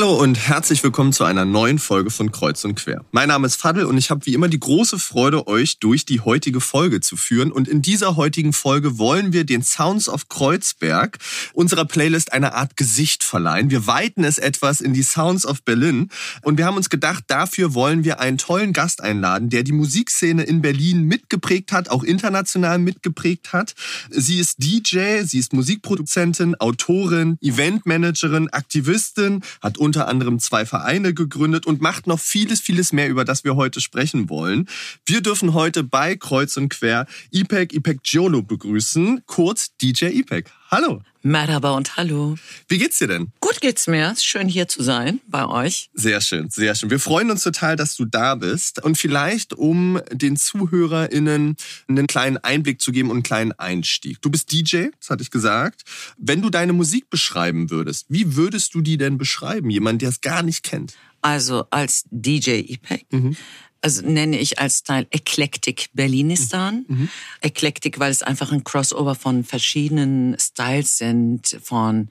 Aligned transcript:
Hallo 0.00 0.14
und 0.14 0.38
herzlich 0.48 0.82
willkommen 0.82 1.12
zu 1.12 1.24
einer 1.24 1.44
neuen 1.44 1.78
Folge 1.78 2.08
von 2.08 2.32
Kreuz 2.32 2.64
und 2.64 2.74
Quer. 2.74 3.04
Mein 3.12 3.28
Name 3.28 3.46
ist 3.46 3.56
Fadel 3.56 3.84
und 3.84 3.98
ich 3.98 4.08
habe 4.08 4.24
wie 4.24 4.32
immer 4.32 4.48
die 4.48 4.58
große 4.58 4.98
Freude, 4.98 5.46
euch 5.46 5.78
durch 5.78 6.06
die 6.06 6.20
heutige 6.20 6.62
Folge 6.62 7.02
zu 7.02 7.18
führen. 7.18 7.52
Und 7.52 7.68
in 7.68 7.82
dieser 7.82 8.16
heutigen 8.16 8.54
Folge 8.54 8.96
wollen 8.96 9.34
wir 9.34 9.44
den 9.44 9.62
Sounds 9.62 10.08
of 10.08 10.30
Kreuzberg 10.30 11.18
unserer 11.52 11.84
Playlist 11.84 12.32
eine 12.32 12.54
Art 12.54 12.78
Gesicht 12.78 13.22
verleihen. 13.22 13.68
Wir 13.68 13.86
weiten 13.86 14.24
es 14.24 14.38
etwas 14.38 14.80
in 14.80 14.94
die 14.94 15.02
Sounds 15.02 15.44
of 15.44 15.64
Berlin 15.64 16.08
und 16.40 16.56
wir 16.56 16.64
haben 16.64 16.78
uns 16.78 16.88
gedacht, 16.88 17.24
dafür 17.26 17.74
wollen 17.74 18.02
wir 18.02 18.20
einen 18.20 18.38
tollen 18.38 18.72
Gast 18.72 19.02
einladen, 19.02 19.50
der 19.50 19.64
die 19.64 19.72
Musikszene 19.72 20.44
in 20.44 20.62
Berlin 20.62 21.02
mitgeprägt 21.02 21.72
hat, 21.72 21.90
auch 21.90 22.04
international 22.04 22.78
mitgeprägt 22.78 23.52
hat. 23.52 23.74
Sie 24.08 24.38
ist 24.38 24.64
DJ, 24.64 25.24
sie 25.24 25.40
ist 25.40 25.52
Musikproduzentin, 25.52 26.58
Autorin, 26.58 27.36
Eventmanagerin, 27.42 28.48
Aktivistin, 28.48 29.42
hat 29.60 29.76
unter 29.90 30.06
anderem 30.06 30.38
zwei 30.38 30.64
Vereine 30.64 31.14
gegründet 31.14 31.66
und 31.66 31.80
macht 31.80 32.06
noch 32.06 32.20
vieles, 32.20 32.60
vieles 32.60 32.92
mehr, 32.92 33.08
über 33.08 33.24
das 33.24 33.42
wir 33.42 33.56
heute 33.56 33.80
sprechen 33.80 34.28
wollen. 34.30 34.68
Wir 35.04 35.20
dürfen 35.20 35.52
heute 35.52 35.82
bei 35.82 36.14
Kreuz 36.14 36.56
und 36.56 36.68
Quer 36.68 37.06
Ipek 37.32 37.74
Ipek 37.74 38.04
Giolo 38.04 38.42
begrüßen, 38.42 39.22
kurz 39.26 39.76
DJ 39.78 40.10
Ipek. 40.20 40.48
Hallo. 40.70 41.02
Merhaba 41.22 41.72
und 41.72 41.98
hallo. 41.98 42.36
Wie 42.68 42.78
geht's 42.78 42.98
dir 42.98 43.08
denn? 43.08 43.30
Gut 43.40 43.60
geht's 43.60 43.86
mir. 43.86 44.12
Ist 44.12 44.24
schön 44.24 44.48
hier 44.48 44.68
zu 44.68 44.82
sein 44.82 45.20
bei 45.28 45.46
euch. 45.46 45.90
Sehr 45.92 46.22
schön, 46.22 46.48
sehr 46.48 46.74
schön. 46.74 46.88
Wir 46.88 46.98
freuen 46.98 47.30
uns 47.30 47.42
total, 47.42 47.76
dass 47.76 47.94
du 47.94 48.06
da 48.06 48.36
bist. 48.36 48.82
Und 48.82 48.96
vielleicht, 48.96 49.52
um 49.52 50.00
den 50.10 50.36
ZuhörerInnen 50.36 51.56
einen 51.88 52.06
kleinen 52.06 52.38
Einblick 52.38 52.80
zu 52.80 52.90
geben 52.90 53.10
und 53.10 53.16
einen 53.16 53.22
kleinen 53.22 53.52
Einstieg. 53.52 54.22
Du 54.22 54.30
bist 54.30 54.50
DJ, 54.50 54.86
das 54.98 55.10
hatte 55.10 55.22
ich 55.22 55.30
gesagt. 55.30 55.82
Wenn 56.16 56.40
du 56.40 56.48
deine 56.48 56.72
Musik 56.72 57.10
beschreiben 57.10 57.70
würdest, 57.70 58.06
wie 58.08 58.36
würdest 58.36 58.74
du 58.74 58.80
die 58.80 58.96
denn 58.96 59.18
beschreiben? 59.18 59.68
Jemand, 59.68 60.00
der 60.00 60.08
es 60.08 60.22
gar 60.22 60.42
nicht 60.42 60.62
kennt. 60.62 60.94
Also 61.20 61.66
als 61.70 62.04
DJ 62.10 62.60
Ipek 62.60 63.06
mhm 63.10 63.36
also 63.80 64.02
nenne 64.02 64.38
ich 64.38 64.58
als 64.58 64.78
Style 64.78 65.06
Eclectic 65.10 65.90
Berlinistan. 65.94 66.84
Mhm. 66.88 66.96
mhm. 66.96 67.08
Eclectic, 67.40 67.98
weil 67.98 68.10
es 68.10 68.22
einfach 68.22 68.52
ein 68.52 68.64
Crossover 68.64 69.14
von 69.14 69.44
verschiedenen 69.44 70.36
Styles 70.38 70.98
sind, 70.98 71.58
von 71.62 72.10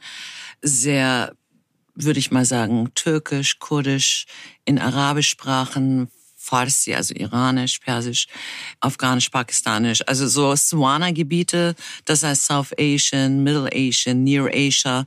sehr, 0.62 1.34
würde 1.96 2.20
ich 2.20 2.32
mal 2.32 2.46
sagen, 2.46 2.92
türkisch, 2.96 3.60
kurdisch, 3.60 4.26
in 4.66 4.80
Arabischsprachen, 4.80 6.10
Farsi, 6.36 6.96
also 6.96 7.14
iranisch, 7.14 7.80
persisch, 7.80 8.28
afghanisch, 8.80 9.30
pakistanisch, 9.30 10.02
also 10.08 10.28
so 10.28 10.56
Swana-Gebiete, 10.56 11.76
das 12.06 12.24
heißt 12.24 12.46
South 12.46 12.72
Asian, 12.80 13.44
Middle 13.44 13.70
Asian, 13.72 14.24
Near 14.24 14.50
Asia 14.52 15.06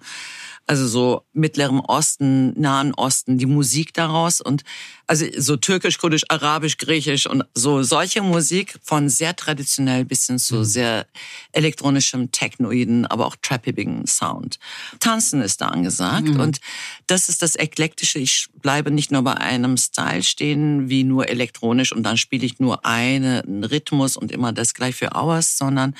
also 0.66 0.86
so 0.86 1.26
Mittlerem 1.32 1.80
Osten, 1.80 2.58
Nahen 2.60 2.94
Osten, 2.94 3.38
die 3.38 3.46
Musik 3.46 3.92
daraus 3.94 4.40
und 4.40 4.62
also 5.06 5.26
so 5.36 5.56
türkisch, 5.56 5.98
kurdisch, 5.98 6.22
arabisch, 6.28 6.78
griechisch 6.78 7.26
und 7.26 7.44
so 7.54 7.82
solche 7.82 8.22
Musik 8.22 8.78
von 8.82 9.08
sehr 9.08 9.34
traditionell 9.36 10.04
bis 10.04 10.26
hin 10.26 10.38
zu 10.38 10.56
mhm. 10.56 10.64
sehr 10.64 11.06
elektronischem, 11.52 12.32
technoiden, 12.32 13.06
aber 13.06 13.26
auch 13.26 13.36
trappigen 13.40 14.06
Sound. 14.06 14.58
Tanzen 15.00 15.42
ist 15.42 15.60
da 15.60 15.68
angesagt 15.68 16.28
mhm. 16.28 16.40
und 16.40 16.60
das 17.06 17.28
ist 17.28 17.42
das 17.42 17.56
Eklektische. 17.56 18.18
Ich 18.18 18.48
bleibe 18.60 18.90
nicht 18.90 19.10
nur 19.10 19.22
bei 19.22 19.34
einem 19.34 19.76
Style 19.76 20.22
stehen, 20.22 20.88
wie 20.88 21.04
nur 21.04 21.28
elektronisch 21.28 21.92
und 21.92 22.04
dann 22.04 22.16
spiele 22.16 22.46
ich 22.46 22.60
nur 22.60 22.86
einen 22.86 23.64
Rhythmus 23.64 24.16
und 24.16 24.30
immer 24.30 24.52
das 24.52 24.74
gleich 24.74 24.94
für 24.94 25.14
Hours, 25.14 25.58
sondern 25.58 25.94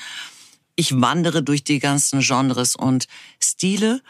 ich 0.75 0.99
wandere 0.99 1.43
durch 1.43 1.63
die 1.63 1.79
ganzen 1.79 2.21
Genres 2.21 2.75
und 2.75 3.07
Stile 3.39 4.01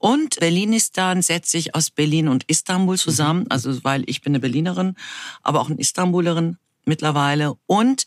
und 0.00 0.40
Berlinistan 0.40 1.20
setzt 1.20 1.50
sich 1.50 1.74
aus 1.74 1.90
Berlin 1.90 2.28
und 2.28 2.44
Istanbul 2.44 2.98
zusammen, 2.98 3.40
mhm. 3.40 3.46
also 3.50 3.84
weil 3.84 4.02
ich 4.06 4.22
bin 4.22 4.32
eine 4.32 4.40
Berlinerin, 4.40 4.96
aber 5.42 5.60
auch 5.60 5.68
eine 5.68 5.78
Istanbulerin 5.78 6.56
mittlerweile. 6.86 7.52
Und 7.66 8.06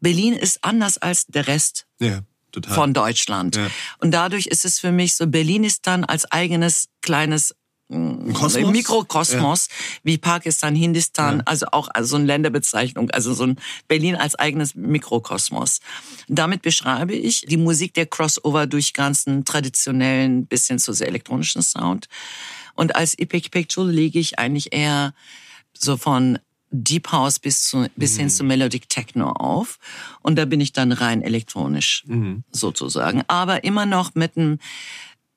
Berlin 0.00 0.34
ist 0.34 0.62
anders 0.62 0.98
als 0.98 1.26
der 1.26 1.48
Rest. 1.48 1.86
Ja. 1.98 2.20
Total. 2.52 2.74
von 2.74 2.92
Deutschland. 2.92 3.56
Ja. 3.56 3.70
Und 3.98 4.10
dadurch 4.10 4.46
ist 4.46 4.66
es 4.66 4.78
für 4.78 4.92
mich 4.92 5.14
so, 5.14 5.26
Berlin 5.26 5.64
ist 5.64 5.86
dann 5.86 6.04
als 6.04 6.30
eigenes 6.30 6.90
kleines 7.00 7.54
Kosmos? 8.32 8.72
Mikrokosmos 8.72 9.68
ja. 9.68 9.74
wie 10.02 10.18
Pakistan, 10.18 10.74
Hindistan, 10.74 11.38
ja. 11.38 11.42
also 11.46 11.66
auch 11.72 11.88
also 11.92 12.10
so 12.10 12.16
eine 12.16 12.26
Länderbezeichnung, 12.26 13.10
also 13.10 13.34
so 13.34 13.44
ein 13.44 13.56
Berlin 13.88 14.16
als 14.16 14.34
eigenes 14.34 14.74
Mikrokosmos. 14.74 15.80
Damit 16.28 16.62
beschreibe 16.62 17.14
ich 17.14 17.42
die 17.42 17.56
Musik 17.56 17.94
der 17.94 18.06
Crossover 18.06 18.66
durch 18.66 18.94
ganzen 18.94 19.44
traditionellen 19.44 20.46
bis 20.46 20.66
hin 20.66 20.78
zu 20.78 20.92
sehr 20.92 21.08
elektronischen 21.08 21.62
Sound. 21.62 22.08
Und 22.74 22.96
als 22.96 23.18
Epic 23.18 23.50
Picture 23.50 23.90
lege 23.90 24.18
ich 24.18 24.38
eigentlich 24.38 24.72
eher 24.72 25.14
so 25.74 25.96
von 25.96 26.38
Deep 26.70 27.12
House 27.12 27.38
bis, 27.38 27.68
zu, 27.68 27.86
bis 27.96 28.14
mhm. 28.14 28.20
hin 28.20 28.30
zu 28.30 28.44
Melodic 28.44 28.88
Techno 28.88 29.30
auf. 29.32 29.78
Und 30.22 30.36
da 30.36 30.46
bin 30.46 30.60
ich 30.60 30.72
dann 30.72 30.92
rein 30.92 31.22
elektronisch 31.22 32.04
mhm. 32.06 32.44
sozusagen. 32.50 33.22
Aber 33.28 33.64
immer 33.64 33.84
noch 33.84 34.14
mit 34.14 34.36
einem 34.36 34.58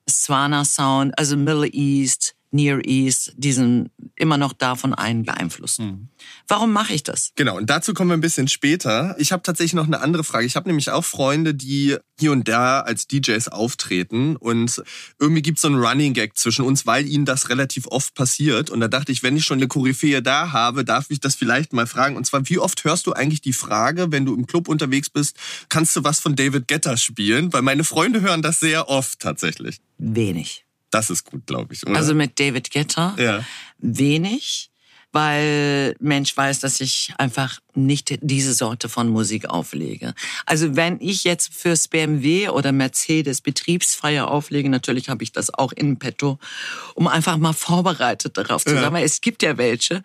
Swana 0.08 0.64
Sound, 0.64 1.18
also 1.18 1.36
Middle 1.36 1.66
East, 1.66 2.35
Near 2.50 2.80
East, 2.84 3.34
diesen 3.36 3.90
immer 4.14 4.38
noch 4.38 4.52
davon 4.52 4.94
einen 4.94 5.24
beeinflussen. 5.24 5.86
Mhm. 5.86 6.08
Warum 6.48 6.72
mache 6.72 6.94
ich 6.94 7.02
das? 7.02 7.32
Genau, 7.36 7.56
und 7.56 7.68
dazu 7.68 7.92
kommen 7.92 8.10
wir 8.10 8.16
ein 8.16 8.20
bisschen 8.20 8.48
später. 8.48 9.14
Ich 9.18 9.32
habe 9.32 9.42
tatsächlich 9.42 9.74
noch 9.74 9.86
eine 9.86 10.00
andere 10.00 10.24
Frage. 10.24 10.46
Ich 10.46 10.56
habe 10.56 10.68
nämlich 10.68 10.90
auch 10.90 11.04
Freunde, 11.04 11.54
die 11.54 11.96
hier 12.18 12.32
und 12.32 12.48
da 12.48 12.80
als 12.80 13.06
DJs 13.06 13.48
auftreten 13.48 14.36
und 14.36 14.82
irgendwie 15.20 15.42
gibt 15.42 15.58
es 15.58 15.62
so 15.62 15.68
einen 15.68 15.78
Running 15.78 16.14
Gag 16.14 16.36
zwischen 16.36 16.64
uns, 16.64 16.86
weil 16.86 17.06
ihnen 17.06 17.24
das 17.24 17.50
relativ 17.50 17.86
oft 17.88 18.14
passiert. 18.14 18.70
Und 18.70 18.80
da 18.80 18.88
dachte 18.88 19.12
ich, 19.12 19.22
wenn 19.22 19.36
ich 19.36 19.44
schon 19.44 19.58
eine 19.58 19.68
Koryphäe 19.68 20.22
da 20.22 20.52
habe, 20.52 20.84
darf 20.84 21.06
ich 21.10 21.20
das 21.20 21.34
vielleicht 21.34 21.72
mal 21.72 21.86
fragen. 21.86 22.16
Und 22.16 22.24
zwar, 22.26 22.48
wie 22.48 22.58
oft 22.58 22.84
hörst 22.84 23.06
du 23.06 23.12
eigentlich 23.12 23.42
die 23.42 23.52
Frage, 23.52 24.12
wenn 24.12 24.24
du 24.24 24.34
im 24.34 24.46
Club 24.46 24.68
unterwegs 24.68 25.10
bist, 25.10 25.36
kannst 25.68 25.94
du 25.96 26.04
was 26.04 26.20
von 26.20 26.36
David 26.36 26.68
Getter 26.68 26.96
spielen? 26.96 27.52
Weil 27.52 27.62
meine 27.62 27.84
Freunde 27.84 28.20
hören 28.22 28.42
das 28.42 28.60
sehr 28.60 28.88
oft 28.88 29.20
tatsächlich. 29.20 29.80
Wenig. 29.98 30.65
Das 30.96 31.10
ist 31.10 31.24
gut, 31.24 31.46
glaube 31.46 31.74
ich. 31.74 31.86
Oder? 31.86 31.96
Also 31.96 32.14
mit 32.14 32.40
David 32.40 32.70
Guetta 32.70 33.14
ja. 33.18 33.44
wenig, 33.78 34.70
weil 35.12 35.94
Mensch 36.00 36.34
weiß, 36.34 36.60
dass 36.60 36.80
ich 36.80 37.12
einfach 37.18 37.60
nicht 37.74 38.18
diese 38.22 38.54
Sorte 38.54 38.88
von 38.88 39.08
Musik 39.08 39.46
auflege. 39.48 40.14
Also 40.46 40.74
wenn 40.74 40.98
ich 41.00 41.24
jetzt 41.24 41.52
fürs 41.52 41.88
BMW 41.88 42.48
oder 42.48 42.72
Mercedes 42.72 43.42
Betriebsfeier 43.42 44.28
auflege, 44.28 44.70
natürlich 44.70 45.10
habe 45.10 45.22
ich 45.22 45.32
das 45.32 45.52
auch 45.52 45.72
in 45.72 45.98
petto, 45.98 46.38
um 46.94 47.08
einfach 47.08 47.36
mal 47.36 47.52
vorbereitet 47.52 48.38
darauf 48.38 48.64
zu 48.64 48.70
sein. 48.70 48.82
Ja. 48.82 48.92
Weil 48.92 49.04
es 49.04 49.20
gibt 49.20 49.42
ja 49.42 49.58
welche, 49.58 50.02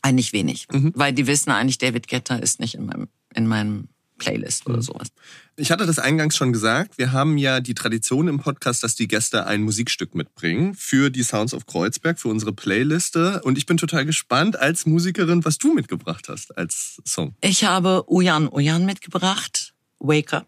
eigentlich 0.00 0.32
wenig, 0.32 0.66
mhm. 0.72 0.92
weil 0.94 1.12
die 1.12 1.26
wissen 1.26 1.50
eigentlich, 1.50 1.78
David 1.78 2.08
Guetta 2.08 2.36
ist 2.36 2.60
nicht 2.60 2.74
in 2.74 2.86
meinem, 2.86 3.08
in 3.34 3.46
meinem 3.46 3.88
Playlist 4.20 4.66
oder 4.66 4.76
mhm. 4.76 4.82
sowas. 4.82 5.08
Ich 5.56 5.72
hatte 5.72 5.86
das 5.86 5.98
eingangs 5.98 6.36
schon 6.36 6.52
gesagt. 6.52 6.96
Wir 6.98 7.10
haben 7.10 7.36
ja 7.36 7.60
die 7.60 7.74
Tradition 7.74 8.28
im 8.28 8.38
Podcast, 8.38 8.84
dass 8.84 8.94
die 8.94 9.08
Gäste 9.08 9.46
ein 9.46 9.62
Musikstück 9.62 10.14
mitbringen 10.14 10.74
für 10.74 11.10
die 11.10 11.24
Sounds 11.24 11.52
of 11.52 11.66
Kreuzberg, 11.66 12.20
für 12.20 12.28
unsere 12.28 12.52
Playliste. 12.52 13.40
Und 13.42 13.58
ich 13.58 13.66
bin 13.66 13.76
total 13.76 14.06
gespannt 14.06 14.56
als 14.56 14.86
Musikerin, 14.86 15.44
was 15.44 15.58
du 15.58 15.74
mitgebracht 15.74 16.28
hast 16.28 16.56
als 16.56 17.02
Song. 17.04 17.34
Ich 17.40 17.64
habe 17.64 18.04
Uyan 18.08 18.48
Uyan 18.48 18.86
mitgebracht. 18.86 19.74
Wake 19.98 20.32
Up. 20.32 20.46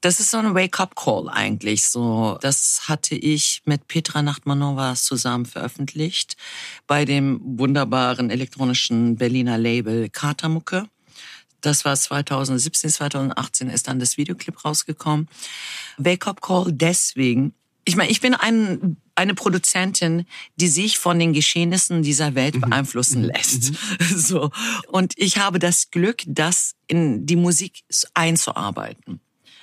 Das 0.00 0.18
ist 0.18 0.30
so 0.30 0.38
ein 0.38 0.54
Wake-up-Call 0.54 1.28
eigentlich. 1.28 1.86
So, 1.86 2.38
das 2.40 2.88
hatte 2.88 3.14
ich 3.14 3.62
mit 3.66 3.86
Petra 3.86 4.22
Nachtmanova 4.22 4.94
zusammen 4.94 5.44
veröffentlicht 5.44 6.36
bei 6.86 7.04
dem 7.04 7.40
wunderbaren 7.44 8.30
elektronischen 8.30 9.16
Berliner 9.16 9.58
Label 9.58 10.08
Katamucke. 10.08 10.86
Das 11.60 11.84
war 11.84 11.96
2017, 11.96 12.90
2018 12.90 13.70
ist 13.70 13.88
dann 13.88 13.98
das 13.98 14.16
Videoclip 14.16 14.64
rausgekommen. 14.64 15.28
Wake 15.98 16.26
Up 16.26 16.40
Call 16.40 16.66
deswegen. 16.72 17.54
Ich 17.84 17.96
meine, 17.96 18.10
ich 18.10 18.20
bin 18.20 18.34
ein, 18.34 18.96
eine 19.14 19.34
Produzentin, 19.34 20.26
die 20.56 20.68
sich 20.68 20.98
von 20.98 21.18
den 21.18 21.32
Geschehnissen 21.32 22.02
dieser 22.02 22.34
Welt 22.34 22.56
mhm. 22.56 22.60
beeinflussen 22.62 23.22
mhm. 23.22 23.28
lässt. 23.28 23.72
Mhm. 23.72 23.76
So. 24.16 24.50
Und 24.88 25.14
ich 25.16 25.38
habe 25.38 25.58
das 25.58 25.90
Glück, 25.90 26.22
das 26.26 26.74
in 26.86 27.26
die 27.26 27.36
Musik 27.36 27.82
einzuarbeiten. 28.14 29.20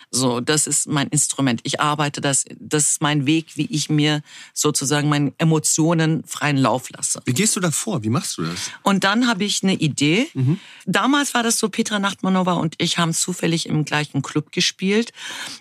So, 0.10 0.40
das 0.40 0.68
ist 0.68 0.88
mein 0.88 1.08
Instrument. 1.10 1.60
Ich 1.64 1.82
arbeite 1.82 2.22
das, 2.22 2.46
das 2.60 2.92
ist 2.92 3.02
mein 3.02 3.26
Weg, 3.26 3.58
wie 3.58 3.66
ich 3.66 3.90
mir 3.90 4.22
sozusagen 4.54 5.10
meinen 5.10 5.34
Emotionen 5.38 6.24
freien 6.26 6.56
Lauf 6.58 6.90
lasse. 6.90 7.22
Wie 7.26 7.34
gehst 7.34 7.56
du 7.56 7.60
da 7.60 7.72
vor? 7.72 8.04
Wie 8.04 8.10
machst 8.10 8.38
du 8.38 8.44
das? 8.44 8.72
Und 8.84 9.04
dann 9.04 9.28
habe 9.28 9.44
ich 9.44 9.64
eine 9.64 9.74
Idee. 9.74 10.30
Mhm. 10.34 10.60
Damals 10.86 11.34
war 11.34 11.44
das 11.44 11.60
so, 11.60 11.68
Petra 11.68 12.00
Nachtmanova 12.00 12.54
und 12.54 12.76
ich 12.78 12.98
haben 12.98 13.14
zufällig 13.14 13.68
im 13.68 13.84
gleichen 13.84 14.22
Club 14.22 14.54
gespielt. 14.54 15.12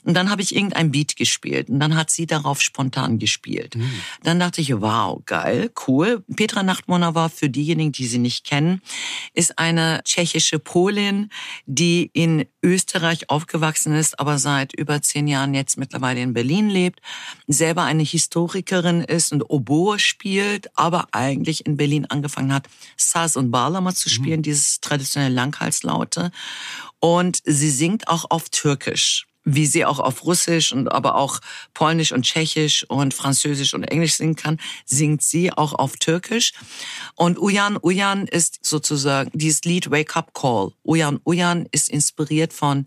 Und 0.05 0.15
dann 0.15 0.31
habe 0.31 0.43
ich 0.43 0.55
irgendein 0.55 0.93
Beat 0.93 1.17
gespielt. 1.17 1.69
Und 1.69 1.81
dann 1.81 1.97
hat 1.97 2.11
sie 2.11 2.27
darauf 2.27 2.63
spontan 2.63 3.19
gespielt. 3.19 3.75
Mhm. 3.75 3.91
Dann 4.23 4.39
dachte 4.39 4.61
ich, 4.61 4.73
wow, 4.81 5.21
geil, 5.27 5.73
cool. 5.89 6.25
Petra 6.37 6.63
Nachtmanova, 6.63 7.29
für 7.31 7.51
diejenigen, 7.51 7.91
die 7.91 8.07
sie 8.07 8.19
nicht 8.19 8.47
kennen, 8.47 8.81
ist 9.35 9.59
eine 9.59 10.03
tschechische 10.05 10.61
Polin, 10.61 11.31
die 11.67 12.11
in 12.13 12.47
Österreich 12.63 13.29
aufgewachsen 13.29 13.95
ist, 13.95 14.19
aber 14.21 14.36
seit 14.39 14.73
über 14.75 15.03
zehn 15.03 15.29
Jahren 15.29 15.55
jetzt 15.55 15.79
mittlerweile 15.79 16.21
in 16.21 16.33
Berlin 16.33 16.69
lebt, 16.69 17.01
selber 17.47 17.83
eine 17.83 18.03
Historikerin 18.03 19.03
ist 19.03 19.33
und 19.33 19.43
Oboe 19.49 19.99
spielt, 19.99 20.71
aber 20.77 21.09
eigentlich 21.13 21.67
in 21.67 21.77
Berlin 21.77 22.07
angefangen 22.07 22.53
hat, 22.53 22.69
Saz 22.97 23.37
und 23.37 23.51
Balama 23.51 23.95
zu 23.95 24.09
mhm. 24.09 24.13
spielen, 24.13 24.41
mhm. 24.41 24.45
dieses 24.45 24.81
traditionelle 24.81 25.35
Langhalslaute. 25.35 26.31
Und 27.01 27.41
sie 27.45 27.71
singt 27.71 28.09
auch 28.09 28.25
auf 28.31 28.49
Türkisch 28.49 29.27
wie 29.47 29.65
sie 29.65 29.85
auch 29.85 30.01
auf 30.01 30.25
Russisch 30.25 30.73
und 30.73 30.89
aber 30.93 31.15
auch 31.15 31.41
Polnisch 31.73 32.13
und 32.13 32.25
Tschechisch 32.25 32.85
und 32.89 33.15
Französisch 33.15 33.73
und 33.73 33.85
Englisch 33.85 34.15
singen 34.15 34.35
kann, 34.35 34.59
singt 34.85 35.23
sie 35.23 35.53
auch 35.53 35.73
auf 35.73 35.97
Türkisch. 35.97 36.53
Und 37.15 37.39
Uyan 37.39 37.79
Uyan 37.81 38.27
ist 38.27 38.59
sozusagen 38.63 39.31
dieses 39.33 39.63
Lied 39.63 39.91
Wake 39.91 40.17
Up 40.17 40.35
Call. 40.35 40.73
Uyan 40.85 41.21
Uyan 41.25 41.67
ist 41.71 41.89
inspiriert 41.89 42.53
von 42.53 42.87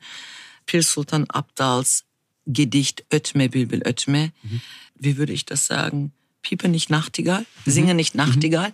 Pir 0.69 0.83
Sultan 0.83 1.25
Abdals 1.31 2.06
Gedicht 2.45 3.04
Ötme 3.12 3.50
Bülbül 3.50 3.81
Ötme. 3.81 4.31
Mhm. 4.44 4.62
Wie 4.94 5.18
würde 5.18 5.33
ich 5.33 5.44
das 5.45 5.66
sagen? 5.66 6.13
Piepe 6.44 6.69
nicht 6.69 6.92
Nachtigall, 6.92 7.44
singe 7.66 7.94
mhm. 7.94 7.95
nicht 7.95 8.13
mhm. 8.13 8.19
Nachtigall. 8.19 8.71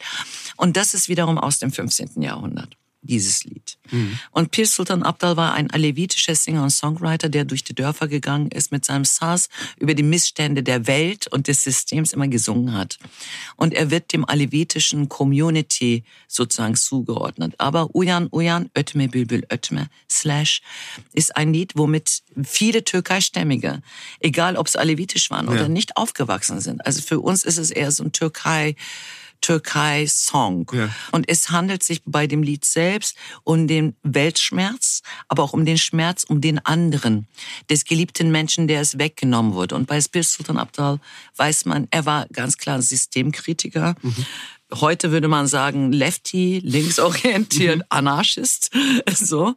Und 0.58 0.76
das 0.76 0.94
ist 0.94 1.08
wiederum 1.08 1.38
aus 1.38 1.60
dem 1.60 1.72
15. 1.72 2.22
Jahrhundert 2.22 2.76
dieses 3.06 3.44
Lied. 3.44 3.78
Mhm. 3.92 4.20
Und 4.32 4.52
Pir 4.52 4.68
Sultan 4.68 5.04
Abdal 5.04 5.38
war 5.38 5.54
ein 5.54 5.70
alevitischer 5.72 6.36
Singer 6.36 6.64
und 6.64 6.70
Songwriter, 6.70 7.30
der 7.30 7.46
durch 7.46 7.64
die 7.64 7.76
Dörfer 7.76 8.08
gegangen 8.08 8.50
ist 8.50 8.72
mit 8.72 8.86
seinem 8.86 9.06
Saz 9.06 9.50
über 9.78 9.94
die 9.94 10.04
Missstände 10.04 10.64
der 10.64 10.88
Welt 10.88 11.28
und 11.28 11.48
des 11.48 11.64
Systems 11.64 12.14
immer 12.14 12.28
gesungen 12.28 12.74
hat. 12.74 12.98
Und 13.56 13.74
er 13.74 13.92
wird 13.92 14.14
dem 14.14 14.26
alevitischen 14.26 15.10
Community 15.10 16.04
sozusagen 16.28 16.76
zugeordnet. 16.76 17.56
Aber 17.58 17.96
Uyan 17.96 18.28
Uyan 18.32 18.70
Ötme 18.76 19.08
Bülbül 19.08 19.46
Ötme 19.50 19.90
slash 20.10 20.62
ist 21.14 21.36
ein 21.36 21.54
Lied, 21.54 21.74
womit 21.76 22.24
viele 22.44 22.84
Türkeistämmige, 22.84 23.82
egal 24.20 24.58
ob 24.58 24.68
es 24.68 24.76
alevitisch 24.76 25.30
waren 25.30 25.46
ja. 25.48 25.54
oder 25.54 25.68
nicht, 25.68 25.98
aufgewachsen 25.98 26.60
sind. 26.60 26.86
Also 26.86 27.02
für 27.02 27.20
uns 27.20 27.44
ist 27.44 27.58
es 27.58 27.72
eher 27.72 27.92
so 27.92 28.04
ein 28.04 28.12
Türkei 28.12 28.76
Türkei-Song. 29.46 30.72
Ja. 30.74 30.90
Und 31.12 31.30
es 31.30 31.52
handelt 31.52 31.84
sich 31.84 32.02
bei 32.04 32.26
dem 32.26 32.42
Lied 32.42 32.66
selbst 32.66 33.16
um 33.44 33.68
den 33.68 33.96
Weltschmerz, 34.02 35.04
aber 35.28 35.44
auch 35.44 35.54
um 35.54 35.66
den 35.66 35.78
Schmerz 35.78 36.24
um 36.24 36.42
den 36.42 36.58
anderen, 36.66 37.28
des 37.70 37.86
geliebten 37.86 38.32
Menschen, 38.32 38.68
der 38.68 38.82
es 38.82 38.98
weggenommen 38.98 39.54
wurde. 39.54 39.76
Und 39.76 39.86
bei 39.86 40.02
Spir 40.02 40.24
Sultan 40.24 40.58
Abdal 40.58 41.00
weiß 41.36 41.66
man, 41.66 41.88
er 41.92 42.08
war 42.08 42.26
ganz 42.34 42.58
klar 42.58 42.82
Systemkritiker. 42.82 43.96
Mhm 44.02 44.26
heute 44.82 45.12
würde 45.12 45.28
man 45.28 45.48
sagen 45.48 45.92
Lefty, 45.92 46.60
linksorientiert, 46.64 47.78
mhm. 47.78 47.84
Anarchist, 47.90 48.72
so 49.14 49.54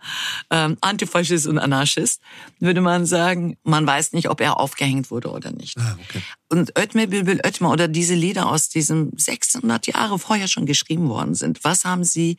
ähm, 0.51 0.77
Antifaschist 0.81 1.47
und 1.47 1.59
Anarchist, 1.59 2.21
würde 2.61 2.81
man 2.81 3.07
sagen, 3.07 3.57
man 3.63 3.87
weiß 3.87 4.13
nicht, 4.13 4.29
ob 4.29 4.41
er 4.41 4.59
aufgehängt 4.59 5.11
wurde 5.11 5.31
oder 5.31 5.51
nicht. 5.51 5.77
Ah, 5.79 5.97
okay. 6.09 6.23
Und 6.51 6.79
Ötme 6.79 7.07
Bülbül 7.07 7.41
Ötme 7.45 7.69
oder 7.69 7.89
diese 7.89 8.15
Lieder 8.15 8.49
aus 8.49 8.71
diesem 8.71 9.13
600 9.15 9.87
Jahre 9.87 10.19
vorher 10.19 10.49
schon 10.49 10.65
geschrieben 10.65 11.09
worden 11.09 11.35
sind, 11.35 11.63
was 11.63 11.85
haben 11.85 12.05
sie, 12.05 12.39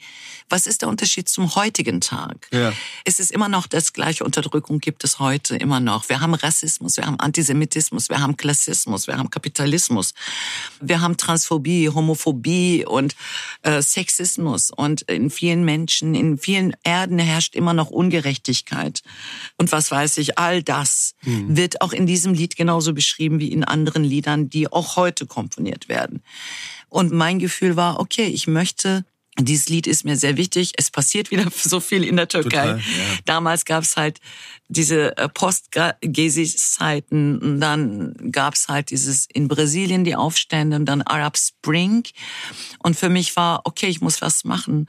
was 0.50 0.66
ist 0.66 0.82
der 0.82 0.90
Unterschied 0.90 1.30
zum 1.30 1.54
heutigen 1.56 2.02
Tag? 2.02 2.48
Ja. 2.52 2.74
Es 3.06 3.20
ist 3.20 3.32
immer 3.32 3.50
noch 3.50 3.68
das 3.68 3.94
gleiche 3.94 4.24
Unterdrückung 4.24 4.80
gibt 4.80 5.04
es 5.04 5.20
heute 5.20 5.56
immer 5.58 5.80
noch. 5.80 6.10
Wir 6.10 6.22
haben 6.22 6.34
Rassismus, 6.34 6.98
wir 6.98 7.06
haben 7.06 7.20
Antisemitismus, 7.20 8.10
wir 8.10 8.20
haben 8.20 8.36
Klassismus, 8.36 9.06
wir 9.06 9.18
haben 9.18 9.30
Kapitalismus, 9.30 10.14
wir 10.82 11.02
haben 11.02 11.16
Transphobie, 11.18 11.90
Homophobie, 11.90 12.69
und 12.86 13.16
äh, 13.64 13.82
Sexismus 13.82 14.72
und 14.72 15.02
in 15.04 15.30
vielen 15.30 15.66
Menschen, 15.66 16.16
in 16.16 16.38
vielen 16.38 16.74
Erden 16.84 17.20
herrscht 17.20 17.56
immer 17.56 17.74
noch 17.74 17.90
Ungerechtigkeit. 17.90 19.02
Und 19.58 19.72
was 19.72 19.92
weiß 19.92 20.18
ich, 20.20 20.38
all 20.38 20.64
das 20.64 21.16
mhm. 21.24 21.56
wird 21.56 21.82
auch 21.82 21.94
in 21.94 22.06
diesem 22.06 22.34
Lied 22.34 22.56
genauso 22.56 22.94
beschrieben 22.94 23.40
wie 23.40 23.52
in 23.52 23.64
anderen 23.64 24.04
Liedern, 24.04 24.50
die 24.50 24.72
auch 24.72 24.96
heute 24.96 25.26
komponiert 25.26 25.90
werden. 25.90 26.22
Und 26.90 27.12
mein 27.12 27.40
Gefühl 27.40 27.76
war, 27.76 28.00
okay, 28.00 28.26
ich 28.26 28.48
möchte 28.48 29.06
dieses 29.46 29.70
Lied 29.70 29.88
ist 29.88 30.04
mir 30.06 30.16
sehr 30.16 30.38
wichtig. 30.38 30.74
Es 30.78 30.92
passiert 30.92 31.32
wieder 31.32 31.46
so 31.56 31.80
viel 31.80 32.04
in 32.04 32.18
der 32.18 32.28
Türkei. 32.28 32.50
Total, 32.50 32.78
ja. 32.80 32.84
Damals 33.26 33.66
gab 33.66 33.84
es 33.84 33.98
halt 33.98 34.20
diese 34.68 35.18
äh, 35.18 35.28
Post-Gezi-Zeiten. 35.30 37.60
Dann 37.60 38.14
gab 38.32 38.54
es 38.56 38.68
halt 38.68 38.92
dieses 38.92 39.26
in 39.32 39.48
Brasilien 39.48 40.04
die 40.04 40.16
Aufstände 40.16 40.76
und 40.76 40.86
dann 40.86 41.02
Arab 41.02 41.36
Spring. 41.38 42.04
Und 42.80 42.96
für 42.96 43.10
mich 43.10 43.36
war, 43.36 43.62
okay, 43.66 43.88
ich 43.88 44.02
muss 44.02 44.22
was 44.22 44.44
machen. 44.44 44.88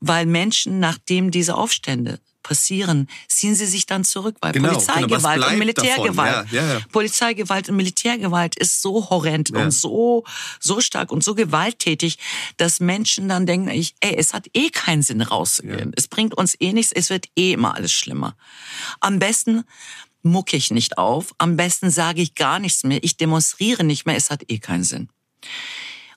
Weil 0.00 0.26
Menschen, 0.26 0.78
nachdem 0.78 1.32
diese 1.32 1.56
Aufstände 1.56 2.20
passieren, 2.42 3.08
ziehen 3.28 3.54
sie 3.54 3.66
sich 3.66 3.86
dann 3.86 4.04
zurück, 4.04 4.36
weil 4.40 4.52
genau, 4.52 4.70
Polizeigewalt 4.70 5.40
genau, 5.40 5.52
und 5.52 5.58
Militärgewalt, 5.58 6.52
ja, 6.52 6.62
ja, 6.62 6.72
ja. 6.74 6.80
Polizeigewalt 6.92 7.68
und 7.68 7.76
Militärgewalt 7.76 8.56
ist 8.56 8.80
so 8.80 9.10
horrend 9.10 9.50
und 9.50 9.70
so 9.70 10.24
so 10.60 10.80
stark 10.80 11.12
und 11.12 11.22
so 11.22 11.34
gewalttätig, 11.34 12.18
dass 12.56 12.80
Menschen 12.80 13.28
dann 13.28 13.46
denken, 13.46 13.68
ich, 13.68 13.94
ey, 14.00 14.14
es 14.16 14.32
hat 14.32 14.46
eh 14.54 14.70
keinen 14.70 15.02
Sinn 15.02 15.20
rauszugehen. 15.20 15.92
Es 15.96 16.08
bringt 16.08 16.36
uns 16.36 16.56
eh 16.60 16.72
nichts, 16.72 16.92
es 16.92 17.10
wird 17.10 17.26
eh 17.36 17.52
immer 17.52 17.74
alles 17.74 17.92
schlimmer. 17.92 18.36
Am 19.00 19.18
besten 19.18 19.64
mucke 20.22 20.56
ich 20.56 20.70
nicht 20.70 20.98
auf, 20.98 21.34
am 21.38 21.56
besten 21.56 21.90
sage 21.90 22.22
ich 22.22 22.34
gar 22.34 22.58
nichts 22.58 22.84
mehr, 22.84 23.02
ich 23.02 23.16
demonstriere 23.16 23.84
nicht 23.84 24.06
mehr, 24.06 24.16
es 24.16 24.30
hat 24.30 24.42
eh 24.48 24.58
keinen 24.58 24.84
Sinn. 24.84 25.08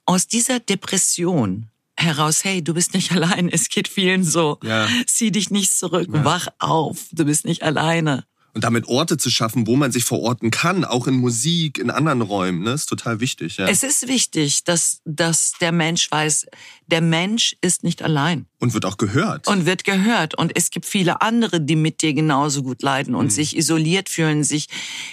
Aus 0.06 0.28
dieser 0.28 0.60
Depression 0.60 1.71
heraus, 2.02 2.44
hey, 2.44 2.64
du 2.64 2.74
bist 2.74 2.94
nicht 2.94 3.12
allein, 3.16 3.50
es 3.50 3.70
geht 3.70 3.88
vielen 3.88 4.24
so. 4.24 4.60
Ja. 4.64 4.88
Zieh 5.08 5.32
dich 5.32 5.50
nicht 5.50 5.78
zurück, 5.78 6.10
ja. 6.14 6.26
wach 6.26 6.48
auf, 6.60 7.08
du 7.12 7.26
bist 7.26 7.46
nicht 7.46 7.64
alleine. 7.64 8.26
Und 8.54 8.66
damit 8.66 8.88
Orte 8.88 9.18
zu 9.18 9.30
schaffen, 9.30 9.66
wo 9.66 9.78
man 9.78 9.94
sich 9.94 10.04
verorten 10.04 10.52
kann, 10.52 10.84
auch 10.84 11.08
in 11.08 11.16
Musik, 11.16 11.78
in 11.78 11.90
anderen 11.90 12.22
Räumen, 12.22 12.64
ne, 12.64 12.72
ist 12.72 12.88
total 12.88 13.22
wichtig. 13.22 13.58
Ja. 13.58 13.68
Es 13.68 13.82
ist 13.82 14.10
wichtig, 14.10 14.66
dass, 14.66 15.02
dass 15.06 15.54
der 15.62 15.72
Mensch 15.72 16.12
weiß, 16.12 16.48
der 16.88 17.00
Mensch 17.00 17.56
ist 17.62 17.84
nicht 17.84 18.02
allein. 18.02 18.48
Und 18.60 18.74
wird 18.74 18.86
auch 18.86 18.98
gehört. 18.98 19.48
Und 19.48 19.66
wird 19.66 19.86
gehört. 19.86 20.38
Und 20.38 20.52
es 20.56 20.70
gibt 20.70 20.86
viele 20.86 21.22
andere, 21.22 21.62
die 21.62 21.78
mit 21.78 22.02
dir 22.02 22.14
genauso 22.14 22.62
gut 22.62 22.82
leiden 22.82 23.16
und 23.16 23.28
mhm. 23.28 23.30
sich 23.30 23.56
isoliert 23.56 24.10
fühlen, 24.10 24.44
sich 24.44 24.68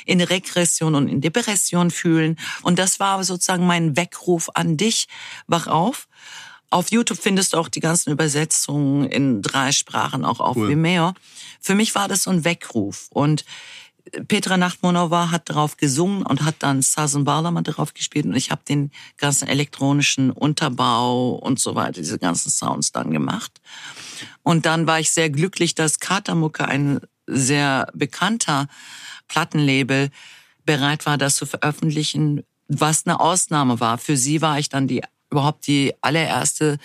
in 0.04 0.20
Regression 0.20 0.96
und 0.96 1.06
in 1.06 1.20
Depression 1.20 1.92
fühlen. 1.92 2.36
Und 2.62 2.80
das 2.80 2.98
war 2.98 3.22
sozusagen 3.22 3.66
mein 3.66 3.96
Weckruf 3.96 4.50
an 4.54 4.76
dich. 4.76 5.06
Wach 5.46 5.68
auf 5.68 6.08
auf 6.70 6.90
YouTube 6.90 7.18
findest 7.18 7.52
du 7.52 7.56
auch 7.56 7.68
die 7.68 7.80
ganzen 7.80 8.10
Übersetzungen 8.10 9.04
in 9.04 9.42
drei 9.42 9.72
Sprachen, 9.72 10.24
auch 10.24 10.40
auf 10.40 10.56
cool. 10.56 10.68
Vimeo. 10.68 11.14
Für 11.60 11.74
mich 11.74 11.94
war 11.94 12.08
das 12.08 12.24
so 12.24 12.30
ein 12.30 12.44
Weckruf. 12.44 13.08
Und 13.10 13.44
Petra 14.26 14.56
Nachtmonova 14.56 15.30
hat 15.30 15.48
darauf 15.48 15.76
gesungen 15.76 16.22
und 16.22 16.44
hat 16.44 16.56
dann 16.60 16.82
Sazen 16.82 17.24
Barlaman 17.24 17.64
darauf 17.64 17.94
gespielt 17.94 18.26
und 18.26 18.36
ich 18.36 18.50
habe 18.50 18.62
den 18.66 18.90
ganzen 19.16 19.48
elektronischen 19.48 20.30
Unterbau 20.30 21.32
und 21.32 21.60
so 21.60 21.74
weiter, 21.74 22.00
diese 22.00 22.18
ganzen 22.18 22.50
Sounds 22.50 22.92
dann 22.92 23.10
gemacht. 23.10 23.60
Und 24.42 24.66
dann 24.66 24.86
war 24.86 25.00
ich 25.00 25.10
sehr 25.10 25.30
glücklich, 25.30 25.74
dass 25.74 26.00
Katamucke, 26.00 26.66
ein 26.66 27.00
sehr 27.26 27.88
bekannter 27.94 28.68
Plattenlabel, 29.28 30.10
bereit 30.64 31.06
war, 31.06 31.16
das 31.16 31.36
zu 31.36 31.46
veröffentlichen, 31.46 32.42
was 32.68 33.06
eine 33.06 33.20
Ausnahme 33.20 33.80
war. 33.80 33.96
Für 33.96 34.18
sie 34.18 34.42
war 34.42 34.58
ich 34.58 34.68
dann 34.68 34.86
die 34.86 35.02
überhaupt 35.30 35.66
die 35.66 35.94
allererste 36.00 36.78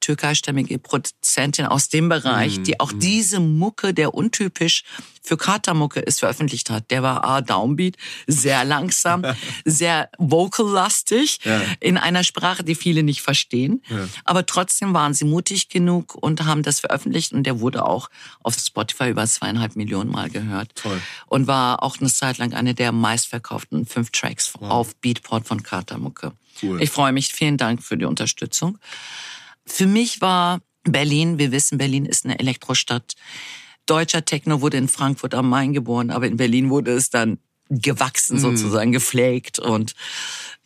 türkeistämmige 0.00 0.78
Produzentin 0.78 1.66
aus 1.66 1.88
dem 1.88 2.08
Bereich, 2.08 2.62
die 2.62 2.80
auch 2.80 2.92
mhm. 2.92 3.00
diese 3.00 3.40
Mucke, 3.40 3.92
der 3.92 4.14
untypisch 4.14 4.84
für 5.22 5.36
Katermucke 5.36 6.00
ist, 6.00 6.20
veröffentlicht 6.20 6.70
hat. 6.70 6.90
Der 6.90 7.02
war 7.02 7.24
A, 7.24 7.40
Downbeat, 7.40 7.96
sehr 8.26 8.64
langsam, 8.64 9.24
sehr 9.64 10.08
vocal-lastig, 10.18 11.40
ja. 11.44 11.60
in 11.80 11.98
einer 11.98 12.24
Sprache, 12.24 12.64
die 12.64 12.74
viele 12.74 13.02
nicht 13.02 13.22
verstehen. 13.22 13.82
Ja. 13.88 14.08
Aber 14.24 14.46
trotzdem 14.46 14.94
waren 14.94 15.14
sie 15.14 15.24
mutig 15.24 15.68
genug 15.68 16.14
und 16.14 16.44
haben 16.44 16.62
das 16.62 16.80
veröffentlicht 16.80 17.32
und 17.32 17.42
der 17.44 17.60
wurde 17.60 17.84
auch 17.84 18.08
auf 18.42 18.54
Spotify 18.54 19.10
über 19.10 19.26
zweieinhalb 19.26 19.76
Millionen 19.76 20.10
Mal 20.10 20.30
gehört. 20.30 20.74
Toll. 20.76 21.00
Und 21.26 21.46
war 21.46 21.82
auch 21.82 21.98
eine 21.98 22.08
Zeit 22.08 22.38
lang 22.38 22.54
eine 22.54 22.74
der 22.74 22.92
meistverkauften 22.92 23.84
fünf 23.84 24.10
Tracks 24.10 24.52
wow. 24.58 24.70
auf 24.70 24.96
Beatport 24.96 25.46
von 25.46 25.62
Katermucke. 25.62 26.32
Cool. 26.62 26.82
Ich 26.82 26.90
freue 26.90 27.12
mich. 27.12 27.32
Vielen 27.32 27.56
Dank 27.56 27.82
für 27.82 27.96
die 27.96 28.04
Unterstützung. 28.04 28.78
Für 29.66 29.86
mich 29.86 30.20
war 30.20 30.60
Berlin, 30.84 31.38
wir 31.38 31.52
wissen, 31.52 31.78
Berlin 31.78 32.06
ist 32.06 32.24
eine 32.24 32.38
Elektrostadt. 32.38 33.14
deutscher 33.86 34.24
Techno 34.24 34.60
wurde 34.60 34.76
in 34.76 34.88
Frankfurt 34.88 35.34
am 35.34 35.48
Main 35.48 35.72
geboren, 35.72 36.10
aber 36.10 36.26
in 36.26 36.36
Berlin 36.36 36.70
wurde 36.70 36.92
es 36.92 37.10
dann 37.10 37.38
gewachsen 37.70 38.36
mm. 38.36 38.40
sozusagen, 38.40 38.92
gepflegt 38.92 39.58
und 39.58 39.94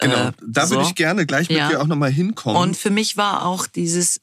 Genau, 0.03 0.29
äh, 0.29 0.33
da 0.47 0.67
so. 0.67 0.77
würde 0.77 0.89
ich 0.89 0.95
gerne 0.95 1.27
gleich 1.27 1.49
mit 1.49 1.59
ja. 1.59 1.69
dir 1.69 1.81
auch 1.81 1.87
nochmal 1.87 2.11
hinkommen. 2.11 2.61
Und 2.61 2.77
für 2.77 2.91
mich 2.91 3.17
war 3.17 3.47
auch 3.47 3.67
dieses 3.67 4.21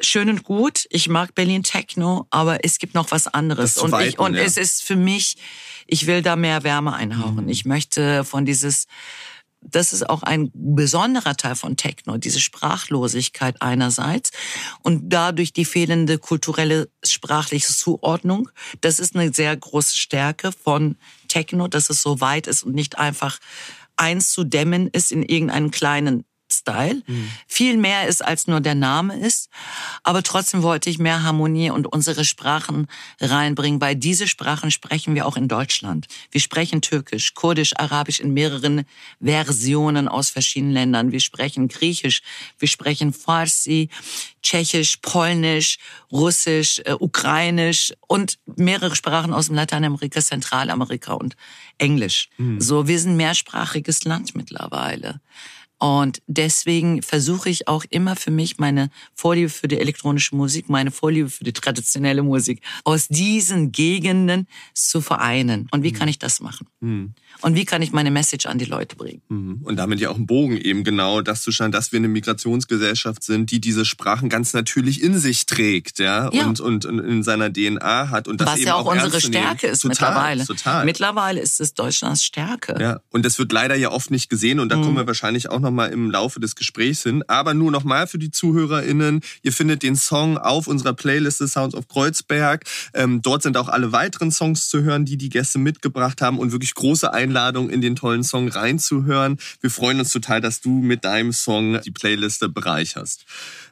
schön 0.00 0.30
und 0.30 0.44
gut. 0.44 0.86
Ich 0.90 1.08
mag 1.08 1.34
Berlin 1.34 1.62
Techno, 1.62 2.26
aber 2.30 2.64
es 2.64 2.78
gibt 2.78 2.94
noch 2.94 3.10
was 3.10 3.26
anderes. 3.26 3.76
und 3.76 3.92
weiten, 3.92 4.08
ich, 4.10 4.18
und 4.18 4.34
ja. 4.34 4.42
es 4.42 4.56
ist 4.56 4.82
für 4.82 4.96
mich, 4.96 5.36
ich 5.86 6.06
will 6.06 6.22
da 6.22 6.36
mehr 6.36 6.62
Wärme 6.64 6.94
einhauchen. 6.94 7.44
Mhm. 7.44 7.50
Ich 7.50 7.64
möchte 7.64 8.24
von 8.24 8.46
dieses 8.46 8.86
das 9.62 9.92
ist 9.92 10.08
auch 10.08 10.22
ein 10.22 10.50
besonderer 10.54 11.36
Teil 11.36 11.54
von 11.54 11.76
Techno, 11.76 12.16
diese 12.16 12.40
Sprachlosigkeit 12.40 13.60
einerseits 13.60 14.30
und 14.82 15.10
dadurch 15.12 15.52
die 15.52 15.64
fehlende 15.64 16.18
kulturelle 16.18 16.88
sprachliche 17.04 17.72
Zuordnung. 17.72 18.48
Das 18.80 18.98
ist 18.98 19.14
eine 19.14 19.32
sehr 19.32 19.56
große 19.56 19.96
Stärke 19.96 20.52
von 20.52 20.96
Techno, 21.28 21.68
dass 21.68 21.90
es 21.90 22.02
so 22.02 22.20
weit 22.20 22.46
ist 22.46 22.62
und 22.62 22.74
nicht 22.74 22.98
einfach 22.98 23.38
einzudämmen 23.96 24.88
ist 24.88 25.12
in 25.12 25.22
irgendeinen 25.22 25.70
kleinen 25.70 26.24
Style. 26.52 27.02
Mhm. 27.06 27.30
Viel 27.46 27.76
mehr 27.76 28.08
ist, 28.08 28.24
als 28.24 28.46
nur 28.46 28.60
der 28.60 28.74
Name 28.74 29.18
ist. 29.18 29.48
Aber 30.02 30.22
trotzdem 30.22 30.62
wollte 30.62 30.90
ich 30.90 30.98
mehr 30.98 31.22
Harmonie 31.22 31.70
und 31.70 31.86
unsere 31.86 32.24
Sprachen 32.24 32.86
reinbringen, 33.20 33.80
weil 33.80 33.96
diese 33.96 34.28
Sprachen 34.28 34.70
sprechen 34.70 35.14
wir 35.14 35.26
auch 35.26 35.36
in 35.36 35.48
Deutschland. 35.48 36.06
Wir 36.30 36.40
sprechen 36.40 36.82
Türkisch, 36.82 37.34
Kurdisch, 37.34 37.72
Arabisch 37.76 38.20
in 38.20 38.32
mehreren 38.32 38.84
Versionen 39.20 40.08
aus 40.08 40.30
verschiedenen 40.30 40.72
Ländern. 40.72 41.12
Wir 41.12 41.20
sprechen 41.20 41.68
Griechisch, 41.68 42.22
wir 42.58 42.68
sprechen 42.68 43.12
Farsi, 43.12 43.88
Tschechisch, 44.42 44.98
Polnisch, 45.02 45.78
Russisch, 46.10 46.80
äh, 46.84 46.92
Ukrainisch 46.92 47.92
und 48.06 48.38
mehrere 48.46 48.96
Sprachen 48.96 49.32
aus 49.32 49.46
dem 49.46 49.56
Lateinamerika, 49.56 50.20
Zentralamerika 50.20 51.12
und 51.12 51.36
Englisch. 51.78 52.28
Mhm. 52.38 52.60
So, 52.60 52.88
wir 52.88 52.98
sind 52.98 53.16
mehrsprachiges 53.16 54.04
Land 54.04 54.34
mittlerweile. 54.34 55.20
Und 55.80 56.20
deswegen 56.26 57.02
versuche 57.02 57.48
ich 57.48 57.66
auch 57.66 57.84
immer 57.88 58.14
für 58.14 58.30
mich 58.30 58.58
meine 58.58 58.90
Vorliebe 59.14 59.48
für 59.48 59.66
die 59.66 59.80
elektronische 59.80 60.36
Musik, 60.36 60.68
meine 60.68 60.90
Vorliebe 60.90 61.30
für 61.30 61.44
die 61.44 61.54
traditionelle 61.54 62.22
Musik 62.22 62.62
aus 62.84 63.08
diesen 63.08 63.72
Gegenden 63.72 64.46
zu 64.74 65.00
vereinen. 65.00 65.68
Und 65.70 65.82
wie 65.82 65.92
mhm. 65.92 65.96
kann 65.96 66.08
ich 66.08 66.18
das 66.18 66.40
machen? 66.40 66.66
Mhm. 66.80 67.14
Und 67.42 67.54
wie 67.54 67.64
kann 67.64 67.82
ich 67.82 67.92
meine 67.92 68.10
Message 68.10 68.46
an 68.46 68.58
die 68.58 68.64
Leute 68.64 68.96
bringen? 68.96 69.22
Mhm. 69.28 69.60
Und 69.62 69.76
damit 69.76 70.00
ja 70.00 70.10
auch 70.10 70.16
ein 70.16 70.26
Bogen 70.26 70.56
eben 70.56 70.84
genau 70.84 71.20
das 71.22 71.42
zu 71.42 71.52
scheinen, 71.52 71.72
dass 71.72 71.92
wir 71.92 71.98
eine 71.98 72.08
Migrationsgesellschaft 72.08 73.22
sind, 73.22 73.50
die 73.50 73.60
diese 73.60 73.84
Sprachen 73.84 74.28
ganz 74.28 74.52
natürlich 74.52 75.02
in 75.02 75.18
sich 75.18 75.46
trägt, 75.46 75.98
ja, 75.98 76.30
ja. 76.32 76.46
Und, 76.46 76.60
und 76.60 76.84
in 76.84 77.22
seiner 77.22 77.52
DNA 77.52 78.10
hat 78.10 78.28
und 78.28 78.40
das 78.40 78.48
Was 78.48 78.58
eben 78.58 78.66
ja 78.66 78.74
auch, 78.74 78.86
auch 78.86 78.92
unsere 78.92 79.20
Stärke 79.20 79.66
ist 79.68 79.82
total, 79.82 79.90
mittlerweile. 79.90 80.46
Total. 80.46 80.84
Mittlerweile 80.84 81.40
ist 81.40 81.60
es 81.60 81.74
Deutschlands 81.74 82.24
Stärke. 82.24 82.76
Ja. 82.80 83.00
Und 83.10 83.24
das 83.24 83.38
wird 83.38 83.52
leider 83.52 83.74
ja 83.74 83.90
oft 83.90 84.10
nicht 84.10 84.28
gesehen 84.28 84.60
und 84.60 84.68
da 84.70 84.76
mhm. 84.76 84.82
kommen 84.82 84.96
wir 84.96 85.06
wahrscheinlich 85.06 85.48
auch 85.50 85.60
noch 85.60 85.70
mal 85.70 85.86
im 85.86 86.10
Laufe 86.10 86.40
des 86.40 86.54
Gesprächs 86.54 87.02
hin. 87.02 87.24
Aber 87.26 87.54
nur 87.54 87.70
noch 87.70 87.84
mal 87.84 88.06
für 88.06 88.18
die 88.18 88.30
ZuhörerInnen: 88.30 89.20
Ihr 89.42 89.52
findet 89.52 89.82
den 89.82 89.96
Song 89.96 90.38
auf 90.38 90.66
unserer 90.66 90.92
Playliste 90.92 91.48
Sounds 91.48 91.74
of 91.74 91.88
Kreuzberg. 91.88 92.64
Ähm, 92.94 93.22
dort 93.22 93.42
sind 93.42 93.56
auch 93.56 93.68
alle 93.68 93.92
weiteren 93.92 94.30
Songs 94.30 94.68
zu 94.68 94.82
hören, 94.82 95.04
die 95.04 95.16
die 95.16 95.28
Gäste 95.28 95.58
mitgebracht 95.58 96.20
haben 96.20 96.38
und 96.38 96.52
wirklich 96.52 96.74
große 96.74 97.12
Einladungen 97.12 97.29
Einladung, 97.30 97.70
in 97.70 97.80
den 97.80 97.94
tollen 97.94 98.24
Song 98.24 98.48
reinzuhören. 98.48 99.38
Wir 99.60 99.70
freuen 99.70 100.00
uns 100.00 100.12
total, 100.12 100.40
dass 100.40 100.60
du 100.60 100.70
mit 100.70 101.04
deinem 101.04 101.32
Song 101.32 101.80
die 101.82 101.92
Playliste 101.92 102.48
bereicherst. 102.48 103.24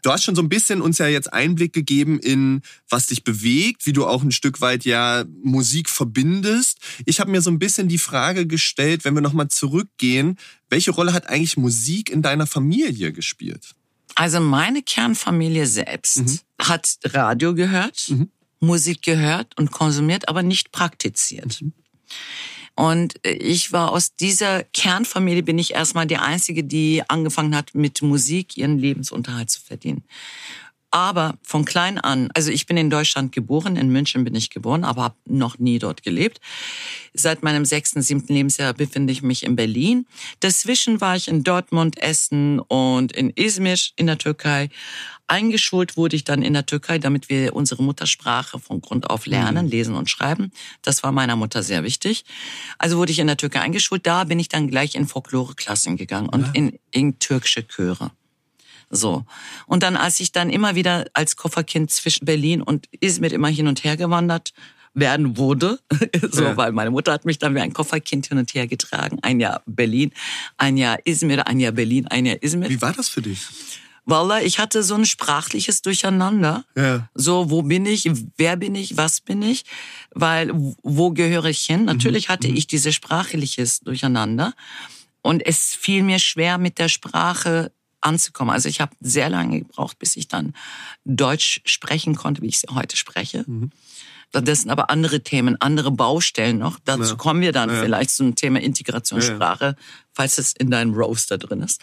Du 0.02 0.12
hast 0.12 0.22
schon 0.22 0.36
so 0.36 0.42
ein 0.42 0.48
bisschen 0.48 0.80
uns 0.80 0.98
ja 0.98 1.08
jetzt 1.08 1.32
Einblick 1.32 1.72
gegeben 1.72 2.20
in, 2.20 2.62
was 2.88 3.06
dich 3.06 3.24
bewegt, 3.24 3.84
wie 3.86 3.92
du 3.92 4.06
auch 4.06 4.22
ein 4.22 4.30
Stück 4.30 4.60
weit 4.60 4.84
ja 4.84 5.24
Musik 5.42 5.90
verbindest. 5.90 6.78
Ich 7.04 7.18
habe 7.18 7.32
mir 7.32 7.40
so 7.40 7.50
ein 7.50 7.58
bisschen 7.58 7.88
die 7.88 7.98
Frage 7.98 8.46
gestellt, 8.46 9.04
wenn 9.04 9.14
wir 9.14 9.22
nochmal 9.22 9.48
zurückgehen, 9.48 10.38
welche 10.70 10.92
Rolle 10.92 11.12
hat 11.12 11.28
eigentlich 11.28 11.56
Musik 11.56 12.10
in 12.10 12.22
deiner 12.22 12.46
Familie 12.46 13.12
gespielt? 13.12 13.74
Also 14.14 14.40
meine 14.40 14.82
Kernfamilie 14.82 15.66
selbst 15.66 16.18
mhm. 16.18 16.38
hat 16.60 16.98
Radio 17.04 17.54
gehört, 17.54 18.08
mhm. 18.08 18.30
Musik 18.60 19.02
gehört 19.02 19.56
und 19.58 19.70
konsumiert, 19.70 20.28
aber 20.28 20.42
nicht 20.42 20.72
praktiziert. 20.72 21.60
Mhm. 21.60 21.72
Und 22.78 23.14
ich 23.24 23.72
war 23.72 23.90
aus 23.90 24.14
dieser 24.14 24.62
Kernfamilie, 24.62 25.42
bin 25.42 25.58
ich 25.58 25.74
erstmal 25.74 26.06
die 26.06 26.18
Einzige, 26.18 26.62
die 26.62 27.02
angefangen 27.08 27.56
hat, 27.56 27.74
mit 27.74 28.02
Musik 28.02 28.56
ihren 28.56 28.78
Lebensunterhalt 28.78 29.50
zu 29.50 29.60
verdienen. 29.60 30.04
Aber 30.90 31.38
von 31.42 31.66
klein 31.66 31.98
an, 31.98 32.30
also 32.34 32.50
ich 32.50 32.64
bin 32.64 32.78
in 32.78 32.88
Deutschland 32.88 33.32
geboren, 33.32 33.76
in 33.76 33.90
München 33.90 34.24
bin 34.24 34.34
ich 34.34 34.48
geboren, 34.48 34.84
aber 34.84 35.02
habe 35.02 35.16
noch 35.26 35.58
nie 35.58 35.78
dort 35.78 36.02
gelebt. 36.02 36.40
Seit 37.12 37.42
meinem 37.42 37.66
sechsten, 37.66 38.00
siebten 38.00 38.32
Lebensjahr 38.32 38.72
befinde 38.72 39.12
ich 39.12 39.22
mich 39.22 39.42
in 39.42 39.54
Berlin. 39.54 40.06
Dazwischen 40.40 41.00
war 41.00 41.14
ich 41.14 41.28
in 41.28 41.44
Dortmund, 41.44 41.98
Essen 41.98 42.58
und 42.58 43.12
in 43.12 43.30
Izmir 43.30 43.76
in 43.96 44.06
der 44.06 44.16
Türkei. 44.16 44.70
Eingeschult 45.26 45.98
wurde 45.98 46.16
ich 46.16 46.24
dann 46.24 46.40
in 46.40 46.54
der 46.54 46.64
Türkei, 46.64 46.98
damit 46.98 47.28
wir 47.28 47.54
unsere 47.54 47.82
Muttersprache 47.82 48.58
von 48.58 48.80
Grund 48.80 49.10
auf 49.10 49.26
lernen, 49.26 49.66
mhm. 49.66 49.70
lesen 49.70 49.94
und 49.94 50.08
schreiben. 50.08 50.52
Das 50.80 51.02
war 51.02 51.12
meiner 51.12 51.36
Mutter 51.36 51.62
sehr 51.62 51.84
wichtig. 51.84 52.24
Also 52.78 52.96
wurde 52.96 53.12
ich 53.12 53.18
in 53.18 53.26
der 53.26 53.36
Türkei 53.36 53.60
eingeschult. 53.60 54.06
Da 54.06 54.24
bin 54.24 54.38
ich 54.38 54.48
dann 54.48 54.68
gleich 54.68 54.94
in 54.94 55.06
Folkloreklassen 55.06 55.98
gegangen 55.98 56.30
und 56.30 56.46
ja. 56.46 56.52
in, 56.54 56.78
in 56.92 57.18
türkische 57.18 57.66
Chöre. 57.68 58.10
So. 58.90 59.24
Und 59.66 59.82
dann, 59.82 59.96
als 59.96 60.20
ich 60.20 60.32
dann 60.32 60.50
immer 60.50 60.74
wieder 60.74 61.06
als 61.12 61.36
Kofferkind 61.36 61.90
zwischen 61.90 62.24
Berlin 62.24 62.62
und 62.62 62.86
Izmir 63.00 63.32
immer 63.32 63.48
hin 63.48 63.68
und 63.68 63.84
her 63.84 63.96
gewandert 63.96 64.52
werden 64.94 65.36
wurde, 65.36 65.78
so, 66.30 66.44
ja. 66.44 66.56
weil 66.56 66.72
meine 66.72 66.90
Mutter 66.90 67.12
hat 67.12 67.24
mich 67.24 67.38
dann 67.38 67.54
wie 67.54 67.60
ein 67.60 67.72
Kofferkind 67.72 68.26
hin 68.26 68.38
und 68.38 68.52
her 68.54 68.66
getragen. 68.66 69.18
Ein 69.22 69.40
Jahr 69.40 69.62
Berlin, 69.66 70.12
ein 70.56 70.76
Jahr 70.76 70.98
Izmir, 71.04 71.46
ein 71.46 71.60
Jahr 71.60 71.72
Berlin, 71.72 72.06
ein 72.08 72.26
Jahr 72.26 72.42
Izmir. 72.42 72.68
Wie 72.70 72.80
war 72.80 72.92
das 72.92 73.08
für 73.08 73.22
dich? 73.22 73.46
Wallah, 74.08 74.40
ich 74.40 74.58
hatte 74.58 74.82
so 74.82 74.94
ein 74.94 75.04
sprachliches 75.04 75.82
Durcheinander. 75.82 76.64
Ja. 76.74 77.10
So, 77.14 77.50
wo 77.50 77.60
bin 77.60 77.84
ich, 77.84 78.10
wer 78.38 78.56
bin 78.56 78.74
ich, 78.74 78.96
was 78.96 79.20
bin 79.20 79.42
ich, 79.42 79.66
weil 80.14 80.50
wo 80.82 81.10
gehöre 81.10 81.44
ich 81.44 81.60
hin? 81.60 81.84
Natürlich 81.84 82.28
mhm. 82.28 82.32
hatte 82.32 82.48
mhm. 82.48 82.56
ich 82.56 82.66
dieses 82.66 82.94
sprachliches 82.94 83.80
Durcheinander 83.80 84.54
und 85.20 85.44
es 85.44 85.74
fiel 85.74 86.02
mir 86.02 86.18
schwer 86.18 86.56
mit 86.56 86.78
der 86.78 86.88
Sprache 86.88 87.70
anzukommen. 88.00 88.52
Also 88.52 88.68
ich 88.68 88.80
habe 88.80 88.92
sehr 89.00 89.28
lange 89.28 89.60
gebraucht, 89.60 89.98
bis 89.98 90.16
ich 90.16 90.28
dann 90.28 90.54
Deutsch 91.04 91.60
sprechen 91.64 92.14
konnte, 92.14 92.42
wie 92.42 92.48
ich 92.48 92.56
es 92.56 92.74
heute 92.74 92.96
spreche. 92.96 93.44
Mhm. 93.46 93.70
Das 94.30 94.60
sind 94.60 94.70
aber 94.70 94.90
andere 94.90 95.22
Themen, 95.22 95.56
andere 95.60 95.90
Baustellen 95.90 96.58
noch. 96.58 96.78
Dazu 96.84 97.12
ja. 97.12 97.14
kommen 97.14 97.40
wir 97.40 97.52
dann 97.52 97.70
ja. 97.70 97.80
vielleicht 97.80 98.10
zum 98.10 98.34
Thema 98.34 98.60
Integrationssprache, 98.60 99.64
ja. 99.64 99.74
falls 100.12 100.36
es 100.36 100.52
in 100.52 100.70
deinem 100.70 100.92
Roaster 100.92 101.38
drin 101.38 101.62
ist. 101.62 101.80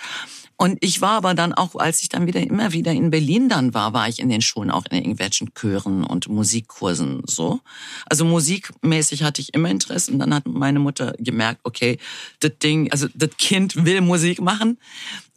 Und 0.57 0.77
ich 0.79 1.01
war 1.01 1.17
aber 1.17 1.33
dann 1.33 1.53
auch, 1.53 1.75
als 1.75 2.01
ich 2.01 2.09
dann 2.09 2.27
wieder 2.27 2.39
immer 2.39 2.71
wieder 2.71 2.91
in 2.91 3.09
Berlin 3.09 3.49
dann 3.49 3.73
war, 3.73 3.93
war 3.93 4.07
ich 4.07 4.19
in 4.19 4.29
den 4.29 4.41
Schulen 4.41 4.71
auch 4.71 4.85
in 4.89 4.97
irgendwelchen 4.97 5.53
Chören 5.53 6.05
und 6.05 6.29
Musikkursen 6.29 7.23
so. 7.25 7.59
Also 8.05 8.23
musikmäßig 8.23 9.23
hatte 9.23 9.41
ich 9.41 9.53
immer 9.53 9.69
Interesse 9.69 10.11
und 10.11 10.19
dann 10.19 10.33
hat 10.33 10.45
meine 10.45 10.79
Mutter 10.79 11.13
gemerkt, 11.17 11.59
okay, 11.63 11.97
das 12.39 12.51
Ding, 12.63 12.89
also 12.91 13.07
das 13.13 13.31
Kind 13.37 13.85
will 13.85 13.99
Musik 13.99 14.39
machen. 14.39 14.77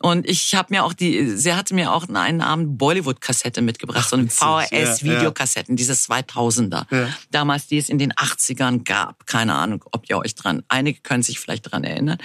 Und 0.01 0.29
ich 0.29 0.55
habe 0.55 0.69
mir 0.71 0.85
auch 0.85 0.93
die, 0.93 1.37
sie 1.37 1.55
hatte 1.55 1.75
mir 1.75 1.93
auch 1.93 2.09
einen 2.09 2.41
Abend 2.41 2.79
Bollywood-Kassette 2.79 3.63
mitgebracht, 3.63 4.05
Ach, 4.05 4.09
so 4.09 4.17
eine 4.17 4.29
VHS-Videokassetten, 4.29 5.75
ja, 5.75 5.77
diese 5.77 5.95
2000er. 5.95 6.87
Ja. 6.95 7.09
Damals, 7.33 7.67
die 7.67 7.79
es 7.79 7.89
in 7.89 7.99
den 7.99 8.13
80ern 8.13 8.85
gab. 8.85 9.27
Keine 9.27 9.55
Ahnung, 9.55 9.85
ob 9.91 10.09
ihr 10.09 10.19
euch 10.19 10.37
dran, 10.37 10.63
einige 10.69 11.01
können 11.01 11.25
sich 11.25 11.41
vielleicht 11.41 11.73
dran 11.73 11.83
erinnern. 11.83 12.19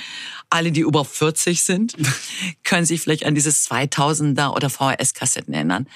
Alle, 0.52 0.72
die 0.72 0.82
über 0.82 1.04
40 1.04 1.64
sind, 1.64 1.96
können 2.64 2.86
sich 2.86 3.02
vielleicht 3.02 3.26
an 3.26 3.34
dieses 3.34 3.68
2000er 3.70 4.56
oder 4.56 4.70
VHS-Kassetten 4.70 5.54
erinnern. 5.54 5.88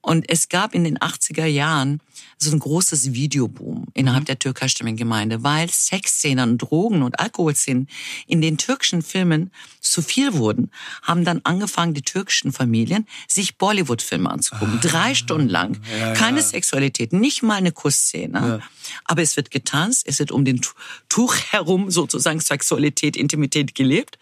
Und 0.00 0.30
es 0.30 0.48
gab 0.48 0.74
in 0.74 0.84
den 0.84 0.98
80er 0.98 1.46
Jahren 1.46 2.00
so 2.38 2.52
ein 2.52 2.58
großes 2.60 3.12
Videoboom 3.12 3.86
innerhalb 3.94 4.22
mhm. 4.22 4.26
der 4.26 4.38
türkischstämmigen 4.38 4.96
Gemeinde, 4.96 5.42
weil 5.42 5.68
Sexszenen, 5.68 6.56
Drogen 6.56 7.02
und 7.02 7.18
Alkoholszenen 7.18 7.88
in 8.26 8.40
den 8.40 8.58
türkischen 8.58 9.02
Filmen 9.02 9.50
zu 9.80 10.02
viel 10.02 10.34
wurden, 10.34 10.70
haben 11.02 11.24
dann 11.24 11.40
angefangen, 11.44 11.94
die 11.94 12.02
türkischen 12.02 12.52
Familien 12.52 13.06
sich 13.26 13.58
Bollywood-Filme 13.58 14.30
anzugucken. 14.30 14.76
Ah, 14.76 14.80
Drei 14.80 15.14
Stunden 15.14 15.48
lang. 15.48 15.80
Ja, 15.98 16.14
Keine 16.14 16.38
ja. 16.38 16.44
Sexualität, 16.44 17.12
nicht 17.12 17.42
mal 17.42 17.56
eine 17.56 17.72
Kussszene. 17.72 18.38
Ja. 18.38 18.60
Aber 19.04 19.22
es 19.22 19.36
wird 19.36 19.50
getanzt, 19.50 20.04
es 20.06 20.18
wird 20.18 20.30
um 20.30 20.44
den 20.44 20.60
Tuch 21.08 21.34
herum 21.50 21.90
sozusagen 21.90 22.40
Sexualität, 22.40 23.16
Intimität 23.16 23.74
gelebt. 23.74 24.18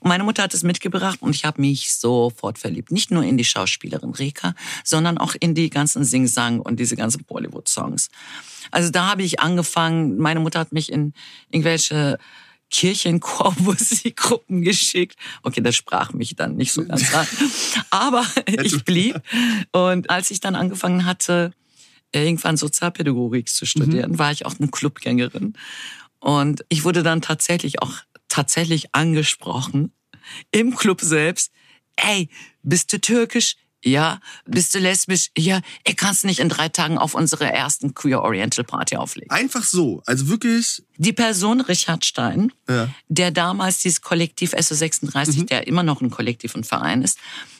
Und 0.00 0.08
meine 0.08 0.24
Mutter 0.24 0.42
hat 0.42 0.54
es 0.54 0.62
mitgebracht 0.62 1.18
und 1.20 1.34
ich 1.34 1.44
habe 1.44 1.60
mich 1.60 1.92
sofort 1.94 2.58
verliebt. 2.58 2.90
Nicht 2.90 3.10
nur 3.10 3.22
in 3.22 3.36
die 3.36 3.44
Schauspielerin 3.44 4.10
Rika, 4.10 4.54
sondern 4.84 5.18
auch 5.18 5.34
in 5.38 5.54
die 5.54 5.70
ganzen 5.70 6.04
Sing-Sang 6.04 6.60
und 6.60 6.80
diese 6.80 6.96
ganzen 6.96 7.24
Bollywood-Songs. 7.24 8.08
Also 8.70 8.90
da 8.90 9.06
habe 9.06 9.22
ich 9.22 9.40
angefangen, 9.40 10.18
meine 10.18 10.40
Mutter 10.40 10.58
hat 10.58 10.72
mich 10.72 10.90
in 10.90 11.12
irgendwelche 11.50 12.18
Kirchenchormusikgruppen 12.70 14.62
geschickt. 14.62 15.16
Okay, 15.42 15.60
das 15.60 15.76
sprach 15.76 16.12
mich 16.12 16.36
dann 16.36 16.56
nicht 16.56 16.72
so 16.72 16.84
ganz 16.84 17.12
an. 17.14 17.26
Aber 17.90 18.24
ich 18.46 18.84
blieb. 18.84 19.20
Und 19.72 20.08
als 20.08 20.30
ich 20.30 20.40
dann 20.40 20.54
angefangen 20.54 21.04
hatte, 21.04 21.52
irgendwann 22.12 22.56
Sozialpädagogik 22.56 23.48
zu 23.48 23.66
studieren, 23.66 24.12
mhm. 24.12 24.18
war 24.18 24.32
ich 24.32 24.46
auch 24.46 24.54
eine 24.58 24.68
Clubgängerin. 24.68 25.54
Und 26.20 26.64
ich 26.68 26.84
wurde 26.84 27.02
dann 27.02 27.22
tatsächlich 27.22 27.82
auch 27.82 27.94
tatsächlich 28.30 28.94
angesprochen 28.94 29.92
im 30.50 30.74
Club 30.74 31.02
selbst. 31.02 31.52
Ey, 31.96 32.30
bist 32.62 32.92
du 32.92 33.00
türkisch? 33.00 33.56
Ja. 33.82 34.20
Bist 34.44 34.74
du 34.74 34.78
lesbisch? 34.78 35.30
Ja. 35.36 35.60
Er 35.84 35.94
kannst 35.94 36.24
nicht 36.24 36.38
in 36.38 36.48
drei 36.48 36.68
Tagen 36.68 36.98
auf 36.98 37.14
unsere 37.14 37.50
ersten 37.50 37.94
Queer 37.94 38.22
Oriental 38.22 38.64
Party 38.64 38.96
auflegen. 38.96 39.30
Einfach 39.30 39.64
so. 39.64 40.02
Also 40.06 40.28
wirklich. 40.28 40.82
Die 40.98 41.12
Person 41.12 41.62
Richard 41.62 42.04
Stein, 42.04 42.52
ja. 42.68 42.88
der 43.08 43.30
damals 43.30 43.78
dieses 43.78 44.02
Kollektiv 44.02 44.52
SO36, 44.52 45.40
mhm. 45.40 45.46
der 45.46 45.66
immer 45.66 45.82
noch 45.82 46.02
ein 46.02 46.10
Kollektiv 46.10 46.54
und 46.54 46.66
Verein 46.66 47.02
ist, 47.02 47.18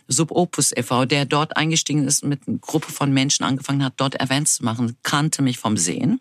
Sub 0.09 0.31
Opus 0.33 0.73
e.V., 0.77 1.07
der 1.07 1.25
dort 1.25 1.57
eingestiegen 1.57 2.07
ist, 2.07 2.25
mit 2.25 2.47
einer 2.47 2.59
Gruppe 2.59 2.93
von 2.93 3.13
Menschen 3.13 3.45
angefangen 3.45 3.85
hat, 3.85 3.95
dort 3.97 4.21
Events 4.21 4.57
zu 4.57 4.65
machen, 4.65 4.97
kannte 5.03 5.41
mich 5.41 5.59
vom 5.59 5.77
Sehen. 5.77 6.21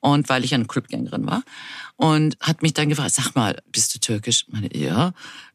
Und 0.00 0.28
weil 0.28 0.44
ich 0.44 0.52
eine 0.52 0.64
Clubgängerin 0.64 1.26
war. 1.26 1.44
Und 1.96 2.36
hat 2.40 2.62
mich 2.62 2.74
dann 2.74 2.88
gefragt, 2.88 3.14
sag 3.14 3.34
mal, 3.34 3.60
bist 3.70 3.94
du 3.94 3.98
türkisch? 4.00 4.46
Meine, 4.48 4.74
ja. 4.76 5.12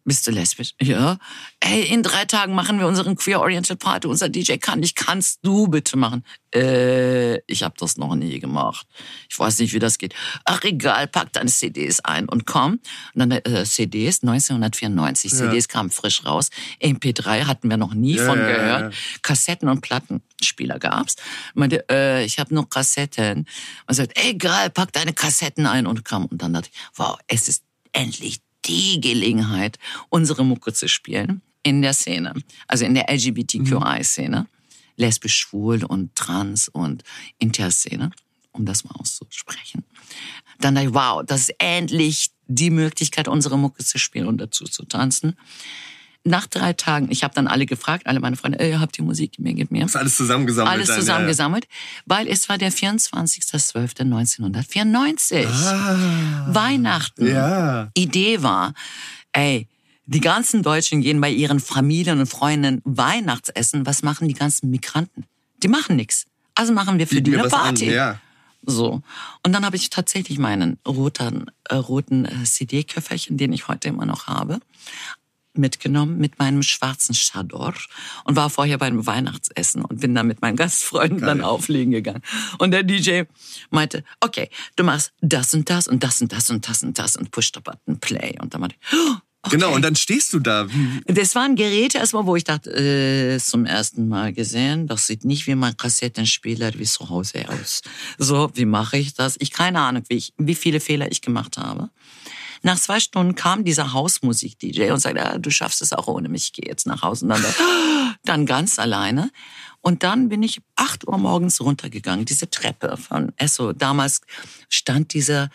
Bist 0.07 0.25
du 0.25 0.31
lesbisch? 0.31 0.73
Ja. 0.81 1.17
Ey, 1.59 1.83
in 1.83 2.01
drei 2.01 2.23
Tagen 2.23 2.55
machen 2.55 2.79
wir 2.79 2.87
unseren 2.87 3.17
Queer 3.17 3.41
Oriental 3.41 3.75
Party. 3.75 4.07
Unser 4.07 4.29
DJ 4.29 4.53
kann 4.55 4.79
nicht. 4.79 4.95
Kannst 4.95 5.39
du 5.43 5.67
bitte 5.67 5.97
machen? 5.97 6.23
Äh, 6.55 7.39
ich 7.51 7.63
habe 7.63 7.75
das 7.77 7.97
noch 7.97 8.15
nie 8.15 8.39
gemacht. 8.39 8.87
Ich 9.29 9.37
weiß 9.37 9.59
nicht, 9.59 9.73
wie 9.73 9.79
das 9.79 9.97
geht. 9.97 10.15
Ach, 10.45 10.63
egal, 10.63 11.07
pack 11.07 11.33
deine 11.33 11.49
CDs 11.49 11.99
ein 11.99 12.29
und 12.29 12.45
komm. 12.45 12.79
Und 13.15 13.19
dann 13.19 13.31
äh, 13.31 13.65
CDs, 13.65 14.23
1994. 14.23 15.31
Ja. 15.33 15.37
CDs 15.39 15.67
kamen 15.67 15.89
frisch 15.89 16.25
raus. 16.25 16.51
MP3 16.81 17.45
hatten 17.45 17.69
wir 17.69 17.75
noch 17.75 17.93
nie 17.93 18.15
ja, 18.15 18.25
von 18.25 18.37
gehört. 18.37 18.93
Ja, 18.93 18.99
Kassetten 19.23 19.67
und 19.67 19.81
Plattenspieler 19.81 20.79
gab's. 20.79 21.17
Meinte, 21.53 21.83
äh, 21.89 22.23
ich 22.23 22.39
habe 22.39 22.55
nur 22.55 22.69
Kassetten. 22.69 23.45
Man 23.85 23.93
sagt, 23.93 24.13
egal, 24.15 24.69
pack 24.69 24.93
deine 24.93 25.11
Kassetten 25.11 25.65
ein 25.65 25.85
und 25.85 26.05
komm. 26.05 26.26
Und 26.27 26.41
dann 26.41 26.53
dachte 26.53 26.69
ich, 26.71 26.79
wow, 26.95 27.17
es 27.27 27.47
ist 27.47 27.63
endlich 27.91 28.39
die 28.65 28.99
Gelegenheit, 28.99 29.77
unsere 30.09 30.43
Mucke 30.43 30.73
zu 30.73 30.87
spielen 30.87 31.41
in 31.63 31.81
der 31.81 31.93
Szene, 31.93 32.33
also 32.67 32.85
in 32.85 32.93
der 32.93 33.09
LGBTQI-Szene, 33.09 34.47
lesbisch, 34.95 35.35
schwul 35.35 35.83
und 35.83 36.15
trans 36.15 36.67
und 36.67 37.03
Interszene, 37.37 38.11
um 38.51 38.65
das 38.65 38.83
mal 38.83 38.95
auszusprechen. 38.95 39.83
Dann 40.59 40.75
dachte 40.75 40.89
ich, 40.89 40.93
wow, 40.93 41.23
das 41.25 41.41
ist 41.41 41.55
endlich 41.59 42.31
die 42.47 42.69
Möglichkeit, 42.69 43.27
unsere 43.27 43.57
Mucke 43.57 43.83
zu 43.83 43.99
spielen 43.99 44.27
und 44.27 44.37
dazu 44.39 44.65
zu 44.65 44.85
tanzen 44.85 45.37
nach 46.27 46.47
drei 46.47 46.73
Tagen, 46.73 47.07
ich 47.09 47.23
habe 47.23 47.33
dann 47.33 47.47
alle 47.47 47.65
gefragt, 47.65 48.05
alle 48.07 48.19
meine 48.19 48.35
Freunde, 48.35 48.59
ey, 48.59 48.73
habt 48.73 48.99
ihr 48.99 49.03
Musik? 49.03 49.39
Mir 49.39 49.53
gibt 49.53 49.71
mir. 49.71 49.81
Das 49.81 49.89
ist 49.91 49.95
alles 49.95 50.17
zusammengesammelt. 50.17 50.73
Alles 50.73 50.93
zusammengesammelt, 50.93 51.65
ja. 51.65 51.71
weil 52.05 52.27
es 52.27 52.49
war 52.49 52.57
der 52.57 52.71
24.12.1994. 52.71 55.47
Ah, 55.47 56.47
Weihnachten. 56.49 57.27
Ja. 57.27 57.89
Idee 57.93 58.41
war, 58.43 58.73
ey, 59.31 59.69
die 60.05 60.19
ganzen 60.21 60.63
Deutschen 60.63 61.01
gehen 61.01 61.19
bei 61.19 61.29
ihren 61.29 61.59
Familien 61.59 62.19
und 62.19 62.27
Freunden 62.27 62.81
Weihnachtsessen. 62.85 63.85
Was 63.85 64.03
machen 64.03 64.25
die 64.27 64.33
ganzen 64.33 64.69
Migranten? 64.69 65.25
Die 65.63 65.67
machen 65.67 65.97
nichts. 65.97 66.25
Also 66.55 66.73
machen 66.73 66.97
wir 66.97 67.07
für 67.07 67.21
die, 67.21 67.31
die 67.31 67.37
eine 67.37 67.49
Party. 67.49 67.89
An, 67.89 67.93
ja. 67.93 68.19
So. 68.65 69.01
Und 69.43 69.53
dann 69.53 69.65
habe 69.65 69.75
ich 69.75 69.89
tatsächlich 69.89 70.39
meinen 70.39 70.79
roten, 70.87 71.51
äh, 71.69 71.75
roten 71.75 72.23
äh, 72.25 72.43
CD-Köfferchen, 72.43 73.37
den 73.37 73.53
ich 73.53 73.67
heute 73.67 73.89
immer 73.89 74.05
noch 74.05 74.27
habe, 74.27 74.59
mitgenommen 75.57 76.17
mit 76.17 76.39
meinem 76.39 76.63
schwarzen 76.63 77.13
Chador 77.13 77.73
und 78.23 78.35
war 78.35 78.49
vorher 78.49 78.77
beim 78.77 79.05
Weihnachtsessen 79.05 79.83
und 79.83 79.99
bin 79.99 80.15
dann 80.15 80.27
mit 80.27 80.41
meinen 80.41 80.55
Gastfreunden 80.55 81.19
Geil. 81.19 81.27
dann 81.27 81.41
auflegen 81.41 81.91
gegangen. 81.91 82.21
Und 82.57 82.71
der 82.71 82.83
DJ 82.83 83.23
meinte, 83.69 84.03
okay, 84.19 84.49
du 84.75 84.83
machst 84.83 85.13
das 85.21 85.53
und 85.53 85.69
das 85.69 85.87
und 85.87 86.03
das 86.03 86.21
und 86.21 86.31
das 86.33 86.49
und 86.49 86.67
das 86.67 86.83
und 86.83 86.99
das 86.99 87.15
und 87.15 87.31
push 87.31 87.51
the 87.53 87.59
button 87.61 87.99
play. 87.99 88.35
Und 88.39 88.53
dann 88.53 88.61
meinte 88.61 88.75
ich, 88.79 88.97
oh, 88.97 89.17
Okay. 89.47 89.55
Genau, 89.57 89.73
und 89.73 89.81
dann 89.81 89.95
stehst 89.95 90.33
du 90.33 90.39
da. 90.39 90.67
Das 91.05 91.33
waren 91.35 91.55
Geräte 91.55 91.99
erstmal, 91.99 92.25
wo 92.25 92.35
ich 92.35 92.43
dachte, 92.43 92.69
äh, 92.71 93.39
zum 93.39 93.65
ersten 93.65 94.09
Mal 94.09 94.33
gesehen, 94.33 94.87
das 94.87 95.07
sieht 95.07 95.23
nicht 95.23 95.47
wie 95.47 95.55
mein 95.55 95.77
Kassettenspieler 95.77 96.73
wie 96.73 96.83
zu 96.83 97.09
Hause 97.09 97.45
aus. 97.47 97.81
So, 98.17 98.51
wie 98.55 98.65
mache 98.65 98.97
ich 98.97 99.13
das? 99.13 99.37
Ich 99.39 99.51
keine 99.51 99.79
Ahnung, 99.79 100.03
wie, 100.09 100.15
ich, 100.15 100.33
wie 100.37 100.55
viele 100.55 100.79
Fehler 100.81 101.09
ich 101.11 101.21
gemacht 101.21 101.57
habe. 101.57 101.89
Nach 102.67 102.77
zwei 102.77 102.99
Stunden 102.99 103.35
kam 103.35 103.63
dieser 103.63 103.93
Hausmusik-DJ 103.93 104.91
und 104.91 104.99
sagte, 104.99 105.25
ah, 105.25 105.37
du 105.37 105.49
schaffst 105.51 105.81
es 105.81 105.93
auch 105.93 106.07
ohne 106.07 106.27
mich, 106.27 106.47
ich 106.47 106.51
gehe 106.51 106.69
jetzt 106.69 106.85
nach 106.85 107.01
Hause. 107.01 107.23
Und 107.23 107.29
dann, 107.29 107.45
dann 108.25 108.45
ganz 108.45 108.77
alleine. 108.77 109.31
Und 109.79 110.03
dann 110.03 110.27
bin 110.27 110.43
ich 110.43 110.59
acht 110.75 111.07
Uhr 111.07 111.17
morgens 111.17 111.61
runtergegangen, 111.61 112.25
diese 112.25 112.49
Treppe 112.49 112.97
von 112.97 113.31
Esso. 113.37 113.71
Damals 113.71 114.19
stand 114.67 115.13
dieser 115.13 115.49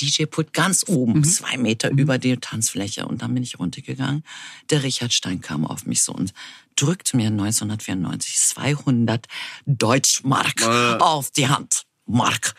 DJ-Pult 0.00 0.52
ganz 0.52 0.84
oben, 0.88 1.20
mhm. 1.20 1.24
zwei 1.24 1.56
Meter 1.58 1.92
mhm. 1.92 1.98
über 1.98 2.18
der 2.18 2.40
Tanzfläche. 2.40 3.06
Und 3.06 3.22
dann 3.22 3.34
bin 3.34 3.44
ich 3.44 3.60
runtergegangen. 3.60 4.24
Der 4.70 4.82
Richard 4.82 5.12
Stein 5.12 5.40
kam 5.40 5.64
auf 5.64 5.86
mich 5.86 6.02
so 6.02 6.12
und 6.12 6.32
drückte 6.74 7.16
mir 7.16 7.28
1994 7.28 8.36
200 8.36 9.28
Deutschmark 9.64 10.62
äh. 10.62 10.98
auf 10.98 11.30
die 11.30 11.46
Hand. 11.46 11.84
Mark. 12.04 12.56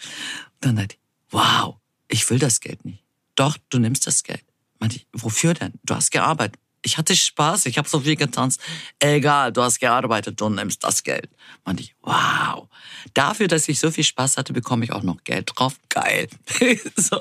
dann 0.61 0.77
dachte 0.77 0.95
ich, 0.95 1.01
wow, 1.31 1.75
ich 2.07 2.29
will 2.29 2.39
das 2.39 2.61
Geld 2.61 2.85
nicht 2.85 3.03
doch, 3.39 3.57
du 3.69 3.79
nimmst 3.79 4.05
das 4.05 4.23
Geld. 4.23 4.43
Meinte 4.79 4.97
ich, 4.97 5.07
wofür 5.13 5.53
denn? 5.53 5.73
Du 5.83 5.95
hast 5.95 6.11
gearbeitet. 6.11 6.59
Ich 6.81 6.97
hatte 6.97 7.15
Spaß, 7.15 7.65
ich 7.65 7.77
habe 7.77 7.89
so 7.89 7.99
viel 7.99 8.15
getanzt. 8.15 8.61
Egal, 8.99 9.51
du 9.51 9.61
hast 9.61 9.79
gearbeitet, 9.79 10.39
du 10.39 10.49
nimmst 10.49 10.83
das 10.83 11.03
Geld. 11.03 11.29
Meinte 11.65 11.83
ich, 11.83 11.95
wow. 12.01 12.69
Dafür, 13.13 13.47
dass 13.47 13.67
ich 13.67 13.79
so 13.79 13.91
viel 13.91 14.03
Spaß 14.03 14.37
hatte, 14.37 14.53
bekomme 14.53 14.85
ich 14.85 14.93
auch 14.93 15.03
noch 15.03 15.23
Geld 15.23 15.51
drauf. 15.53 15.75
Geil. 15.89 16.27
so. 16.95 17.19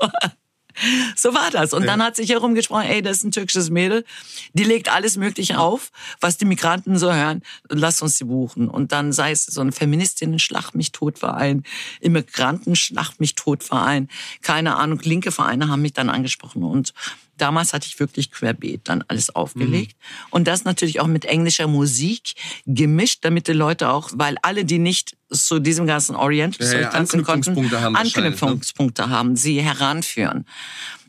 So 1.15 1.33
war 1.33 1.51
das. 1.51 1.73
Und 1.73 1.85
dann 1.85 2.01
hat 2.03 2.15
sich 2.15 2.29
herumgesprochen, 2.29 2.85
ey, 2.85 3.01
das 3.01 3.17
ist 3.17 3.23
ein 3.23 3.31
türkisches 3.31 3.69
Mädel, 3.69 4.05
die 4.53 4.63
legt 4.63 4.89
alles 4.91 5.17
Mögliche 5.17 5.59
auf, 5.59 5.91
was 6.21 6.37
die 6.37 6.45
Migranten 6.45 6.97
so 6.97 7.13
hören, 7.13 7.41
lass 7.69 8.01
uns 8.01 8.17
sie 8.17 8.25
buchen. 8.25 8.67
Und 8.69 8.91
dann 8.91 9.11
sei 9.11 9.31
es 9.31 9.45
so 9.45 9.61
ein 9.61 9.71
Feministinnen-Schlag 9.71 10.73
mich 10.75 10.91
tot 10.91 11.19
Verein, 11.19 11.63
Immigranten-Schlag 12.01 13.19
mich 13.19 13.35
tot 13.35 13.63
Verein, 13.63 14.07
keine 14.41 14.77
Ahnung, 14.77 14.99
linke 15.03 15.31
Vereine 15.31 15.67
haben 15.67 15.81
mich 15.81 15.93
dann 15.93 16.09
angesprochen. 16.09 16.63
Und 16.63 16.93
damals 17.41 17.73
hatte 17.73 17.87
ich 17.87 17.99
wirklich 17.99 18.31
querbeet 18.31 18.81
dann 18.89 19.03
alles 19.07 19.35
aufgelegt. 19.35 19.97
Mhm. 19.97 20.27
Und 20.31 20.47
das 20.47 20.63
natürlich 20.63 20.99
auch 20.99 21.07
mit 21.07 21.25
englischer 21.25 21.67
Musik 21.67 22.33
gemischt, 22.65 23.19
damit 23.21 23.47
die 23.47 23.53
Leute 23.53 23.89
auch, 23.89 24.11
weil 24.13 24.37
alle, 24.41 24.65
die 24.65 24.79
nicht 24.79 25.17
zu 25.29 25.59
diesem 25.59 25.87
ganzen 25.87 26.15
Oriental 26.15 26.67
ja, 26.67 26.79
ja, 26.81 26.89
tanzen 26.89 27.23
konnten, 27.23 27.71
haben? 27.71 27.95
Anknüpfungspunkte 27.95 29.03
ne? 29.03 29.09
haben, 29.09 29.35
sie 29.35 29.61
heranführen. 29.61 30.45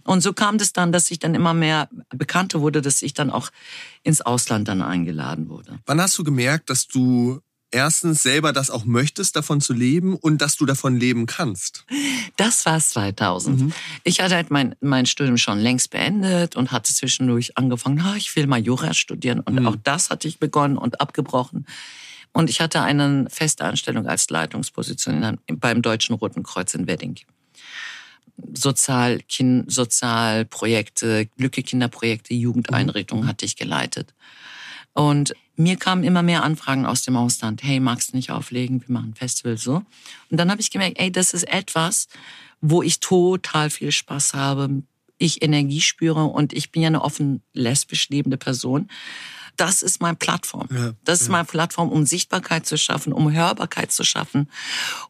Und 0.04 0.22
so 0.22 0.32
kam 0.32 0.58
das 0.58 0.72
dann, 0.72 0.92
dass 0.92 1.10
ich 1.10 1.18
dann 1.18 1.34
immer 1.34 1.54
mehr 1.54 1.88
bekannter 2.10 2.60
wurde, 2.60 2.82
dass 2.82 3.02
ich 3.02 3.14
dann 3.14 3.30
auch 3.30 3.50
ins 4.02 4.20
Ausland 4.20 4.68
dann 4.68 4.82
eingeladen 4.82 5.48
wurde. 5.48 5.78
Wann 5.86 6.00
hast 6.00 6.16
du 6.18 6.24
gemerkt, 6.24 6.70
dass 6.70 6.88
du 6.88 7.40
erstens 7.70 8.22
selber 8.22 8.52
das 8.52 8.70
auch 8.70 8.84
möchtest, 8.84 9.36
davon 9.36 9.60
zu 9.60 9.72
leben 9.72 10.16
und 10.16 10.42
dass 10.42 10.56
du 10.56 10.66
davon 10.66 10.96
leben 10.96 11.26
kannst? 11.26 11.84
Das 12.36 12.66
war 12.66 12.80
2000. 12.80 13.60
Mhm. 13.60 13.72
Ich 14.04 14.20
hatte 14.20 14.34
halt 14.34 14.50
mein, 14.50 14.74
mein 14.80 15.06
Studium 15.06 15.36
schon 15.38 15.58
längst 15.58 15.90
beendet 15.90 16.56
und 16.56 16.72
hatte 16.72 16.92
zwischendurch 16.92 17.56
angefangen, 17.56 18.04
oh, 18.06 18.14
ich 18.16 18.34
will 18.36 18.46
mal 18.46 18.60
Jura 18.60 18.94
studieren. 18.94 19.40
Und 19.40 19.60
mhm. 19.60 19.66
auch 19.66 19.76
das 19.82 20.10
hatte 20.10 20.28
ich 20.28 20.38
begonnen 20.38 20.76
und 20.76 21.00
abgebrochen. 21.00 21.66
Und 22.32 22.48
ich 22.48 22.60
hatte 22.60 22.82
eine 22.82 23.26
feste 23.28 23.64
Anstellung 23.64 24.06
als 24.06 24.30
Leitungsposition 24.30 25.38
beim 25.46 25.82
Deutschen 25.82 26.14
Roten 26.14 26.42
Kreuz 26.42 26.74
in 26.74 26.86
Wedding. 26.86 27.16
Sozial, 28.54 29.20
kind, 29.28 29.70
Sozialprojekte, 29.70 31.26
Glücke-Kinderprojekte, 31.36 32.32
Jugendeinrichtungen 32.34 33.24
mhm. 33.24 33.28
hatte 33.28 33.44
ich 33.44 33.56
geleitet. 33.56 34.14
Und 34.92 35.34
mir 35.60 35.76
kamen 35.76 36.04
immer 36.04 36.22
mehr 36.22 36.42
Anfragen 36.42 36.86
aus 36.86 37.02
dem 37.02 37.16
Ausland. 37.16 37.62
Hey, 37.62 37.80
magst 37.80 38.12
du 38.12 38.16
nicht 38.16 38.30
auflegen? 38.30 38.80
Wir 38.80 38.92
machen 38.92 39.10
ein 39.10 39.14
Festival 39.14 39.58
so. 39.58 39.82
Und 40.30 40.36
dann 40.38 40.50
habe 40.50 40.60
ich 40.60 40.70
gemerkt, 40.70 40.98
ey, 40.98 41.12
das 41.12 41.34
ist 41.34 41.44
etwas, 41.44 42.08
wo 42.60 42.82
ich 42.82 43.00
total 43.00 43.70
viel 43.70 43.92
Spaß 43.92 44.34
habe, 44.34 44.82
ich 45.18 45.42
Energie 45.42 45.82
spüre 45.82 46.24
und 46.24 46.54
ich 46.54 46.72
bin 46.72 46.82
ja 46.82 46.88
eine 46.88 47.02
offen 47.02 47.42
lesbisch 47.52 48.08
lebende 48.08 48.38
Person. 48.38 48.88
Das 49.56 49.82
ist 49.82 50.00
meine 50.00 50.16
Plattform. 50.16 50.68
Ja, 50.70 50.92
das 51.04 51.20
ist 51.20 51.26
ja. 51.26 51.32
meine 51.32 51.44
Plattform, 51.44 51.90
um 51.90 52.06
Sichtbarkeit 52.06 52.64
zu 52.64 52.78
schaffen, 52.78 53.12
um 53.12 53.30
Hörbarkeit 53.30 53.92
zu 53.92 54.04
schaffen, 54.04 54.48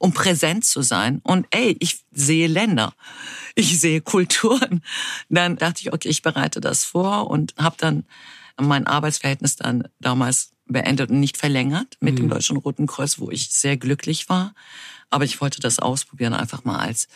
um 0.01 0.13
präsent 0.13 0.65
zu 0.65 0.83
sein. 0.83 1.21
Und 1.23 1.47
ey, 1.51 1.77
ich 1.79 2.01
sehe 2.11 2.49
Länder, 2.49 2.93
ich 3.55 3.79
sehe 3.79 4.01
Kulturen. 4.01 4.83
Dann 5.29 5.57
dachte 5.57 5.83
ich, 5.83 5.93
okay, 5.93 6.09
ich 6.09 6.23
bereite 6.23 6.61
das 6.61 6.83
vor 6.83 7.31
und 7.31 7.55
habe 7.57 7.77
dann 7.79 8.05
mein 8.61 8.87
Arbeitsverhältnis 8.87 9.57
dann 9.57 9.89
damals 10.01 10.53
beendet 10.67 11.11
und 11.11 11.21
nicht 11.21 11.37
verlängert 11.37 11.97
mit 12.01 12.15
mhm. 12.15 12.19
dem 12.19 12.29
Deutschen 12.31 12.57
Roten 12.57 12.87
Kreuz, 12.87 13.19
wo 13.19 13.31
ich 13.31 13.51
sehr 13.51 13.77
glücklich 13.77 14.29
war. 14.29 14.55
Aber 15.11 15.25
ich 15.25 15.41
wollte 15.41 15.61
das 15.61 15.79
ausprobieren, 15.79 16.33
einfach 16.33 16.65
mal 16.65 16.79
als, 16.79 17.09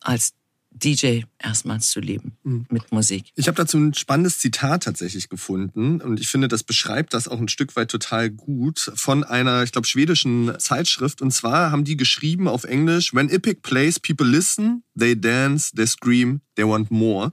als 0.00 0.34
DJ 0.74 1.22
erstmals 1.38 1.90
zu 1.90 2.00
leben 2.00 2.36
mhm. 2.44 2.66
mit 2.70 2.92
Musik. 2.92 3.32
Ich 3.34 3.46
habe 3.46 3.56
dazu 3.56 3.78
ein 3.78 3.94
spannendes 3.94 4.38
Zitat 4.38 4.84
tatsächlich 4.84 5.28
gefunden 5.28 6.00
und 6.00 6.20
ich 6.20 6.28
finde, 6.28 6.48
das 6.48 6.62
beschreibt 6.62 7.14
das 7.14 7.28
auch 7.28 7.38
ein 7.38 7.48
Stück 7.48 7.76
weit 7.76 7.90
total 7.90 8.30
gut 8.30 8.90
von 8.94 9.24
einer, 9.24 9.62
ich 9.62 9.72
glaube, 9.72 9.86
schwedischen 9.86 10.52
Zeitschrift. 10.58 11.20
Und 11.20 11.30
zwar 11.32 11.70
haben 11.70 11.84
die 11.84 11.96
geschrieben 11.96 12.48
auf 12.48 12.64
Englisch, 12.64 13.12
When 13.14 13.28
Epic 13.28 13.60
plays, 13.62 14.00
people 14.00 14.26
listen, 14.26 14.82
they 14.98 15.18
dance, 15.18 15.74
they 15.74 15.86
scream, 15.86 16.40
they 16.56 16.66
want 16.66 16.90
more. 16.90 17.32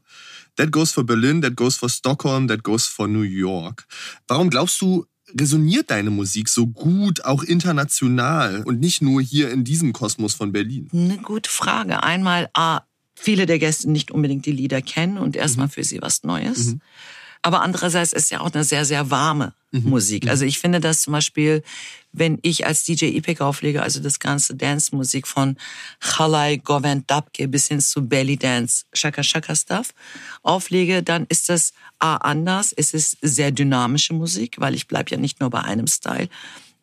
That 0.59 0.71
goes 0.71 0.91
for 0.91 1.05
Berlin, 1.05 1.41
that 1.41 1.55
goes 1.55 1.77
for 1.77 1.87
Stockholm, 1.87 2.49
that 2.49 2.63
goes 2.63 2.85
for 2.85 3.07
New 3.07 3.21
York. 3.21 3.87
Warum 4.27 4.49
glaubst 4.49 4.81
du, 4.81 5.05
resoniert 5.39 5.89
deine 5.89 6.09
Musik 6.09 6.49
so 6.49 6.67
gut, 6.67 7.23
auch 7.23 7.43
international 7.43 8.63
und 8.65 8.81
nicht 8.81 9.01
nur 9.01 9.21
hier 9.21 9.51
in 9.51 9.63
diesem 9.63 9.93
Kosmos 9.93 10.33
von 10.33 10.51
Berlin? 10.51 10.89
Eine 10.91 11.17
gute 11.19 11.49
Frage. 11.49 12.03
Einmal, 12.03 12.49
A, 12.53 12.81
viele 13.15 13.45
der 13.45 13.57
Gäste 13.57 13.89
nicht 13.89 14.11
unbedingt 14.11 14.45
die 14.45 14.51
Lieder 14.51 14.81
kennen 14.81 15.17
und 15.17 15.37
erstmal 15.37 15.67
mhm. 15.67 15.71
für 15.71 15.85
sie 15.85 16.01
was 16.01 16.23
Neues. 16.23 16.73
Mhm. 16.73 16.81
Aber 17.41 17.61
andererseits 17.61 18.11
ist 18.11 18.29
ja 18.29 18.41
auch 18.41 18.51
eine 18.51 18.65
sehr, 18.65 18.83
sehr 18.83 19.11
warme 19.11 19.53
mhm. 19.71 19.89
Musik. 19.89 20.27
Also 20.27 20.43
ich 20.43 20.59
finde 20.59 20.81
das 20.81 21.03
zum 21.03 21.13
Beispiel, 21.13 21.63
wenn 22.11 22.39
ich 22.41 22.65
als 22.65 22.83
DJ 22.83 23.05
Ipek 23.17 23.41
auflege, 23.41 23.81
also 23.83 23.99
das 23.99 24.19
ganze 24.19 24.55
Dance-Musik 24.55 25.27
von 25.27 25.57
Chalai 25.99 26.57
Govent 26.57 27.09
Dabke 27.09 27.47
bis 27.47 27.67
hin 27.67 27.79
zu 27.79 28.07
Belly 28.07 28.37
Dance, 28.37 28.85
Shaka 28.93 29.23
Shaka 29.23 29.55
Stuff 29.55 29.93
auflege, 30.41 31.03
dann 31.03 31.25
ist 31.29 31.49
das 31.49 31.73
A 31.99 32.15
anders. 32.17 32.73
Es 32.73 32.93
ist 32.93 33.17
sehr 33.21 33.51
dynamische 33.51 34.13
Musik, 34.13 34.55
weil 34.59 34.75
ich 34.75 34.87
bleib 34.87 35.11
ja 35.11 35.17
nicht 35.17 35.39
nur 35.39 35.49
bei 35.49 35.61
einem 35.61 35.87
Style 35.87 36.29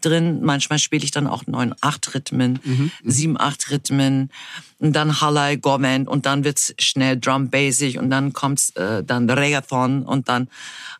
drin. 0.00 0.40
Manchmal 0.42 0.78
spiele 0.78 1.04
ich 1.04 1.10
dann 1.10 1.26
auch 1.26 1.46
neun, 1.46 1.74
acht 1.80 2.14
Rhythmen, 2.14 2.60
mhm, 2.62 2.90
mhm. 3.02 3.10
sieben, 3.10 3.40
acht 3.40 3.70
Rhythmen, 3.70 4.30
und 4.78 4.92
dann 4.92 5.20
Hallei, 5.20 5.56
Gomen 5.56 6.06
und 6.06 6.26
dann 6.26 6.44
wird's 6.44 6.74
schnell 6.78 7.18
Drum 7.18 7.48
Basic 7.48 7.98
und 7.98 8.10
dann 8.10 8.32
kommt's 8.32 8.70
äh, 8.76 9.02
dann 9.02 9.28
Reggaeton 9.28 10.02
und 10.02 10.28
dann 10.28 10.48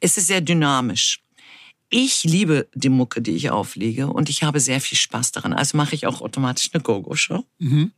ist 0.01 0.17
es 0.17 0.27
sehr 0.27 0.41
dynamisch. 0.41 1.21
Ich 1.89 2.25
liebe 2.25 2.67
die 2.75 2.89
Mucke, 2.89 3.23
die 3.23 3.31
ich 3.33 3.51
auflege 3.51 4.09
und 4.09 4.29
ich 4.29 4.43
habe 4.43 4.59
sehr 4.59 4.81
viel 4.81 4.99
Spaß 4.99 5.31
daran. 5.31 5.53
Also 5.53 5.77
mache 5.77 5.95
ich 5.95 6.09
auch 6.09 6.21
automatisch 6.21 6.71
eine 6.73 6.83
Go-Go-Show, 6.83 7.45
mhm. 7.59 7.93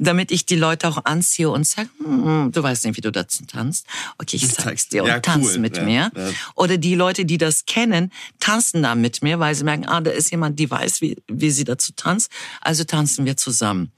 damit 0.00 0.32
ich 0.32 0.46
die 0.46 0.56
Leute 0.56 0.88
auch 0.88 1.04
anziehe 1.04 1.48
und 1.48 1.64
sage, 1.64 1.88
hm, 1.98 2.50
du 2.50 2.60
weißt 2.60 2.86
nicht, 2.86 2.96
wie 2.96 3.00
du 3.00 3.12
dazu 3.12 3.44
tanzt. 3.46 3.86
Okay, 4.18 4.34
ich 4.34 4.52
zeig's 4.52 4.88
dir 4.88 5.04
und 5.04 5.08
ja, 5.10 5.20
tanz 5.20 5.58
mit 5.58 5.76
ja, 5.76 5.84
mir. 5.84 6.12
Ja. 6.16 6.30
Oder 6.56 6.76
die 6.76 6.96
Leute, 6.96 7.24
die 7.24 7.38
das 7.38 7.66
kennen, 7.66 8.10
tanzen 8.40 8.82
da 8.82 8.96
mit 8.96 9.22
mir, 9.22 9.38
weil 9.38 9.54
sie 9.54 9.62
merken, 9.62 9.86
ah, 9.86 10.00
da 10.00 10.10
ist 10.10 10.32
jemand, 10.32 10.58
die 10.58 10.68
weiß, 10.68 11.00
wie, 11.00 11.16
wie 11.28 11.50
sie 11.50 11.64
dazu 11.64 11.92
tanzt. 11.94 12.32
Also 12.60 12.82
tanzen 12.82 13.26
wir 13.26 13.36
zusammen. 13.36 13.92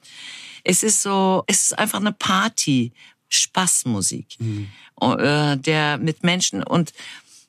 Es 0.63 0.83
ist 0.83 1.01
so, 1.01 1.43
es 1.47 1.67
ist 1.67 1.79
einfach 1.79 2.01
eine 2.01 2.13
Party, 2.13 2.93
Spaßmusik, 3.31 4.37
mhm. 4.39 4.69
Äh, 5.01 5.57
der 5.57 5.99
mit 5.99 6.23
Menschen 6.23 6.63
und 6.63 6.93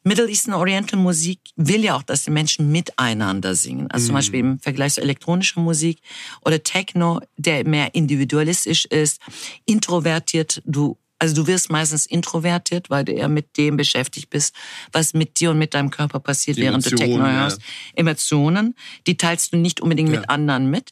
Middle 0.03 0.27
Eastern 0.29 0.55
Oriental 0.55 0.99
Musik 0.99 1.39
will 1.55 1.83
ja 1.83 1.95
auch, 1.95 2.03
dass 2.03 2.23
die 2.23 2.31
Menschen 2.31 2.71
miteinander 2.71 3.55
singen. 3.55 3.89
Also 3.89 4.03
mm. 4.03 4.07
zum 4.07 4.13
mhm. 4.13 4.17
Beispiel 4.17 4.39
im 4.39 4.59
Vergleich 4.59 4.93
zu 4.93 5.01
elektronischer 5.01 5.61
Musik 5.61 5.99
oder 6.41 6.61
Techno, 6.61 7.21
der 7.37 7.67
mehr 7.67 7.95
individualistisch 7.95 8.85
ist, 8.85 9.21
introvertiert. 9.65 10.61
Du 10.65 10.97
also 11.19 11.35
du 11.35 11.47
wirst 11.47 11.71
meistens 11.71 12.05
introvertiert, 12.05 12.89
weil 12.89 13.05
du 13.05 13.13
eher 13.13 13.29
mit 13.29 13.55
dem 13.55 13.77
beschäftigt 13.77 14.29
bist, 14.29 14.53
was 14.91 15.13
mit 15.13 15.39
dir 15.39 15.51
und 15.51 15.57
mit 15.57 15.73
deinem 15.73 15.89
Körper 15.89 16.19
passiert, 16.19 16.57
die 16.57 16.63
während 16.63 16.85
Emotionen, 16.85 17.11
du 17.11 17.23
Techno 17.23 17.39
hörst. 17.39 17.61
Ja. 17.61 17.65
Emotionen, 17.95 18.75
die 19.07 19.15
teilst 19.15 19.53
du 19.53 19.57
nicht 19.57 19.79
unbedingt 19.79 20.09
ja. 20.09 20.19
mit 20.19 20.29
anderen 20.29 20.69
mit. 20.69 20.91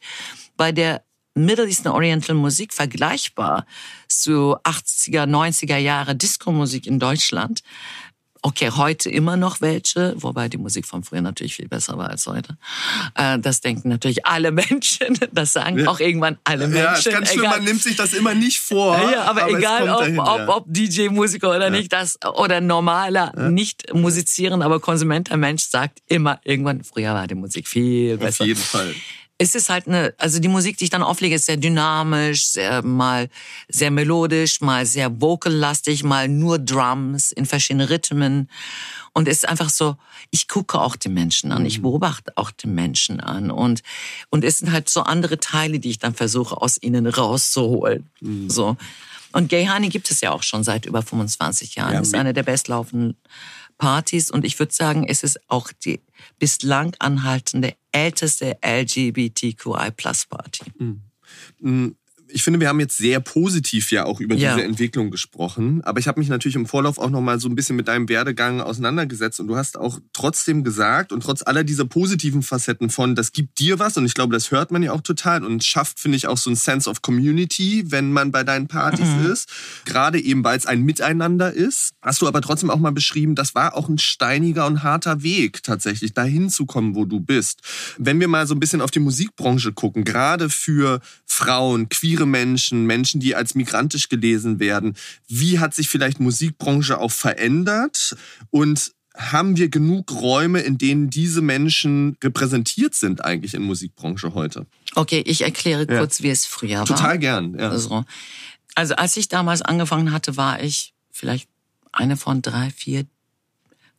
Bei 0.56 0.72
der 0.72 1.04
Middle 1.34 1.68
Eastern 1.68 1.94
Oriental 1.94 2.36
Musik 2.36 2.74
vergleichbar 2.74 3.66
zu 4.08 4.56
80er, 4.64 5.26
90er 5.26 5.78
Jahre 5.78 6.16
Disco-Musik 6.16 6.88
in 6.88 7.00
Deutschland, 7.00 7.62
Okay, 8.44 8.72
heute 8.76 9.10
immer 9.10 9.38
noch 9.38 9.62
welche, 9.62 10.16
wobei 10.18 10.50
die 10.50 10.58
Musik 10.58 10.88
von 10.88 11.04
früher 11.04 11.22
natürlich 11.22 11.56
viel 11.56 11.68
besser 11.68 11.98
war 12.00 12.10
als 12.10 12.26
heute. 12.26 12.58
Äh, 13.14 13.38
das 13.38 13.62
denken 13.62 13.90
natürlich 13.90 14.26
alle 14.26 14.52
Menschen. 14.52 15.18
Das 15.32 15.54
sagen 15.54 15.80
ja. 15.80 15.88
auch 15.88 16.00
irgendwann 16.00 16.40
alle 16.44 16.68
Menschen. 16.68 16.84
Ja, 16.84 16.94
ist 16.94 17.10
ganz 17.12 17.32
schön, 17.32 17.44
man 17.44 17.64
nimmt 17.64 17.84
sich 17.84 17.96
das 17.96 18.14
immer 18.14 18.34
nicht 18.34 18.60
vor. 18.60 18.98
Ja, 18.98 19.24
aber, 19.24 19.44
aber 19.44 19.58
egal, 19.58 19.90
ob, 19.90 20.00
dahin, 20.00 20.20
ob, 20.20 20.50
ob 20.50 20.66
DJ-Musiker 20.68 21.50
oder 21.50 21.66
ja. 21.66 21.70
nicht, 21.70 21.94
das 21.94 22.18
oder 22.36 22.62
normaler, 22.62 23.32
nicht 23.50 23.94
musizieren, 23.94 24.64
aber 24.64 24.80
Konsument, 24.80 25.30
Mensch 25.38 25.64
sagt 25.64 26.00
immer 26.08 26.40
irgendwann, 26.44 26.84
früher 26.84 27.14
war 27.14 27.28
die 27.28 27.36
Musik 27.36 27.68
viel 27.68 28.18
besser. 28.18 28.44
Auf 28.44 28.48
jeden 28.48 28.60
Fall 28.60 28.96
es 29.42 29.56
ist 29.56 29.70
halt 29.70 29.88
eine, 29.88 30.14
also 30.20 30.38
die 30.38 30.48
Musik, 30.48 30.78
die 30.78 30.84
ich 30.84 30.92
dann 30.92 31.02
auflege, 31.02 31.34
ist 31.34 31.48
sehr 31.48 31.58
dynamisch, 31.58 32.46
sehr 32.46 32.84
mal 32.84 33.28
sehr 33.68 33.90
melodisch, 33.90 34.62
mal 34.62 34.86
sehr 34.86 35.20
vocallastig, 35.20 36.04
mal 36.04 36.28
nur 36.28 36.60
Drums 36.60 37.32
in 37.32 37.48
verschiedenen 37.48 37.88
Rhythmen. 37.88 38.52
Und 39.14 39.28
es 39.28 39.38
ist 39.38 39.50
einfach 39.50 39.72
so, 39.72 39.98
ich 40.30 40.48
gucke 40.48 40.80
auch 40.80 40.96
die 40.96 41.10
Menschen 41.10 41.52
an, 41.52 41.66
ich 41.66 41.80
mhm. 41.80 41.84
beobachte 41.84 42.34
auch 42.36 42.52
die 42.52 42.68
Menschen 42.68 43.20
an 43.20 43.50
und, 43.50 43.82
und 44.30 44.44
es 44.44 44.60
sind 44.60 44.72
halt 44.72 44.90
so 44.90 45.02
andere 45.02 45.40
Teile, 45.40 45.80
die 45.80 45.90
ich 45.90 46.00
dann 46.00 46.14
versuche 46.14 46.62
aus 46.62 46.78
ihnen 46.80 47.08
rauszuholen. 47.08 48.10
Mhm. 48.22 48.48
So. 48.48 48.78
Und 49.34 49.50
Gay 49.50 49.68
Honey 49.68 49.90
gibt 49.90 50.12
es 50.12 50.22
ja 50.22 50.32
auch 50.32 50.44
schon 50.44 50.64
seit 50.64 50.86
über 50.86 51.02
25 51.02 51.76
Jahren. 51.76 51.94
Ja, 51.94 52.02
ist 52.02 52.14
eine 52.14 52.34
der 52.34 52.44
bestlaufenden 52.44 53.18
Partys. 53.82 54.30
Und 54.30 54.46
ich 54.46 54.60
würde 54.60 54.72
sagen, 54.72 55.08
es 55.08 55.24
ist 55.24 55.40
auch 55.50 55.72
die 55.72 56.02
bislang 56.38 56.96
anhaltende 57.00 57.74
älteste 57.92 58.60
LGBTQI-Plus-Party. 58.64 60.66
Mhm 60.78 61.02
ich 62.34 62.44
finde, 62.44 62.60
wir 62.60 62.68
haben 62.68 62.80
jetzt 62.80 62.98
sehr 62.98 63.20
positiv 63.20 63.92
ja 63.92 64.06
auch 64.06 64.20
über 64.20 64.36
ja. 64.36 64.56
diese 64.56 64.66
Entwicklung 64.66 65.12
gesprochen. 65.12 65.82
Aber 65.84 66.00
ich 66.00 66.08
habe 66.08 66.20
mich 66.20 66.30
natürlich 66.30 66.56
im 66.56 66.66
Vorlauf 66.66 66.98
auch 66.98 67.10
noch 67.10 67.22
mal 67.22 67.40
so 67.40 67.48
ein 67.48 67.56
bisschen 67.56 67.76
mit 67.76 67.88
deinem 67.88 68.10
Werdegang 68.10 68.62
auseinandergesetzt. 68.62 69.40
Und 69.40 69.48
du 69.48 69.56
hast 69.56 69.78
auch 69.78 70.00
trotzdem 70.14 70.64
gesagt 70.64 71.12
und 71.12 71.22
trotz 71.24 71.44
aller 71.46 71.64
dieser 71.64 71.86
positiven 71.86 72.44
Facetten 72.44 72.90
von, 72.90 73.16
das 73.16 73.32
gibt 73.32 73.60
dir 73.60 73.80
was. 73.80 73.98
Und 73.98 74.06
ich 74.06 74.14
glaube, 74.14 74.34
das 74.34 74.52
hört 74.52 74.72
man 74.72 74.84
ja 74.84 74.92
auch 74.92 75.02
total 75.02 75.44
und 75.44 75.64
schafft, 75.64 76.00
finde 76.00 76.18
ich, 76.18 76.28
auch 76.28 76.38
so 76.38 76.50
ein 76.50 76.56
Sense 76.56 76.90
of 76.90 77.02
Community, 77.02 77.84
wenn 77.88 78.12
man 78.12 78.32
bei 78.32 78.44
deinen 78.44 78.68
Partys 78.68 79.08
mhm. 79.08 79.32
ist. 79.32 79.50
Gerade 79.86 80.20
eben, 80.20 80.44
weil 80.44 80.58
es 80.58 80.66
ein 80.66 80.82
Miteinander 80.82 81.52
ist. 81.52 81.92
Hast 82.02 82.22
du 82.22 82.28
aber 82.28 82.42
trotzdem 82.42 82.70
auch 82.70 82.80
mal 82.80 82.92
beschrieben, 82.92 83.36
das 83.36 83.56
war 83.56 83.76
auch 83.76 83.90
ein 83.90 83.98
steiniger 83.98 84.66
und 84.66 84.84
harter 84.84 85.24
Weg 85.24 85.64
tatsächlich, 85.64 86.14
dahin 86.14 86.50
zu 86.50 86.66
kommen, 86.66 86.96
wo 86.96 87.06
du 87.06 87.20
bist. 87.20 87.62
Wenn 87.98 88.20
wir 88.20 88.28
mal 88.28 88.48
so 88.48 88.56
ein 88.56 88.60
bisschen 88.60 88.82
auf 88.82 88.92
die 88.92 89.00
Musikbranche 89.00 89.74
gucken, 89.74 90.04
gerade 90.04 90.50
für 90.50 91.02
Frauen, 91.26 91.90
queere 91.90 92.21
queere 92.22 92.28
Menschen, 92.28 92.86
Menschen, 92.86 93.20
die 93.20 93.36
als 93.36 93.56
migrantisch 93.56 94.10
gelesen 94.10 94.60
werden. 94.60 94.96
Wie 95.28 95.60
hat 95.60 95.74
sich 95.74 95.90
vielleicht 95.90 96.20
Musikbranche 96.20 97.00
auch 97.00 97.12
verändert? 97.12 98.16
Und 98.50 98.92
haben 99.16 99.58
wir 99.58 99.70
genug 99.70 100.12
Räume, 100.22 100.62
in 100.62 100.78
denen 100.78 101.10
diese 101.10 101.42
Menschen 101.42 102.18
repräsentiert 102.24 102.96
sind 102.96 103.26
eigentlich 103.26 103.54
in 103.54 103.64
Musikbranche 103.64 104.34
heute? 104.34 104.66
Okay, 104.96 105.22
ich 105.26 105.42
erkläre 105.42 105.86
ja. 105.90 106.00
kurz, 106.00 106.22
wie 106.22 106.30
es 106.30 106.46
früher 106.46 106.80
war. 106.80 106.86
Total 106.86 107.20
gern. 107.20 107.58
Ja. 107.60 107.70
Also, 107.70 108.06
also 108.76 108.96
als 108.96 109.18
ich 109.18 109.28
damals 109.28 109.62
angefangen 109.62 110.12
hatte, 110.12 110.38
war 110.38 110.64
ich 110.64 110.94
vielleicht 111.12 111.50
eine 111.92 112.16
von 112.16 112.42
drei, 112.42 112.70
vier 112.70 113.06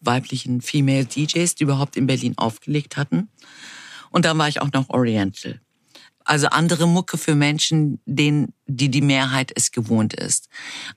weiblichen 0.00 0.62
Female 0.62 1.04
DJs, 1.04 1.54
die 1.54 1.64
überhaupt 1.64 1.96
in 1.96 2.06
Berlin 2.06 2.34
aufgelegt 2.38 2.96
hatten. 2.96 3.28
Und 4.10 4.24
dann 4.24 4.38
war 4.38 4.48
ich 4.48 4.60
auch 4.60 4.72
noch 4.72 4.88
Oriental. 4.88 5.60
Also 6.24 6.48
andere 6.48 6.86
Mucke 6.86 7.18
für 7.18 7.34
Menschen, 7.34 8.00
denen, 8.06 8.52
die 8.66 8.90
die 8.90 9.00
Mehrheit 9.00 9.52
es 9.54 9.72
gewohnt 9.72 10.14
ist. 10.14 10.48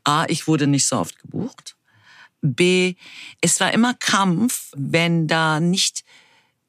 A, 0.04 0.26
ich 0.28 0.48
wurde 0.48 0.68
nicht 0.68 0.86
so 0.86 0.98
oft 0.98 1.20
gebucht. 1.20 1.76
B, 2.42 2.96
es 3.42 3.60
war 3.60 3.74
immer 3.74 3.94
Kampf, 3.96 4.72
wenn 4.76 5.28
da 5.28 5.60
nicht 5.60 6.04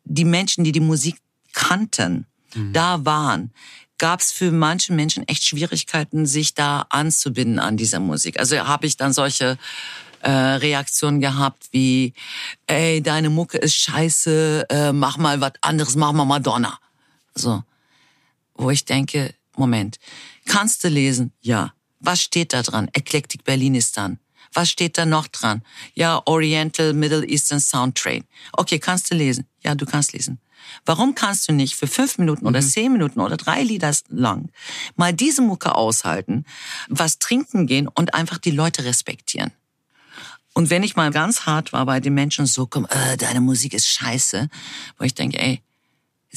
die 0.05 0.25
Menschen, 0.25 0.65
die 0.65 0.73
die 0.73 0.81
Musik 0.81 1.17
kannten, 1.53 2.27
mhm. 2.55 2.73
da 2.73 3.05
waren 3.05 3.53
gab 3.99 4.21
es 4.21 4.33
für 4.33 4.51
manche 4.53 4.93
Menschen 4.93 5.27
echt 5.27 5.45
Schwierigkeiten, 5.45 6.27
sich 6.27 6.55
da 6.55 6.87
anzubinden 6.91 7.59
an 7.59 7.77
dieser 7.77 8.01
Musik. 8.01 8.39
Also 8.39 8.57
habe 8.59 8.87
ich 8.87 8.97
dann 8.97 9.13
solche 9.13 9.59
äh, 10.23 10.31
Reaktionen 10.31 11.21
gehabt 11.21 11.69
wie, 11.73 12.13
ey, 12.67 13.03
deine 13.03 13.31
Mucke 13.31 13.59
ist 13.59 13.77
scheiße, 13.77 14.67
äh, 14.69 14.93
mach 14.93 15.17
mal 15.19 15.41
was 15.41 15.53
anderes, 15.63 15.97
mach 15.97 16.13
mal 16.13 16.25
Madonna. 16.25 16.79
So 17.35 17.63
wo 18.57 18.71
ich 18.71 18.85
denke, 18.85 19.35
Moment, 19.57 19.99
kannst 20.45 20.85
du 20.85 20.89
lesen? 20.89 21.33
Ja. 21.41 21.73
Was 22.01 22.23
steht 22.23 22.53
da 22.53 22.63
dran? 22.63 22.89
Eclectic 22.93 23.45
Berlinistan. 23.45 24.19
Was 24.53 24.71
steht 24.71 24.97
da 24.99 25.07
noch 25.07 25.27
dran? 25.27 25.63
Ja, 25.95 26.23
Oriental 26.27 26.93
Middle 26.93 27.27
Eastern 27.27 27.61
Sound 27.61 27.97
Train. 27.97 28.25
Okay, 28.53 28.79
kannst 28.79 29.11
du 29.11 29.15
lesen? 29.15 29.47
Ja, 29.63 29.75
du 29.75 29.87
kannst 29.87 30.13
lesen. 30.13 30.41
Warum 30.85 31.15
kannst 31.15 31.49
du 31.49 31.53
nicht 31.53 31.75
für 31.75 31.87
fünf 31.87 32.19
Minuten 32.19 32.47
oder 32.47 32.61
mhm. 32.61 32.67
zehn 32.67 32.93
Minuten 32.93 33.21
oder 33.21 33.37
drei 33.37 33.63
Lieder 33.63 33.93
lang 34.09 34.51
mal 34.97 35.13
diese 35.13 35.43
Mucke 35.43 35.75
aushalten, 35.75 36.45
was 36.89 37.19
trinken 37.19 37.67
gehen 37.67 37.89
und 37.89 38.15
einfach 38.15 38.39
die 38.39 38.51
Leute 38.51 38.85
respektieren? 38.85 39.53
Und 40.55 40.71
wenn 40.71 40.83
ich 40.83 40.97
mal 40.97 41.11
ganz 41.11 41.43
hart 41.43 41.73
war 41.73 41.85
bei 41.85 42.01
den 42.01 42.15
Menschen 42.15 42.47
so, 42.47 42.67
komm, 42.67 42.87
äh, 42.87 43.17
deine 43.19 43.43
Musik 43.43 43.75
ist 43.75 43.89
scheiße, 43.89 44.49
wo 44.99 45.05
ich 45.05 45.15
denke, 45.15 45.39
ey, 45.39 45.61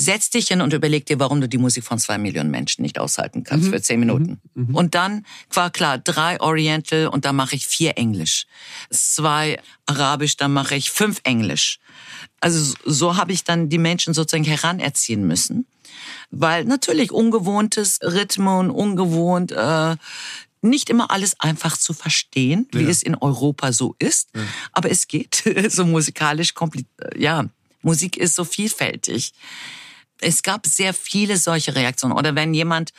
setz 0.02 0.30
dich 0.30 0.48
hin 0.48 0.62
und 0.62 0.72
überleg 0.74 1.06
dir, 1.06 1.20
warum 1.20 1.42
du 1.42 1.50
die 1.50 1.58
Musik 1.58 1.84
von 1.84 2.00
zwei 2.00 2.18
Millionen 2.18 2.50
Menschen 2.50 2.82
nicht 2.84 2.98
aushalten 3.00 3.44
kannst 3.44 3.68
Mhm. 3.68 3.72
für 3.74 3.82
zehn 3.82 4.00
Minuten. 4.00 4.40
Und 4.74 4.96
dann 4.96 5.26
war 5.54 5.70
klar, 5.72 5.98
drei 5.98 6.40
Oriental 6.40 7.08
und 7.08 7.26
dann 7.26 7.36
mache 7.36 7.56
ich 7.56 7.68
vier 7.68 7.98
Englisch. 7.98 8.46
Zwei 8.90 9.60
Arabisch, 9.86 10.38
dann 10.38 10.54
mache 10.54 10.76
ich 10.76 10.90
fünf 10.92 11.20
Englisch. 11.24 11.80
Also 12.40 12.76
so- 12.86 13.18
habe 13.18 13.34
ich 13.34 13.44
dann 13.44 13.68
die 13.70 13.78
Menschen 13.78 14.14
sozusagen 14.14 14.46
heranerziehen 14.46 15.28
müssen. 15.28 15.66
Weil 16.32 16.64
natürlich 16.66 17.12
ungewohntes 17.12 18.00
Rhythmen, 18.02 18.70
ungewohnt, 18.70 19.52
äh, 19.52 19.96
nicht 20.62 20.90
immer 20.90 21.12
alles 21.12 21.40
einfach 21.40 21.76
zu 21.78 21.94
verstehen, 21.94 22.68
wie 22.72 22.84
es 22.86 23.02
in 23.04 23.16
Europa 23.16 23.72
so 23.74 23.96
ist. 24.00 24.30
Aber 24.72 24.90
es 24.92 25.08
geht 25.08 25.44
so 25.70 25.86
musikalisch 25.86 26.54
kompliziert. 26.54 27.18
Ja, 27.18 27.46
Musik 27.82 28.18
ist 28.18 28.36
so 28.36 28.44
vielfältig. 28.46 29.32
Es 30.22 30.44
gab 30.44 30.66
sehr 30.66 30.94
viele 30.94 31.38
solche 31.38 31.76
Reaktionen. 31.76 32.18
Oder 32.18 32.36
wenn 32.36 32.54
jemand, 32.54 32.92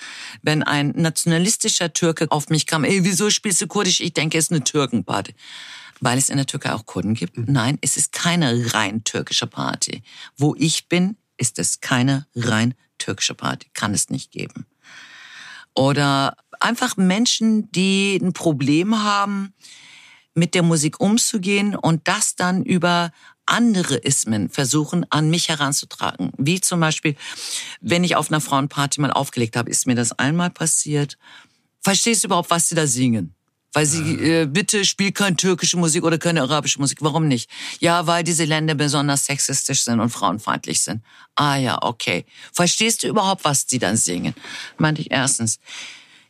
wenn 0.43 0.63
ein 0.63 0.93
nationalistischer 0.97 1.93
Türke 1.93 2.27
auf 2.31 2.49
mich 2.49 2.67
kam, 2.67 2.85
ey, 2.85 3.05
wieso 3.05 3.31
spielst 3.31 3.61
du 3.61 3.67
Kurdisch? 3.67 4.01
Ich 4.01 4.15
denke, 4.15 4.39
es 4.39 4.47
ist 4.47 4.53
eine 4.53 4.65
Türkenparty. 4.65 5.35
Weil 6.01 6.17
es 6.17 6.31
in 6.31 6.39
der 6.39 6.47
Türkei 6.47 6.73
auch 6.73 6.87
Kurden 6.87 7.15
gibt? 7.15 7.37
Nein, 7.37 7.79
es 7.83 7.97
ist 7.97 8.13
keine 8.13 8.73
rein 8.73 9.05
türkische 9.05 9.47
Party. 9.47 10.03
Wo 10.37 10.55
ich 10.59 10.89
bin, 10.89 11.17
ist 11.37 11.59
es 11.59 11.81
keine 11.81 12.27
rein 12.35 12.75
türkische 12.99 13.35
Party. 13.35 13.69
Kann 13.75 13.93
es 13.93 14.09
nicht 14.09 14.31
geben. 14.31 14.67
Oder 15.75 16.37
einfach 16.59 16.97
Menschen, 16.97 17.71
die 17.73 18.19
ein 18.21 18.33
Problem 18.33 19.03
haben, 19.03 19.55
mit 20.35 20.55
der 20.55 20.63
Musik 20.63 21.01
umzugehen 21.01 21.75
und 21.75 22.07
das 22.09 22.37
dann 22.37 22.65
über 22.65 23.13
andere 23.47 23.97
Ismen 23.97 24.49
versuchen, 24.49 25.05
an 25.11 25.31
mich 25.31 25.49
heranzutragen. 25.49 26.33
Wie 26.37 26.61
zum 26.61 26.81
Beispiel, 26.81 27.17
wenn 27.81 28.05
ich 28.05 28.17
auf 28.17 28.31
einer 28.31 28.41
Frauenparty 28.41 29.01
mal 29.01 29.13
aufgelegt 29.13 29.57
habe, 29.57 29.71
ist 29.71 29.87
mir 29.87 29.95
das 29.95 30.13
einmal 30.19 30.51
passiert. 30.51 31.19
Verstehst 31.81 32.23
du 32.23 32.29
überhaupt, 32.29 32.51
was 32.51 32.69
sie 32.69 32.75
da 32.75 32.87
singen? 32.87 33.35
Weil 33.73 33.87
sie, 33.87 34.15
äh, 34.15 34.47
bitte 34.47 34.85
spiel 34.85 35.13
keine 35.13 35.37
türkische 35.37 35.77
Musik 35.77 36.03
oder 36.03 36.19
keine 36.19 36.43
arabische 36.43 36.81
Musik. 36.81 36.99
Warum 37.03 37.29
nicht? 37.29 37.49
Ja, 37.79 38.07
weil 38.07 38.25
diese 38.25 38.45
Länder 38.45 38.75
besonders 38.75 39.27
sexistisch 39.27 39.83
sind 39.83 40.01
und 40.01 40.11
frauenfeindlich 40.11 40.81
sind. 40.81 41.05
Ah 41.37 41.57
ja, 41.57 41.81
okay. 41.83 42.25
Verstehst 42.53 43.03
du 43.03 43.09
überhaupt, 43.09 43.45
was 43.45 43.67
die 43.67 43.79
dann 43.79 43.97
singen? 43.97 44.35
Meinte 44.77 45.03
ich 45.03 45.13
erstens. 45.13 45.61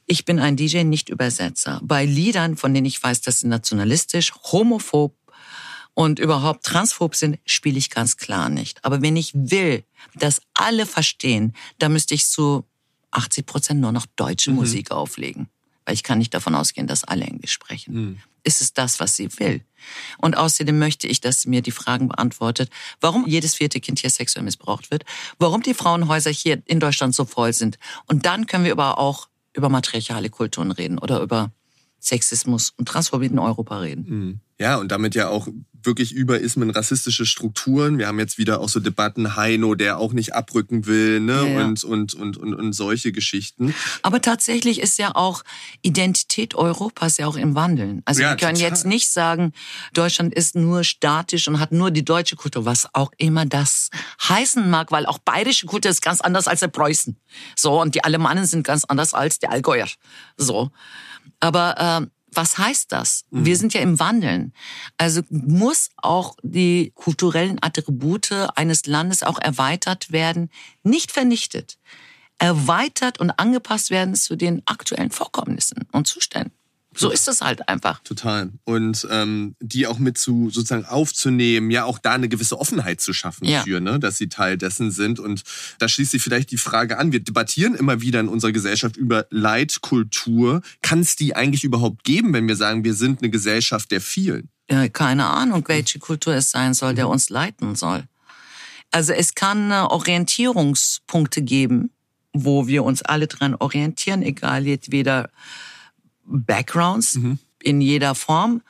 Ich 0.05 0.25
bin 0.25 0.38
ein 0.38 0.57
DJ, 0.57 0.83
nicht 0.83 1.09
Übersetzer. 1.09 1.81
Bei 1.83 2.05
Liedern, 2.05 2.57
von 2.57 2.75
denen 2.75 2.87
ich 2.87 3.03
weiß, 3.03 3.23
dass 3.23 3.40
sie 3.40 3.46
nationalistisch, 3.46 4.35
homophob 4.53 5.14
und 5.94 6.18
überhaupt 6.18 6.64
transphob 6.64 7.14
sind, 7.14 7.38
spiele 7.44 7.79
ich 7.79 7.90
ganz 7.90 8.16
klar 8.16 8.48
nicht. 8.48 8.85
Aber 8.85 9.03
wenn 9.03 9.16
ich 9.16 9.33
will, 9.35 9.85
dass 10.14 10.40
alle 10.55 10.87
verstehen, 10.87 11.55
dann 11.79 11.92
müsste 11.92 12.14
ich 12.14 12.26
zu 12.26 12.64
80 13.11 13.46
Prozent 13.46 13.81
nur 13.81 13.92
noch 13.92 14.07
deutsche 14.16 14.50
Musik 14.50 14.90
auflegen. 14.90 15.48
Weil 15.85 15.94
ich 15.94 16.03
kann 16.03 16.18
nicht 16.18 16.33
davon 16.35 16.55
ausgehen, 16.55 16.87
dass 16.87 17.05
alle 17.05 17.24
Englisch 17.24 17.53
sprechen. 17.53 18.20
Ist 18.42 18.61
es 18.62 18.72
das, 18.72 19.00
was 19.00 19.16
sie 19.16 19.29
will? 19.38 19.62
Und 20.18 20.37
außerdem 20.37 20.79
möchte 20.79 21.07
ich, 21.07 21.20
dass 21.20 21.42
sie 21.42 21.48
mir 21.48 21.62
die 21.62 21.72
Fragen 21.72 22.09
beantwortet, 22.09 22.70
warum 23.00 23.26
jedes 23.26 23.55
vierte 23.55 23.81
Kind 23.81 23.98
hier 23.98 24.11
sexuell 24.11 24.44
missbraucht 24.44 24.90
wird, 24.90 25.05
warum 25.38 25.62
die 25.62 25.74
Frauenhäuser 25.74 26.31
hier 26.31 26.62
in 26.66 26.81
Deutschland 26.81 27.14
so 27.14 27.24
voll 27.24 27.53
sind. 27.53 27.79
Und 28.07 28.26
dann 28.26 28.46
können 28.46 28.64
wir 28.64 28.72
aber 28.72 28.98
auch 28.98 29.29
über 29.53 29.68
matriarchale 29.68 30.31
Kulturen 30.31 30.70
reden 30.70 30.98
oder 30.98 31.20
über 31.20 31.50
Sexismus 31.98 32.70
und 32.76 32.87
Transphobie 32.88 33.26
in 33.26 33.38
Europa 33.38 33.79
reden. 33.79 34.40
Ja, 34.61 34.77
und 34.77 34.92
damit 34.92 35.14
ja 35.14 35.29
auch 35.31 35.49
wirklich 35.83 36.12
über 36.12 36.38
Ismen 36.38 36.68
rassistische 36.68 37.25
Strukturen. 37.25 37.96
Wir 37.96 38.09
haben 38.09 38.18
jetzt 38.18 38.37
wieder 38.37 38.61
auch 38.61 38.68
so 38.68 38.79
Debatten, 38.79 39.35
Heino, 39.37 39.75
der 39.75 39.96
auch 39.96 40.12
nicht 40.12 40.35
abrücken 40.35 40.85
will, 40.85 41.20
ne? 41.20 41.33
Ja, 41.33 41.44
ja. 41.46 41.64
Und, 41.64 41.83
und, 41.83 42.12
und, 42.12 42.37
und, 42.37 42.55
und 42.55 42.73
solche 42.75 43.11
Geschichten. 43.11 43.75
Aber 44.03 44.20
tatsächlich 44.20 44.83
ist 44.83 44.99
ja 44.99 45.14
auch 45.14 45.44
Identität 45.81 46.55
Europas 46.55 47.16
ja 47.16 47.27
auch 47.27 47.37
im 47.37 47.55
Wandeln. 47.55 48.03
Also 48.05 48.20
Ja, 48.20 48.33
wir 48.33 48.37
können 48.37 48.57
total. 48.57 48.70
jetzt 48.70 48.85
nicht 48.85 49.09
sagen, 49.09 49.55
Deutschland 49.94 50.35
ist 50.35 50.55
nur 50.55 50.85
statisch 50.85 51.49
und 51.49 51.59
hat 51.59 51.73
nur 51.73 51.90
die 51.90 52.05
deutsche 52.05 52.37
Kultur, 52.37 52.66
was 52.66 52.87
auch 52.92 53.12
immer 53.16 53.46
das 53.46 53.88
heißen 54.29 54.68
mag, 54.68 54.92
weil 54.92 55.07
auch 55.07 55.16
bayerische 55.16 55.64
Kultur 55.64 55.90
ist 55.90 56.03
ganz 56.03 56.20
anders 56.20 56.49
als 56.49 56.61
der 56.61 56.68
Preußen. 56.68 57.16
So, 57.57 57.81
und 57.81 57.94
die 57.94 58.05
Alemannen 58.05 58.44
sind 58.44 58.66
ganz 58.66 58.85
anders 58.85 59.14
als 59.14 59.38
die 59.38 59.49
Allgäuer. 59.49 59.88
So. 60.37 60.70
Aber 61.40 61.77
ähm, 61.79 62.11
was 62.33 62.59
heißt 62.59 62.93
das? 62.93 63.25
Wir 63.31 63.57
sind 63.57 63.75
ja 63.75 63.81
im 63.81 63.99
Wandeln. 63.99 64.53
Also 64.97 65.23
muss 65.31 65.90
auch 65.97 66.37
die 66.43 66.93
kulturellen 66.95 67.59
Attribute 67.61 68.33
eines 68.55 68.87
Landes 68.87 69.23
auch 69.23 69.38
erweitert 69.38 70.12
werden, 70.12 70.51
nicht 70.83 71.12
vernichtet, 71.12 71.79
erweitert 72.38 73.19
und 73.19 73.31
angepasst 73.31 73.90
werden 73.90 74.14
zu 74.14 74.37
den 74.37 74.62
aktuellen 74.66 75.11
Vorkommnissen 75.11 75.87
und 75.93 76.07
Zuständen. 76.07 76.60
So 77.00 77.10
ist 77.10 77.28
es 77.28 77.40
halt 77.40 77.68
einfach. 77.68 78.00
Total. 78.04 78.50
Und 78.64 79.06
ähm, 79.10 79.54
die 79.60 79.86
auch 79.86 79.98
mit 79.98 80.18
zu 80.18 80.50
sozusagen 80.50 80.84
aufzunehmen, 80.84 81.70
ja 81.70 81.84
auch 81.84 81.98
da 81.98 82.12
eine 82.12 82.28
gewisse 82.28 82.58
Offenheit 82.60 83.00
zu 83.00 83.12
schaffen 83.12 83.46
Ja. 83.46 83.62
für, 83.62 83.80
ne, 83.80 83.98
dass 83.98 84.18
sie 84.18 84.28
Teil 84.28 84.56
dessen 84.58 84.90
sind. 84.90 85.18
Und 85.18 85.42
da 85.78 85.88
schließt 85.88 86.10
sich 86.12 86.22
vielleicht 86.22 86.50
die 86.50 86.58
Frage 86.58 86.98
an. 86.98 87.12
Wir 87.12 87.20
debattieren 87.20 87.74
immer 87.74 88.00
wieder 88.00 88.20
in 88.20 88.28
unserer 88.28 88.52
Gesellschaft 88.52 88.96
über 88.96 89.26
Leitkultur. 89.30 90.62
Kann 90.82 91.00
es 91.00 91.16
die 91.16 91.34
eigentlich 91.34 91.64
überhaupt 91.64 92.04
geben, 92.04 92.32
wenn 92.32 92.46
wir 92.48 92.56
sagen, 92.56 92.84
wir 92.84 92.94
sind 92.94 93.22
eine 93.22 93.30
Gesellschaft 93.30 93.90
der 93.90 94.00
vielen? 94.00 94.48
Ja, 94.70 94.88
keine 94.88 95.26
Ahnung, 95.26 95.64
welche 95.66 95.98
Kultur 95.98 96.34
es 96.34 96.50
sein 96.50 96.74
soll, 96.74 96.94
der 96.94 97.08
uns 97.08 97.28
leiten 97.28 97.74
soll. 97.74 98.04
Also 98.92 99.12
es 99.12 99.34
kann 99.34 99.70
äh, 99.70 99.74
Orientierungspunkte 99.74 101.42
geben, 101.42 101.90
wo 102.32 102.66
wir 102.66 102.84
uns 102.84 103.02
alle 103.02 103.26
dran 103.26 103.54
orientieren, 103.54 104.22
egal 104.22 104.66
jetzt 104.66 104.92
Backgrounds 106.31 107.19
in 107.62 107.81
jeder 107.81 108.14
Form. 108.14 108.62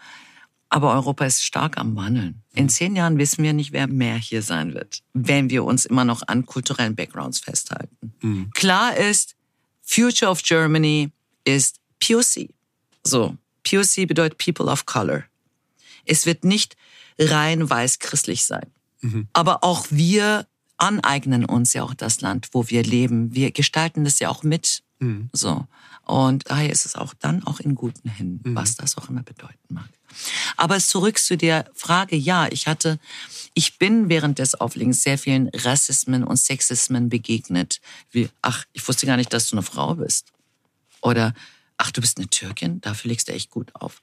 Aber 0.72 0.92
Europa 0.92 1.24
ist 1.24 1.44
stark 1.44 1.78
am 1.78 1.96
Wandeln. 1.96 2.42
In 2.54 2.68
zehn 2.68 2.94
Jahren 2.94 3.18
wissen 3.18 3.42
wir 3.42 3.52
nicht, 3.52 3.72
wer 3.72 3.88
mehr 3.88 4.16
hier 4.16 4.42
sein 4.42 4.72
wird, 4.72 5.02
wenn 5.12 5.50
wir 5.50 5.64
uns 5.64 5.84
immer 5.84 6.04
noch 6.04 6.22
an 6.26 6.46
kulturellen 6.46 6.94
Backgrounds 6.94 7.40
festhalten. 7.40 8.12
Klar 8.54 8.96
ist, 8.96 9.34
Future 9.82 10.30
of 10.30 10.42
Germany 10.42 11.10
ist 11.44 11.80
POC. 11.98 12.50
So, 13.02 13.36
POC 13.64 14.06
bedeutet 14.06 14.38
People 14.38 14.66
of 14.66 14.86
Color. 14.86 15.24
Es 16.04 16.24
wird 16.26 16.44
nicht 16.44 16.76
rein 17.18 17.68
weiß 17.68 17.98
christlich 17.98 18.44
sein. 18.44 18.66
Aber 19.32 19.64
auch 19.64 19.86
wir 19.90 20.46
aneignen 20.76 21.44
uns 21.44 21.72
ja 21.72 21.82
auch 21.82 21.94
das 21.94 22.20
Land, 22.20 22.50
wo 22.52 22.68
wir 22.68 22.84
leben. 22.84 23.34
Wir 23.34 23.50
gestalten 23.50 24.04
das 24.04 24.20
ja 24.20 24.28
auch 24.28 24.42
mit. 24.44 24.82
So. 25.32 25.66
Und 26.10 26.50
daher 26.50 26.70
ist 26.70 26.86
es 26.86 26.96
auch 26.96 27.14
dann 27.14 27.44
auch 27.44 27.60
in 27.60 27.76
guten 27.76 28.08
Händen, 28.08 28.56
was 28.56 28.74
das 28.74 28.98
auch 28.98 29.08
immer 29.08 29.22
bedeuten 29.22 29.54
mag. 29.68 29.88
Aber 30.56 30.80
zurück 30.80 31.20
zu 31.20 31.36
der 31.36 31.70
Frage, 31.72 32.16
ja, 32.16 32.48
ich 32.50 32.66
hatte, 32.66 32.98
ich 33.54 33.78
bin 33.78 34.08
während 34.08 34.40
des 34.40 34.56
Auflegens 34.56 35.04
sehr 35.04 35.18
vielen 35.18 35.50
Rassismen 35.54 36.24
und 36.24 36.36
Sexismen 36.36 37.10
begegnet. 37.10 37.80
Wie, 38.10 38.28
ach, 38.42 38.64
ich 38.72 38.88
wusste 38.88 39.06
gar 39.06 39.16
nicht, 39.16 39.32
dass 39.32 39.48
du 39.50 39.54
eine 39.54 39.62
Frau 39.62 39.94
bist. 39.94 40.32
Oder, 41.00 41.32
ach, 41.76 41.92
du 41.92 42.00
bist 42.00 42.18
eine 42.18 42.26
Türkin, 42.26 42.80
dafür 42.80 43.10
legst 43.10 43.28
du 43.28 43.32
echt 43.32 43.50
gut 43.50 43.72
auf. 43.76 44.02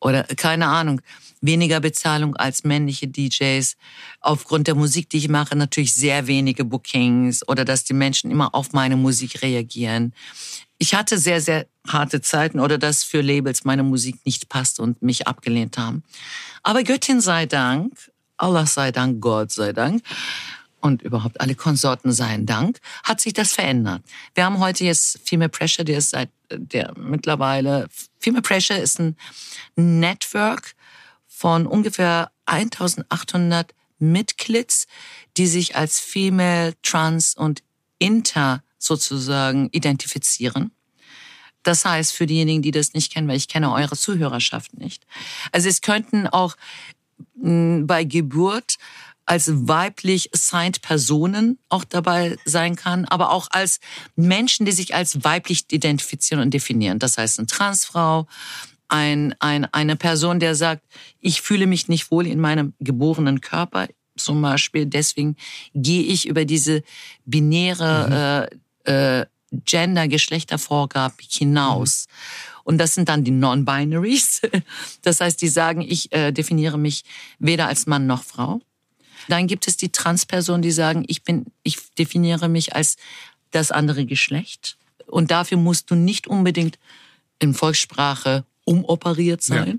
Oder, 0.00 0.22
keine 0.24 0.68
Ahnung, 0.68 1.02
weniger 1.42 1.80
Bezahlung 1.80 2.36
als 2.36 2.64
männliche 2.64 3.06
DJs. 3.06 3.76
Aufgrund 4.20 4.66
der 4.66 4.76
Musik, 4.76 5.10
die 5.10 5.18
ich 5.18 5.28
mache, 5.28 5.56
natürlich 5.56 5.92
sehr 5.92 6.26
wenige 6.26 6.64
Bookings. 6.64 7.46
Oder 7.46 7.66
dass 7.66 7.84
die 7.84 7.92
Menschen 7.92 8.30
immer 8.30 8.54
auf 8.54 8.72
meine 8.72 8.96
Musik 8.96 9.42
reagieren. 9.42 10.14
Ich 10.84 10.94
hatte 10.94 11.16
sehr, 11.16 11.40
sehr 11.40 11.66
harte 11.88 12.20
Zeiten 12.20 12.60
oder 12.60 12.76
dass 12.76 13.04
für 13.04 13.22
Labels 13.22 13.64
meine 13.64 13.82
Musik 13.82 14.16
nicht 14.26 14.50
passt 14.50 14.78
und 14.78 15.00
mich 15.00 15.26
abgelehnt 15.26 15.78
haben. 15.78 16.02
Aber 16.62 16.82
Göttin 16.82 17.22
sei 17.22 17.46
Dank, 17.46 18.12
Allah 18.36 18.66
sei 18.66 18.92
Dank, 18.92 19.22
Gott 19.22 19.50
sei 19.50 19.72
Dank 19.72 20.02
und 20.82 21.00
überhaupt 21.00 21.40
alle 21.40 21.54
Konsorten 21.54 22.12
seien 22.12 22.44
Dank, 22.44 22.80
hat 23.02 23.18
sich 23.22 23.32
das 23.32 23.54
verändert. 23.54 24.02
Wir 24.34 24.44
haben 24.44 24.58
heute 24.58 24.84
jetzt 24.84 25.20
Female 25.24 25.48
Pressure, 25.48 25.86
der 25.86 25.96
ist 25.96 26.10
seit, 26.10 26.28
der 26.50 26.92
mittlerweile, 26.98 27.88
Female 28.20 28.42
Pressure 28.42 28.76
ist 28.76 29.00
ein 29.00 29.16
Network 29.76 30.74
von 31.26 31.66
ungefähr 31.66 32.30
1800 32.44 33.74
Mitglieds, 33.98 34.86
die 35.38 35.46
sich 35.46 35.76
als 35.76 35.98
Female, 35.98 36.74
Trans 36.82 37.34
und 37.34 37.62
Inter 37.98 38.62
sozusagen 38.84 39.68
identifizieren. 39.72 40.70
Das 41.62 41.84
heißt, 41.84 42.12
für 42.12 42.26
diejenigen, 42.26 42.62
die 42.62 42.70
das 42.70 42.92
nicht 42.92 43.12
kennen, 43.12 43.26
weil 43.26 43.36
ich 43.36 43.48
kenne 43.48 43.72
eure 43.72 43.96
Zuhörerschaft 43.96 44.78
nicht. 44.78 45.06
Also 45.50 45.68
es 45.68 45.80
könnten 45.80 46.26
auch 46.26 46.56
mh, 47.36 47.84
bei 47.86 48.04
Geburt 48.04 48.76
als 49.26 49.50
weiblich 49.66 50.32
assigned 50.34 50.82
Personen 50.82 51.58
auch 51.70 51.84
dabei 51.84 52.36
sein 52.44 52.76
kann, 52.76 53.06
aber 53.06 53.30
auch 53.30 53.48
als 53.50 53.80
Menschen, 54.16 54.66
die 54.66 54.72
sich 54.72 54.94
als 54.94 55.24
weiblich 55.24 55.64
identifizieren 55.70 56.42
und 56.42 56.52
definieren. 56.52 56.98
Das 56.98 57.16
heißt, 57.16 57.38
eine 57.38 57.46
Transfrau, 57.46 58.26
ein, 58.88 59.34
ein, 59.38 59.64
eine 59.72 59.96
Person, 59.96 60.40
der 60.40 60.54
sagt, 60.54 60.82
ich 61.20 61.40
fühle 61.40 61.66
mich 61.66 61.88
nicht 61.88 62.10
wohl 62.10 62.26
in 62.26 62.38
meinem 62.38 62.74
geborenen 62.80 63.40
Körper, 63.40 63.88
zum 64.16 64.42
Beispiel. 64.42 64.86
Deswegen 64.86 65.36
gehe 65.74 66.02
ich 66.02 66.28
über 66.28 66.44
diese 66.44 66.82
binäre 67.24 68.48
mhm. 68.50 68.56
äh, 68.56 68.58
äh, 68.84 69.26
Gender-Geschlechtervorgabe 69.50 71.14
hinaus. 71.28 72.06
Mhm. 72.06 72.44
Und 72.64 72.78
das 72.78 72.94
sind 72.94 73.08
dann 73.08 73.24
die 73.24 73.30
Non-Binaries. 73.30 74.42
Das 75.02 75.20
heißt, 75.20 75.40
die 75.42 75.48
sagen, 75.48 75.82
ich 75.82 76.12
äh, 76.12 76.32
definiere 76.32 76.78
mich 76.78 77.04
weder 77.38 77.68
als 77.68 77.86
Mann 77.86 78.06
noch 78.06 78.24
Frau. 78.24 78.62
Dann 79.28 79.46
gibt 79.46 79.68
es 79.68 79.76
die 79.76 79.90
Transpersonen, 79.90 80.62
die 80.62 80.70
sagen, 80.70 81.04
ich 81.06 81.22
bin, 81.22 81.46
ich 81.62 81.78
definiere 81.94 82.48
mich 82.48 82.74
als 82.74 82.96
das 83.50 83.70
andere 83.70 84.06
Geschlecht. 84.06 84.76
Und 85.06 85.30
dafür 85.30 85.58
musst 85.58 85.90
du 85.90 85.94
nicht 85.94 86.26
unbedingt 86.26 86.78
in 87.38 87.54
Volkssprache 87.54 88.44
umoperiert 88.64 89.42
sein. 89.42 89.66
Ja. 89.68 89.74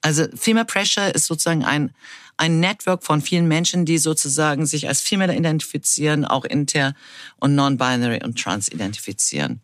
Also 0.00 0.26
Female 0.36 0.66
Pressure 0.66 1.14
ist 1.14 1.26
sozusagen 1.26 1.64
ein, 1.64 1.94
ein 2.36 2.60
Network 2.60 3.04
von 3.04 3.20
vielen 3.20 3.48
Menschen, 3.48 3.84
die 3.84 3.98
sozusagen 3.98 4.66
sich 4.66 4.88
als 4.88 5.00
Female 5.00 5.34
identifizieren, 5.36 6.24
auch 6.24 6.44
inter- 6.44 6.94
und 7.38 7.54
non-binary 7.54 8.24
und 8.24 8.40
trans 8.42 8.68
identifizieren. 8.68 9.60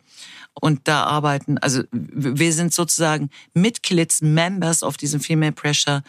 Und 0.55 0.89
da 0.89 1.05
arbeiten, 1.05 1.59
also 1.59 1.83
wir 1.93 2.53
sind 2.53 2.75
sozusagen 2.75 3.31
Mitglieds, 3.55 4.21
Members 4.21 4.83
auf 4.83 4.97
diesem 4.97 5.21
Female 5.21 5.53
Pressure 5.53 6.03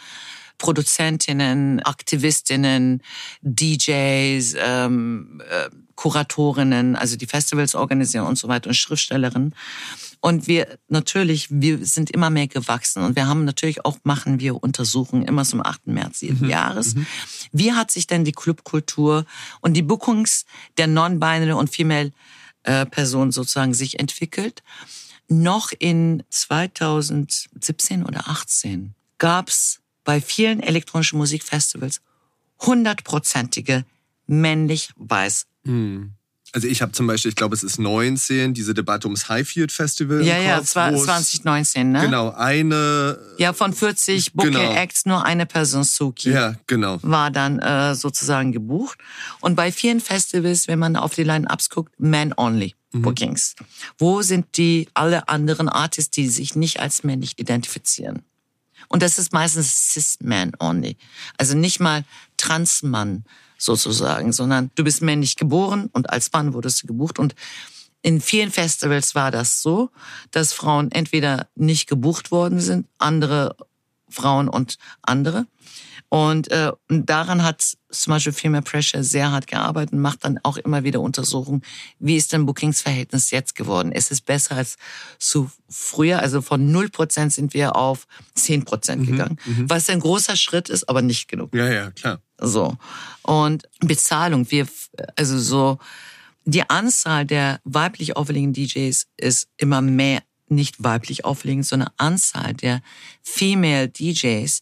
Produzentinnen, 0.58 1.80
Aktivistinnen, 1.80 3.02
DJs, 3.42 4.54
ähm, 4.58 5.42
äh, 5.50 5.68
Kuratorinnen, 5.96 6.94
also 6.94 7.16
die 7.16 7.26
Festivals 7.26 7.74
organisieren 7.74 8.26
und 8.26 8.38
so 8.38 8.46
weiter 8.46 8.68
und 8.68 8.74
Schriftstellerinnen. 8.74 9.54
Und 10.24 10.46
wir 10.46 10.78
natürlich, 10.86 11.48
wir 11.50 11.84
sind 11.84 12.08
immer 12.12 12.30
mehr 12.30 12.46
gewachsen 12.46 13.02
und 13.02 13.16
wir 13.16 13.26
haben 13.26 13.44
natürlich 13.44 13.84
auch, 13.84 13.98
machen 14.04 14.38
wir 14.38 14.62
Untersuchungen 14.62 15.24
immer 15.24 15.44
zum 15.44 15.66
8. 15.66 15.88
März 15.88 16.20
jeden 16.20 16.44
mhm. 16.44 16.50
Jahres. 16.50 16.94
Mhm. 16.94 17.06
Wie 17.50 17.72
hat 17.72 17.90
sich 17.90 18.06
denn 18.06 18.24
die 18.24 18.30
Clubkultur 18.30 19.26
und 19.62 19.74
die 19.74 19.82
Bookings 19.82 20.44
der 20.76 20.86
Non-Binary 20.86 21.52
und 21.52 21.74
Female 21.74 22.12
äh, 22.62 22.86
Personen 22.86 23.32
sozusagen 23.32 23.74
sich 23.74 23.98
entwickelt? 23.98 24.62
Noch 25.26 25.72
in 25.76 26.22
2017 26.30 28.04
oder 28.04 28.28
18 28.28 28.94
gab's 29.18 29.80
bei 30.04 30.20
vielen 30.20 30.60
elektronischen 30.60 31.18
Musikfestivals 31.18 32.00
hundertprozentige 32.60 33.84
männlich 34.28 34.90
weiß. 34.94 35.46
Also 36.54 36.68
ich 36.68 36.82
habe 36.82 36.92
zum 36.92 37.06
Beispiel, 37.06 37.30
ich 37.30 37.34
glaube, 37.34 37.54
es 37.54 37.62
ist 37.62 37.78
19, 37.78 38.52
diese 38.52 38.74
Debatte 38.74 39.06
ums 39.06 39.28
Highfield 39.30 39.72
Festival. 39.72 40.22
Ja, 40.22 40.38
ja, 40.38 40.58
Kopf, 40.58 40.68
2019, 40.68 41.90
ne? 41.90 42.02
Genau, 42.02 42.30
eine. 42.30 43.18
Ja, 43.38 43.54
von 43.54 43.72
40 43.72 44.34
Booking 44.34 44.52
genau. 44.52 44.72
Acts 44.74 45.06
nur 45.06 45.24
eine 45.24 45.46
Person, 45.46 45.82
Suki. 45.82 46.30
Ja, 46.30 46.54
genau. 46.66 46.98
War 47.02 47.30
dann 47.30 47.58
äh, 47.58 47.94
sozusagen 47.94 48.52
gebucht. 48.52 48.98
Und 49.40 49.54
bei 49.54 49.72
vielen 49.72 50.00
Festivals, 50.00 50.68
wenn 50.68 50.78
man 50.78 50.96
auf 50.96 51.14
die 51.14 51.24
Line-Ups 51.24 51.70
guckt, 51.70 51.94
Man 51.98 52.34
Only. 52.36 52.74
Mhm. 52.92 53.02
Bookings. 53.02 53.54
Wo 53.96 54.20
sind 54.20 54.58
die 54.58 54.88
alle 54.92 55.28
anderen 55.30 55.70
Artists, 55.70 56.10
die 56.10 56.28
sich 56.28 56.54
nicht 56.54 56.80
als 56.80 57.02
männlich 57.02 57.38
identifizieren? 57.38 58.22
Und 58.88 59.02
das 59.02 59.18
ist 59.18 59.32
meistens 59.32 59.92
Cis-Man 59.92 60.52
only. 60.60 60.98
Also 61.38 61.56
nicht 61.56 61.80
mal 61.80 62.04
Trans-Mann 62.36 63.24
sozusagen, 63.64 64.32
sondern 64.32 64.70
du 64.74 64.84
bist 64.84 65.02
männlich 65.02 65.36
geboren 65.36 65.88
und 65.92 66.10
als 66.10 66.32
Mann 66.32 66.54
wurdest 66.54 66.82
du 66.82 66.86
gebucht. 66.86 67.18
Und 67.18 67.34
in 68.02 68.20
vielen 68.20 68.50
Festivals 68.50 69.14
war 69.14 69.30
das 69.30 69.62
so, 69.62 69.90
dass 70.30 70.52
Frauen 70.52 70.90
entweder 70.90 71.48
nicht 71.54 71.88
gebucht 71.88 72.30
worden 72.30 72.60
sind, 72.60 72.86
andere 72.98 73.56
Frauen 74.08 74.48
und 74.48 74.76
andere. 75.02 75.46
Und 76.08 76.50
äh, 76.50 76.72
daran 76.90 77.42
hat 77.42 77.62
zum 77.88 78.10
Beispiel 78.10 78.34
Female 78.34 78.62
Pressure 78.62 79.02
sehr 79.02 79.32
hart 79.32 79.46
gearbeitet 79.46 79.94
und 79.94 80.00
macht 80.00 80.26
dann 80.26 80.38
auch 80.42 80.58
immer 80.58 80.84
wieder 80.84 81.00
Untersuchungen, 81.00 81.62
wie 82.00 82.16
ist 82.16 82.34
denn 82.34 82.44
Bookingsverhältnis 82.44 83.30
jetzt 83.30 83.54
geworden? 83.54 83.92
Ist 83.92 84.12
es 84.12 84.20
besser 84.20 84.56
als 84.56 84.76
zu 85.18 85.50
früher? 85.70 86.18
Also 86.18 86.42
von 86.42 86.70
0% 86.70 87.30
sind 87.30 87.54
wir 87.54 87.76
auf 87.76 88.06
10% 88.36 88.96
mhm, 88.96 89.06
gegangen, 89.06 89.38
mhm, 89.46 89.70
was 89.70 89.88
ein 89.88 90.00
großer 90.00 90.36
Schritt 90.36 90.68
ist, 90.68 90.86
aber 90.86 91.00
nicht 91.00 91.28
genug. 91.28 91.54
Ja, 91.54 91.66
ja, 91.68 91.90
klar. 91.92 92.20
So. 92.42 92.76
Und 93.22 93.68
Bezahlung, 93.80 94.50
wir, 94.50 94.66
also 95.16 95.38
so, 95.38 95.78
die 96.44 96.68
Anzahl 96.68 97.24
der 97.24 97.60
weiblich 97.64 98.16
auffälligen 98.16 98.52
DJs 98.52 99.06
ist 99.16 99.48
immer 99.56 99.80
mehr 99.80 100.22
nicht 100.48 100.82
weiblich 100.82 101.24
auflegend, 101.24 101.66
sondern 101.66 101.90
Anzahl 101.96 102.52
der 102.52 102.82
Female 103.22 103.88
DJs 103.88 104.60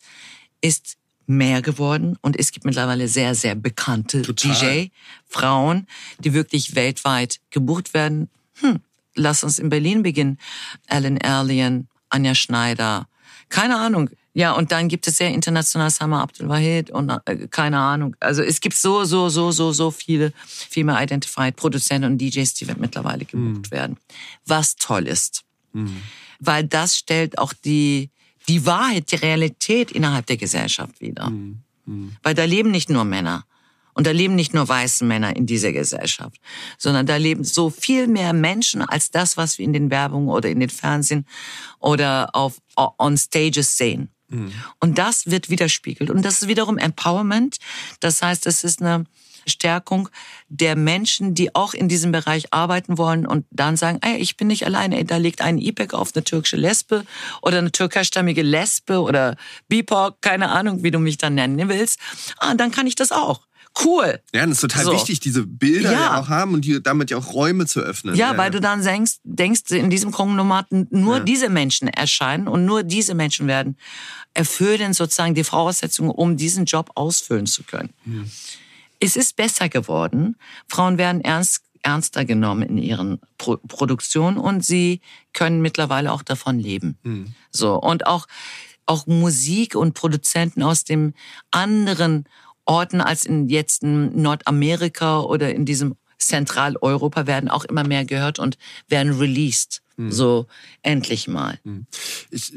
ist 0.61 0.97
mehr 1.27 1.63
geworden 1.63 2.19
und 2.23 2.39
es 2.39 2.53
gibt 2.53 2.67
mittlerweile 2.67 3.09
sehr, 3.09 3.35
sehr 3.35 3.55
bekannte 3.55 4.23
DJ-Frauen, 4.23 5.87
die 6.19 6.35
wirklich 6.35 6.75
weltweit 6.75 7.41
gebucht 7.51 7.95
werden. 7.95 8.29
Hm, 8.61 8.81
lass 9.15 9.43
uns 9.43 9.59
in 9.59 9.69
Berlin 9.69 10.03
beginnen. 10.03 10.39
Ellen 10.87 11.17
Erlian, 11.17 11.89
Anja 12.09 12.35
Schneider, 12.35 13.09
keine 13.51 13.77
Ahnung. 13.77 14.09
Ja, 14.33 14.53
und 14.53 14.71
dann 14.71 14.89
gibt 14.89 15.07
es 15.09 15.19
sehr 15.19 15.31
international 15.31 15.91
Summer 15.91 16.23
Abdul 16.23 16.49
Wahid 16.49 16.91
und 16.91 17.11
äh, 17.27 17.49
keine 17.49 17.79
Ahnung. 17.79 18.17
Also 18.21 18.43
es 18.43 18.61
gibt 18.61 18.77
so, 18.77 19.05
so, 19.05 19.29
so, 19.29 19.51
so, 19.51 19.73
so 19.73 19.91
viele 19.91 20.33
Female 20.47 21.03
Identified 21.03 21.57
Produzenten 21.57 22.13
und 22.13 22.19
DJs, 22.19 22.55
die 22.55 22.67
mittlerweile 22.79 23.25
gebucht 23.25 23.67
mhm. 23.67 23.71
werden. 23.71 23.97
Was 24.47 24.77
toll 24.77 25.07
ist. 25.07 25.43
Mhm. 25.73 26.03
Weil 26.39 26.65
das 26.65 26.97
stellt 26.97 27.39
auch 27.39 27.53
die 27.53 28.11
die 28.49 28.67
Wahrheit, 28.67 29.13
die 29.13 29.17
Realität 29.17 29.93
innerhalb 29.93 30.27
der 30.27 30.37
Gesellschaft 30.37 31.01
wieder. 31.01 31.31
Mhm. 31.31 31.63
Mhm. 31.87 32.17
Weil 32.23 32.35
da 32.35 32.45
leben 32.45 32.71
nicht 32.71 32.91
nur 32.91 33.05
Männer. 33.05 33.45
Und 33.95 34.07
da 34.07 34.11
leben 34.11 34.35
nicht 34.35 34.55
nur 34.55 34.69
weiße 34.69 35.05
Männer 35.05 35.37
in 35.37 35.47
dieser 35.47 35.73
Gesellschaft, 35.73 36.41
sondern 36.79 37.07
da 37.07 37.17
leben 37.17 37.45
so 37.45 37.71
viel 37.71 38.07
mehr 38.07 38.33
Menschen 38.33 38.83
als 38.83 39.11
das, 39.11 39.37
was 39.37 39.59
wir 39.59 39.65
in 39.65 39.73
den 39.73 39.91
Werbungen 39.91 40.29
oder 40.29 40.49
in 40.49 40.61
den 40.61 40.71
Fernsehen 40.71 41.27
oder 41.79 42.35
auf 42.35 42.59
on 42.77 43.17
Stages 43.17 43.77
sehen. 43.77 44.11
Mhm. 44.29 44.53
Und 44.79 44.99
das 44.99 45.31
wird 45.31 45.51
widerspiegelt. 45.51 46.11
Und 46.11 46.25
das 46.25 46.43
ist 46.43 46.49
wiederum 46.49 46.79
Empowerment. 46.79 47.59
Das 48.01 48.23
heißt, 48.23 48.47
es 48.47 48.65
ist 48.65 48.81
eine 48.81 49.05
Stärkung 49.47 50.09
der 50.49 50.77
Menschen, 50.77 51.35
die 51.35 51.55
auch 51.55 51.75
in 51.75 51.89
diesem 51.89 52.13
Bereich 52.13 52.53
arbeiten 52.53 52.99
wollen 52.99 53.27
und 53.27 53.47
dann 53.51 53.77
sagen, 53.77 53.99
ey, 54.03 54.17
ich 54.19 54.37
bin 54.37 54.49
nicht 54.49 54.67
alleine, 54.67 55.05
da 55.05 55.17
liegt 55.17 55.41
ein 55.41 55.59
IPEC 55.59 55.95
auf 55.95 56.15
eine 56.15 56.25
türkische 56.25 56.57
Lesbe 56.57 57.05
oder 57.43 57.59
eine 57.59 57.73
türkischstämmige 57.73 58.43
Lesbe 58.43 59.01
oder 59.01 59.37
BIPOC, 59.69 60.21
keine 60.21 60.51
Ahnung, 60.51 60.83
wie 60.83 60.91
du 60.91 60.99
mich 60.99 61.19
dann 61.19 61.35
nennen 61.35 61.69
willst. 61.69 61.99
Ah, 62.39 62.55
dann 62.55 62.71
kann 62.71 62.87
ich 62.87 62.95
das 62.95 63.13
auch 63.13 63.41
cool. 63.85 64.21
Ja, 64.33 64.45
das 64.47 64.57
ist 64.57 64.61
total 64.61 64.85
so. 64.85 64.93
wichtig, 64.93 65.21
diese 65.21 65.47
Bilder 65.47 65.93
ja. 65.93 66.01
ja. 66.01 66.21
auch 66.21 66.29
haben 66.29 66.55
und 66.55 66.65
die, 66.65 66.83
damit 66.83 67.11
ja 67.11 67.17
auch 67.19 67.33
Räume 67.33 67.67
zu 67.67 67.81
öffnen. 67.81 68.15
Ja, 68.15 68.33
ja 68.33 68.39
weil 68.39 68.51
du 68.51 68.61
dann 68.61 68.83
denkst, 68.83 69.19
denkst 69.25 69.71
in 69.71 69.91
diesem 69.91 70.11
Konglomaten 70.13 70.87
nur 70.91 71.19
ja. 71.19 71.25
diese 71.25 71.49
Menschen 71.49 71.89
erscheinen 71.89 72.49
und 72.49 72.65
nur 72.65 72.83
diese 72.83 73.15
Menschen 73.15 73.47
werden 73.47 73.77
erfüllen 74.35 74.93
sozusagen 74.93 75.35
die 75.35 75.45
Voraussetzungen, 75.45 76.11
um 76.11 76.37
diesen 76.37 76.65
Job 76.65 76.91
ausfüllen 76.95 77.47
zu 77.47 77.65
können. 77.65 77.91
Hm 78.05 78.31
es 79.01 79.17
ist 79.17 79.35
besser 79.37 79.69
geworden. 79.69 80.37
Frauen 80.69 80.99
werden 80.99 81.23
ernst, 81.23 81.63
ernster 81.83 82.25
genommen 82.25 82.63
in 82.63 82.79
ihren 82.79 83.19
Pro 83.39 83.57
Produktionen 83.57 84.37
und 84.37 84.65
sie 84.65 85.01
können 85.33 85.63
mittlerweile 85.63 86.13
auch 86.13 86.23
davon 86.23 86.61
leben. 86.61 86.99
Mhm. 87.03 87.35
So 87.51 87.81
und 87.81 88.07
auch 88.07 88.29
auch 88.87 89.07
Musik 89.07 89.77
und 89.77 89.95
Produzenten 89.95 90.63
aus 90.63 90.85
dem 90.85 91.15
anderen 91.51 92.25
Orten 92.71 93.01
als 93.01 93.27
in 93.27 93.49
jetzt 93.49 93.83
in 93.83 94.23
Nordamerika 94.23 95.23
oder 95.23 95.53
in 95.53 95.65
diesem 95.65 95.97
Zentraleuropa 96.19 97.27
werden 97.27 97.51
auch 97.51 97.65
immer 97.65 97.83
mehr 97.83 98.05
gehört 98.05 98.39
und 98.39 98.59
werden 98.87 99.19
released. 99.19 99.83
Mhm. 99.97 100.13
So 100.13 100.47
endlich 100.83 101.27
mal. 101.27 101.59
Mhm. 101.65 101.87
Ich 102.31 102.53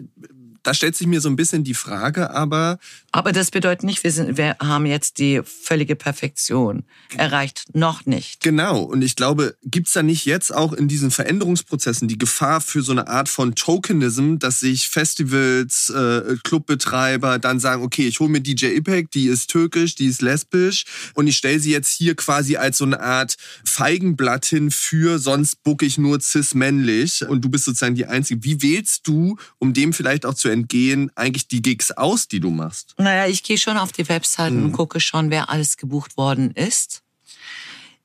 da 0.63 0.73
stellt 0.73 0.95
sich 0.95 1.08
mir 1.08 1.21
so 1.21 1.30
ein 1.30 1.36
bisschen 1.36 1.63
die 1.63 1.73
Frage, 1.73 2.32
aber. 2.32 2.80
Aber 3.12 3.32
das 3.32 3.52
bedeutet 3.52 3.84
nicht, 3.84 4.04
wir, 4.04 4.12
sind, 4.12 4.38
wir 4.38 4.56
haben 4.60 4.86
jetzt 4.86 5.19
die 5.19 5.41
völlige 5.43 5.95
Perfektion 5.95 6.84
erreicht. 7.17 7.65
Noch 7.73 8.06
nicht. 8.06 8.41
Genau. 8.41 8.82
Und 8.82 9.02
ich 9.02 9.15
glaube, 9.15 9.56
gibt's 9.63 9.93
da 9.93 10.02
nicht 10.02 10.26
jetzt 10.26 10.54
auch 10.54 10.73
in 10.73 10.88
diesen 10.88 11.12
Veränderungsprozessen 11.12 12.08
die 12.08 12.17
Gefahr 12.17 12.62
für 12.62 12.82
so 12.82 12.91
eine 12.91 13.08
Art 13.08 13.30
von 13.30 13.56
Tokenism, 13.56 14.38
dass 14.38 14.62
sich 14.62 14.89
Festivals, 14.89 15.89
äh, 15.89 16.38
Clubbetreiber 16.43 17.39
dann 17.39 17.60
sagen, 17.60 17.84
okay, 17.84 18.08
ich 18.08 18.19
hole 18.19 18.30
mir 18.30 18.41
DJ 18.41 18.78
Ipac, 18.78 19.12
die 19.12 19.28
ist 19.28 19.49
türkisch, 19.49 19.95
die 19.95 20.08
ist 20.08 20.21
lesbisch 20.21 20.86
und 21.13 21.28
ich 21.28 21.38
stelle 21.38 21.60
sie 21.60 21.71
jetzt 21.71 21.91
hier 21.91 22.15
quasi 22.15 22.56
als 22.56 22.78
so 22.78 22.86
eine 22.86 23.02
Art 23.02 23.36
Feigenblatt 23.65 24.45
hin 24.45 24.71
für, 24.71 25.19
sonst 25.19 25.63
bucke 25.63 25.86
ich 25.86 25.97
nur 25.97 26.19
cis-männlich 26.21 27.28
und 27.28 27.43
du 27.43 27.49
bist 27.49 27.65
sozusagen 27.65 27.95
die 27.95 28.06
Einzige. 28.06 28.43
Wie 28.43 28.62
wählst 28.62 29.08
du, 29.08 29.38
um 29.60 29.73
dem 29.73 29.93
vielleicht 29.93 30.26
auch 30.26 30.34
zu 30.34 30.49
entgehen, 30.54 31.12
eigentlich 31.16 31.48
die 31.48 31.62
Gigs 31.62 31.92
aus, 31.92 32.28
die 32.28 32.39
du 32.39 32.50
machst? 32.50 32.96
Naja, 32.98 33.28
ich 33.28 33.44
gehe 33.44 33.58
schon 33.58 33.78
auf 33.78 33.92
die 33.92 34.08
Webseiten 34.08 34.60
mhm. 34.60 34.66
und 34.66 34.72
gucke 34.72 35.00
schon, 35.00 35.30
wer 35.30 35.50
alles 35.50 35.78
gebucht 35.78 36.16
worden 36.16 36.52
ist. 36.52 37.04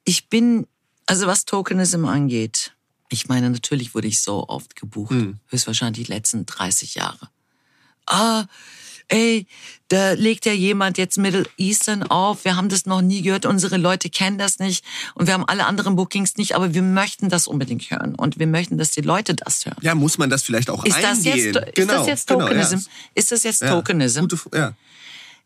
Ich 0.04 0.28
bin, 0.28 0.66
also 1.06 1.26
was 1.26 1.44
Tokenism 1.44 2.04
angeht, 2.04 2.72
ich 3.10 3.28
meine, 3.28 3.50
natürlich 3.50 3.94
wurde 3.94 4.08
ich 4.08 4.20
so 4.20 4.48
oft 4.48 4.76
gebucht, 4.76 5.12
mhm. 5.12 5.38
höchstwahrscheinlich 5.48 6.06
die 6.06 6.12
letzten 6.12 6.46
30 6.46 6.96
Jahre. 6.96 7.30
Ah, 8.06 8.46
ey, 9.08 9.46
da 9.88 10.12
legt 10.12 10.44
ja 10.44 10.52
jemand 10.52 10.98
jetzt 10.98 11.16
Middle 11.16 11.46
Eastern 11.56 12.02
auf, 12.02 12.44
wir 12.44 12.56
haben 12.56 12.68
das 12.68 12.86
noch 12.86 13.00
nie 13.00 13.22
gehört, 13.22 13.46
unsere 13.46 13.78
Leute 13.78 14.10
kennen 14.10 14.38
das 14.38 14.58
nicht 14.58 14.84
und 15.14 15.26
wir 15.26 15.34
haben 15.34 15.46
alle 15.46 15.66
anderen 15.66 15.96
Bookings 15.96 16.36
nicht, 16.36 16.54
aber 16.54 16.74
wir 16.74 16.82
möchten 16.82 17.30
das 17.30 17.46
unbedingt 17.46 17.90
hören 17.90 18.14
und 18.14 18.38
wir 18.38 18.46
möchten, 18.46 18.76
dass 18.76 18.90
die 18.90 19.00
Leute 19.00 19.34
das 19.34 19.64
hören. 19.64 19.78
Ja, 19.80 19.94
muss 19.94 20.18
man 20.18 20.28
das 20.28 20.42
vielleicht 20.42 20.68
auch 20.70 20.84
ist 20.84 20.94
eingehen? 20.96 21.12
Das 21.14 21.24
jetzt, 21.24 21.56
ist 21.56 21.74
genau, 21.74 21.92
das 21.94 22.06
jetzt 22.06 22.26
genau, 22.28 22.40
Tokenism? 22.40 22.76
ja. 22.76 22.82
Ist 23.14 23.32
das 23.32 23.42
jetzt 23.42 23.62
Ja, 23.62 23.70
Tokenism? 23.70 24.20
Gute, 24.20 24.38
ja. 24.54 24.72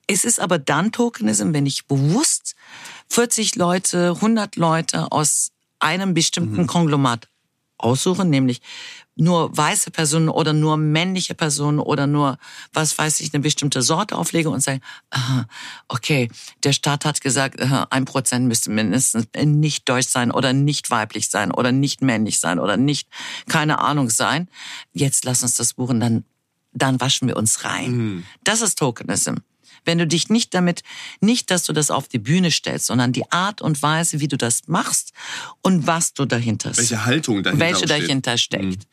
Es 0.08 0.24
ist 0.24 0.40
aber 0.40 0.58
dann 0.58 0.90
Tokenism, 0.90 1.52
wenn 1.52 1.64
ich 1.64 1.86
bewusst 1.86 2.56
40 3.08 3.54
Leute, 3.54 4.10
100 4.16 4.56
Leute 4.56 5.12
aus 5.12 5.52
einem 5.78 6.14
bestimmten 6.14 6.66
Konglomat 6.66 7.28
aussuche, 7.82 8.24
nämlich 8.24 8.60
nur 9.14 9.54
weiße 9.56 9.90
Personen 9.90 10.28
oder 10.28 10.52
nur 10.52 10.76
männliche 10.76 11.34
Personen 11.34 11.78
oder 11.78 12.06
nur, 12.06 12.38
was 12.72 12.96
weiß 12.96 13.20
ich, 13.20 13.34
eine 13.34 13.42
bestimmte 13.42 13.82
Sorte 13.82 14.16
auflege 14.16 14.48
und 14.48 14.62
sage, 14.62 14.80
aha, 15.10 15.46
okay, 15.88 16.30
der 16.64 16.72
Staat 16.72 17.04
hat 17.04 17.20
gesagt, 17.20 17.60
ein 17.60 18.04
Prozent 18.04 18.48
müsste 18.48 18.70
mindestens 18.70 19.26
nicht 19.44 19.88
deutsch 19.88 20.08
sein 20.08 20.30
oder 20.30 20.52
nicht 20.52 20.90
weiblich 20.90 21.28
sein 21.28 21.50
oder 21.50 21.72
nicht 21.72 22.00
männlich 22.00 22.40
sein 22.40 22.58
oder 22.58 22.76
nicht, 22.76 23.08
keine 23.48 23.80
Ahnung 23.80 24.08
sein. 24.08 24.48
Jetzt 24.92 25.24
lass 25.24 25.42
uns 25.42 25.56
das 25.56 25.74
buchen, 25.74 26.00
dann, 26.00 26.24
dann 26.72 27.00
waschen 27.00 27.28
wir 27.28 27.36
uns 27.36 27.64
rein. 27.64 27.92
Das 28.44 28.62
ist 28.62 28.78
Tokenism. 28.78 29.34
Wenn 29.84 29.98
du 29.98 30.06
dich 30.06 30.28
nicht 30.28 30.54
damit, 30.54 30.82
nicht, 31.20 31.50
dass 31.50 31.64
du 31.64 31.72
das 31.72 31.90
auf 31.90 32.08
die 32.08 32.18
Bühne 32.18 32.50
stellst, 32.50 32.86
sondern 32.86 33.12
die 33.12 33.30
Art 33.30 33.60
und 33.60 33.82
Weise, 33.82 34.20
wie 34.20 34.28
du 34.28 34.36
das 34.36 34.62
machst 34.66 35.12
und 35.62 35.86
was 35.86 36.14
du 36.14 36.24
dahinter 36.24 36.76
Welche 36.76 37.04
Haltung 37.04 37.42
dahinter 37.42 37.64
welche 37.64 37.86
dahinter 37.86 38.38
steckt. 38.38 38.86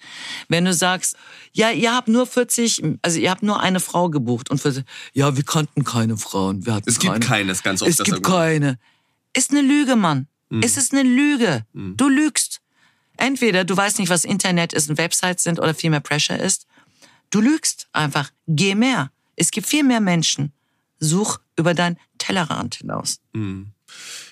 Wenn 0.47 0.65
du 0.65 0.73
sagst, 0.73 1.15
ja, 1.53 1.71
ihr 1.71 1.93
habt 1.93 2.07
nur 2.07 2.25
40, 2.25 2.83
also 3.01 3.19
ihr 3.19 3.29
habt 3.29 3.43
nur 3.43 3.59
eine 3.59 3.79
Frau 3.79 4.09
gebucht 4.09 4.49
und 4.49 4.59
für, 4.59 4.83
ja, 5.13 5.35
wir 5.35 5.43
kannten 5.43 5.83
keine 5.83 6.17
Frauen, 6.17 6.65
wir 6.65 6.73
hatten 6.73 6.89
Es 6.89 6.99
gibt 6.99 7.13
keine. 7.13 7.25
keines, 7.25 7.63
ganz 7.63 7.81
oft 7.81 7.91
Es 7.91 7.97
gibt 7.97 8.25
Argument. 8.25 8.25
keine. 8.25 8.79
Ist 9.35 9.51
eine 9.51 9.61
Lüge, 9.61 9.95
Mann. 9.95 10.27
Es 10.63 10.77
ist 10.77 10.93
eine 10.93 11.03
Lüge. 11.03 11.65
Du 11.73 12.09
lügst. 12.09 12.61
Entweder 13.17 13.65
du 13.65 13.77
weißt 13.77 13.99
nicht, 13.99 14.09
was 14.09 14.23
Internet 14.25 14.73
ist 14.73 14.89
und 14.89 14.97
Websites 14.97 15.43
sind 15.43 15.59
oder 15.59 15.75
viel 15.75 15.89
mehr 15.91 15.99
Pressure 15.99 16.39
ist. 16.39 16.65
Du 17.29 17.41
lügst 17.41 17.87
einfach. 17.91 18.31
Geh 18.47 18.73
mehr. 18.73 19.11
Es 19.35 19.51
gibt 19.51 19.67
viel 19.67 19.83
mehr 19.83 19.99
Menschen. 19.99 20.51
Such 21.00 21.39
über 21.56 21.74
dein 21.74 21.97
Tellerrand 22.18 22.76
hinaus. 22.76 23.20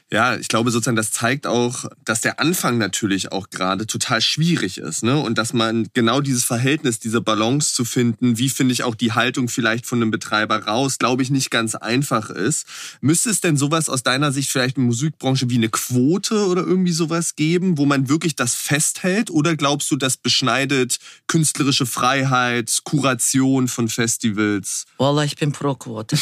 Ja, 0.09 0.38
ich 0.38 0.47
glaube 0.47 0.72
sozusagen, 0.72 0.95
das 0.95 1.11
zeigt 1.11 1.47
auch, 1.47 1.84
dass 2.05 2.22
der 2.22 2.39
Anfang 2.39 2.78
natürlich 2.78 3.34
auch 3.34 3.49
gerade 3.49 3.88
total 3.88 4.22
schwierig 4.22 4.78
ist, 4.78 5.03
ne? 5.03 5.20
Und 5.20 5.38
dass 5.38 5.51
man 5.51 5.89
genau 5.93 6.22
dieses 6.22 6.45
Verhältnis, 6.45 6.99
diese 6.99 7.20
Balance 7.20 7.74
zu 7.74 7.84
finden, 7.84 8.38
wie 8.38 8.47
finde 8.47 8.72
ich 8.72 8.84
auch 8.84 8.95
die 8.95 9.11
Haltung 9.11 9.49
vielleicht 9.49 9.86
von 9.86 10.01
einem 10.01 10.09
Betreiber 10.09 10.63
raus, 10.63 10.97
glaube 10.97 11.24
ich, 11.24 11.30
nicht 11.30 11.51
ganz 11.51 11.76
einfach 11.76 12.30
ist. 12.30 12.65
Müsste 13.01 13.30
es 13.30 13.41
denn 13.41 13.57
sowas 13.57 13.89
aus 13.89 14.01
deiner 14.01 14.32
Sicht 14.32 14.49
vielleicht 14.49 14.78
in 14.78 14.84
der 14.84 14.88
Musikbranche 14.88 15.49
wie 15.49 15.57
eine 15.57 15.68
Quote 15.68 16.47
oder 16.47 16.61
irgendwie 16.61 16.93
sowas 16.93 17.36
geben, 17.36 17.78
wo 17.78 17.86
man 17.86 18.07
wirklich 18.07 18.38
das 18.38 18.55
festhält? 18.55 19.30
Oder 19.30 19.57
glaubst 19.57 19.91
du, 19.91 19.97
das 19.97 20.15
beschneidet 20.15 20.99
künstlerische 21.28 21.86
Freiheit, 21.86 22.80
Kuration 22.86 23.68
von 23.68 23.89
Festivals? 23.89 24.86
Wallah, 24.99 25.26
ich 25.26 25.36
bin 25.36 25.51
pro 25.51 25.76
Quote. 25.76 26.18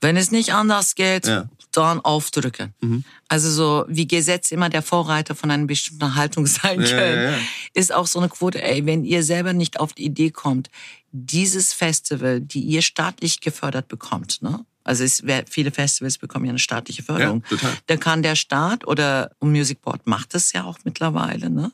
Wenn 0.00 0.16
es 0.16 0.30
nicht 0.30 0.52
anders 0.54 0.94
geht, 0.94 1.26
Ja. 1.26 1.48
dann 1.72 2.00
aufdrücken. 2.00 2.74
Also 3.28 3.50
so 3.50 3.84
wie 3.88 4.08
Gesetz 4.08 4.50
immer 4.50 4.68
der 4.70 4.82
Vorreiter 4.82 5.34
von 5.34 5.50
einer 5.50 5.66
bestimmten 5.66 6.14
Haltung 6.16 6.46
sein 6.46 6.80
Ja, 6.80 6.88
können, 6.88 7.32
ja, 7.32 7.38
ist 7.74 7.92
auch 7.94 8.06
so 8.06 8.18
eine 8.18 8.28
Quote. 8.28 8.62
Ey, 8.62 8.86
wenn 8.86 9.04
ihr 9.04 9.22
selber 9.22 9.52
nicht 9.52 9.78
auf 9.78 9.92
die 9.92 10.04
Idee 10.04 10.30
kommt, 10.30 10.70
dieses 11.12 11.72
Festival, 11.72 12.40
die 12.40 12.60
ihr 12.60 12.82
staatlich 12.82 13.40
gefördert 13.40 13.88
bekommt, 13.88 14.42
ne? 14.42 14.64
Also 14.82 15.04
es, 15.04 15.22
viele 15.50 15.70
Festivals 15.70 16.16
bekommen 16.18 16.46
ja 16.46 16.50
eine 16.50 16.58
staatliche 16.58 17.02
Förderung. 17.02 17.44
Ja. 17.50 17.58
Da 17.86 17.96
kann 17.98 18.22
der 18.22 18.34
Staat 18.34 18.86
oder 18.86 19.30
Music 19.40 19.82
Board 19.82 20.06
macht 20.06 20.34
das 20.34 20.52
ja 20.54 20.64
auch 20.64 20.78
mittlerweile, 20.84 21.50
ne? 21.50 21.70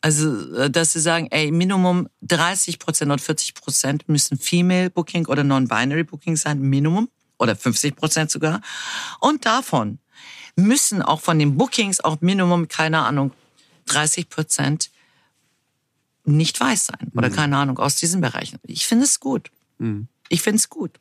Also, 0.00 0.54
äh, 0.56 0.68
dass 0.68 0.92
sie 0.92 1.00
sagen, 1.00 1.28
ey, 1.30 1.50
Minimum 1.50 2.08
30 2.22 2.78
Prozent 2.78 3.10
oder 3.10 3.22
40 3.22 3.54
Prozent 3.54 4.08
müssen 4.08 4.36
Female 4.38 4.90
Booking 4.90 5.26
oder 5.26 5.44
Non-Binary 5.44 6.02
Booking 6.04 6.36
sein, 6.36 6.60
Minimum. 6.60 7.08
Oder 7.44 7.56
50 7.56 7.94
Prozent 7.94 8.30
sogar. 8.30 8.60
Und 9.20 9.44
davon 9.46 9.98
müssen 10.56 11.02
auch 11.02 11.20
von 11.20 11.38
den 11.38 11.56
Bookings 11.56 12.00
auch 12.00 12.20
Minimum, 12.20 12.68
keine 12.68 13.04
Ahnung, 13.04 13.32
30 13.86 14.28
Prozent 14.28 14.90
nicht 16.24 16.58
weiß 16.58 16.86
sein. 16.86 17.12
Oder 17.14 17.28
keine 17.28 17.58
Ahnung, 17.58 17.78
aus 17.78 17.96
diesen 17.96 18.20
Bereichen. 18.20 18.58
Ich 18.62 18.86
finde 18.86 19.04
es 19.04 19.20
gut. 19.20 19.50
Ich 20.30 20.42
finde 20.42 20.56
es 20.56 20.70
gut. 20.70 20.98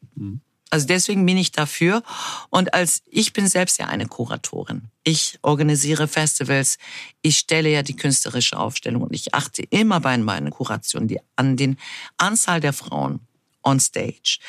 Also 0.70 0.88
deswegen 0.88 1.26
bin 1.26 1.38
ich 1.38 1.52
dafür. 1.52 2.04
Und 2.50 2.74
als 2.74 3.04
ich 3.10 3.32
bin 3.32 3.48
selbst 3.48 3.80
ja 3.80 3.86
eine 3.86 4.08
Kuratorin. 4.08 4.90
Ich 5.04 5.40
organisiere 5.44 6.08
Festivals. 6.08 6.78
Ich 7.22 7.38
stelle 7.38 7.70
ja 7.70 7.84
die 7.84 7.96
künstlerische 7.96 8.58
Aufstellung 8.58 9.04
und 9.04 9.14
ich 9.14 9.34
achte 9.34 9.62
immer 9.62 10.02
bei 10.02 10.18
meinen 10.18 10.50
Kurationen 10.50 11.08
die, 11.08 11.20
an 11.36 11.56
den 11.56 11.78
Anzahl 12.18 12.60
der 12.60 12.74
Frauen 12.74 13.22
on 13.64 13.80
stage. 13.80 14.40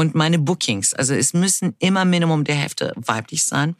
Und 0.00 0.14
meine 0.14 0.38
Bookings, 0.38 0.94
also 0.94 1.12
es 1.12 1.34
müssen 1.34 1.76
immer 1.78 2.06
Minimum 2.06 2.44
der 2.44 2.54
Hälfte 2.54 2.94
weiblich 2.96 3.42
sein 3.44 3.76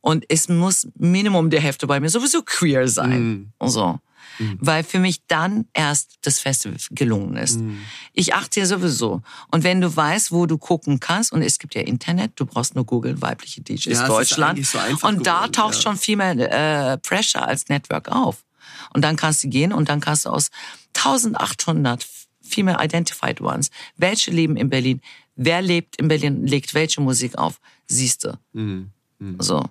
und 0.00 0.24
es 0.30 0.48
muss 0.48 0.88
Minimum 0.94 1.50
der 1.50 1.60
Hälfte 1.60 1.86
bei 1.86 2.00
mir 2.00 2.08
sowieso 2.08 2.40
queer 2.40 2.88
sein. 2.88 3.52
So. 3.62 4.00
Weil 4.60 4.82
für 4.82 4.98
mich 4.98 5.26
dann 5.26 5.66
erst 5.74 6.20
das 6.22 6.38
Festival 6.38 6.78
gelungen 6.92 7.36
ist. 7.36 7.60
Ich 8.14 8.32
achte 8.32 8.60
ja 8.60 8.66
sowieso. 8.66 9.20
Und 9.50 9.62
wenn 9.62 9.82
du 9.82 9.94
weißt, 9.94 10.32
wo 10.32 10.46
du 10.46 10.56
gucken 10.56 11.00
kannst, 11.00 11.32
und 11.32 11.42
es 11.42 11.58
gibt 11.58 11.74
ja 11.74 11.82
Internet, 11.82 12.32
du 12.36 12.46
brauchst 12.46 12.74
nur 12.74 12.86
googeln, 12.86 13.20
weibliche 13.20 13.60
DJs 13.60 13.84
Ja, 13.84 14.06
Deutschland. 14.06 14.64
so 14.64 14.78
einfach 14.78 15.06
und 15.06 15.26
da 15.26 15.34
geworden, 15.34 15.52
taucht 15.52 15.74
ja. 15.74 15.80
schon 15.82 15.96
viel 15.98 16.16
mehr 16.16 16.92
äh, 16.92 16.96
Pressure 16.96 17.46
als 17.46 17.68
Network 17.68 18.08
auf. 18.08 18.42
Und 18.94 19.02
dann 19.02 19.16
kannst 19.16 19.44
du 19.44 19.48
gehen 19.50 19.74
und 19.74 19.90
dann 19.90 20.00
kannst 20.00 20.24
du 20.24 20.30
aus 20.30 20.48
1800 20.96 22.06
Female 22.48 22.82
Identified 22.82 23.40
Ones, 23.42 23.70
welche 23.96 24.30
leben 24.30 24.56
in 24.56 24.70
Berlin, 24.70 25.02
wer 25.38 25.62
lebt 25.62 25.96
in 25.96 26.08
Berlin, 26.08 26.46
legt 26.46 26.74
welche 26.74 27.00
Musik 27.00 27.38
auf, 27.38 27.60
siehst 27.86 28.24
du. 28.24 28.38
Mhm. 28.52 28.90
So. 29.38 29.64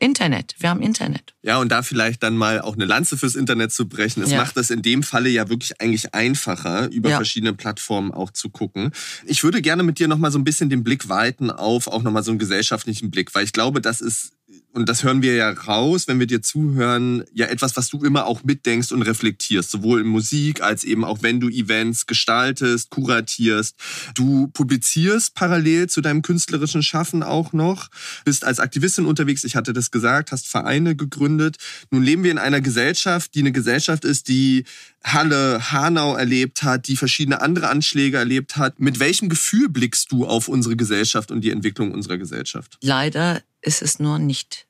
Internet, 0.00 0.56
wir 0.58 0.70
haben 0.70 0.82
Internet. 0.82 1.34
Ja, 1.42 1.58
und 1.58 1.68
da 1.70 1.82
vielleicht 1.84 2.24
dann 2.24 2.36
mal 2.36 2.60
auch 2.60 2.74
eine 2.74 2.84
Lanze 2.84 3.16
fürs 3.16 3.36
Internet 3.36 3.70
zu 3.70 3.88
brechen. 3.88 4.24
Es 4.24 4.32
Ja. 4.32 4.38
macht 4.38 4.56
das 4.56 4.70
in 4.70 4.82
dem 4.82 5.04
Falle 5.04 5.28
ja 5.28 5.48
wirklich 5.48 5.80
eigentlich 5.80 6.12
einfacher, 6.14 6.90
über 6.90 7.10
Ja. 7.10 7.16
verschiedene 7.16 7.52
Plattformen 7.54 8.10
auch 8.10 8.32
zu 8.32 8.50
gucken. 8.50 8.90
Ich 9.24 9.44
würde 9.44 9.62
gerne 9.62 9.84
mit 9.84 10.00
dir 10.00 10.08
nochmal 10.08 10.32
so 10.32 10.38
ein 10.38 10.42
bisschen 10.44 10.68
den 10.68 10.82
Blick 10.82 11.08
weiten 11.08 11.48
auf 11.52 11.86
auch 11.86 12.02
nochmal 12.02 12.24
so 12.24 12.32
einen 12.32 12.40
gesellschaftlichen 12.40 13.12
Blick, 13.12 13.32
weil 13.36 13.44
ich 13.44 13.52
glaube, 13.52 13.80
das 13.80 14.00
ist, 14.00 14.32
und 14.74 14.88
das 14.88 15.04
hören 15.04 15.22
wir 15.22 15.36
ja 15.36 15.50
raus, 15.50 16.08
wenn 16.08 16.18
wir 16.18 16.26
dir 16.26 16.42
zuhören, 16.42 17.24
ja 17.32 17.46
etwas, 17.46 17.76
was 17.76 17.88
du 17.88 18.02
immer 18.02 18.26
auch 18.26 18.42
mitdenkst 18.42 18.90
und 18.90 19.02
reflektierst, 19.02 19.70
sowohl 19.70 20.00
in 20.00 20.08
Musik 20.08 20.62
als 20.62 20.82
eben 20.82 21.04
auch 21.04 21.22
wenn 21.22 21.38
du 21.38 21.48
Events 21.48 22.06
gestaltest, 22.06 22.90
kuratierst. 22.90 23.76
Du 24.14 24.48
publizierst 24.48 25.36
parallel 25.36 25.88
zu 25.88 26.00
deinem 26.00 26.22
künstlerischen 26.22 26.82
Schaffen 26.82 27.22
auch 27.22 27.52
noch, 27.52 27.88
bist 28.24 28.44
als 28.44 28.58
Aktivistin 28.58 29.06
unterwegs, 29.06 29.44
ich 29.44 29.54
hatte 29.54 29.72
das 29.72 29.92
gesagt, 29.92 30.32
hast 30.32 30.48
Vereine 30.48 30.96
gegründet. 30.96 31.56
Nun 31.90 32.02
leben 32.02 32.24
wir 32.24 32.32
in 32.32 32.38
einer 32.38 32.60
Gesellschaft, 32.60 33.34
die 33.36 33.40
eine 33.40 33.52
Gesellschaft 33.52 34.04
ist, 34.04 34.26
die 34.26 34.64
Halle, 35.04 35.70
Hanau 35.70 36.16
erlebt 36.16 36.62
hat, 36.64 36.88
die 36.88 36.96
verschiedene 36.96 37.40
andere 37.42 37.68
Anschläge 37.68 38.16
erlebt 38.16 38.56
hat. 38.56 38.80
Mit 38.80 38.98
welchem 38.98 39.28
Gefühl 39.28 39.68
blickst 39.68 40.10
du 40.10 40.26
auf 40.26 40.48
unsere 40.48 40.76
Gesellschaft 40.76 41.30
und 41.30 41.42
die 41.42 41.50
Entwicklung 41.50 41.92
unserer 41.92 42.16
Gesellschaft? 42.16 42.78
Leider 42.80 43.42
ist 43.64 43.82
es 43.82 43.98
nur 43.98 44.18
nicht 44.18 44.66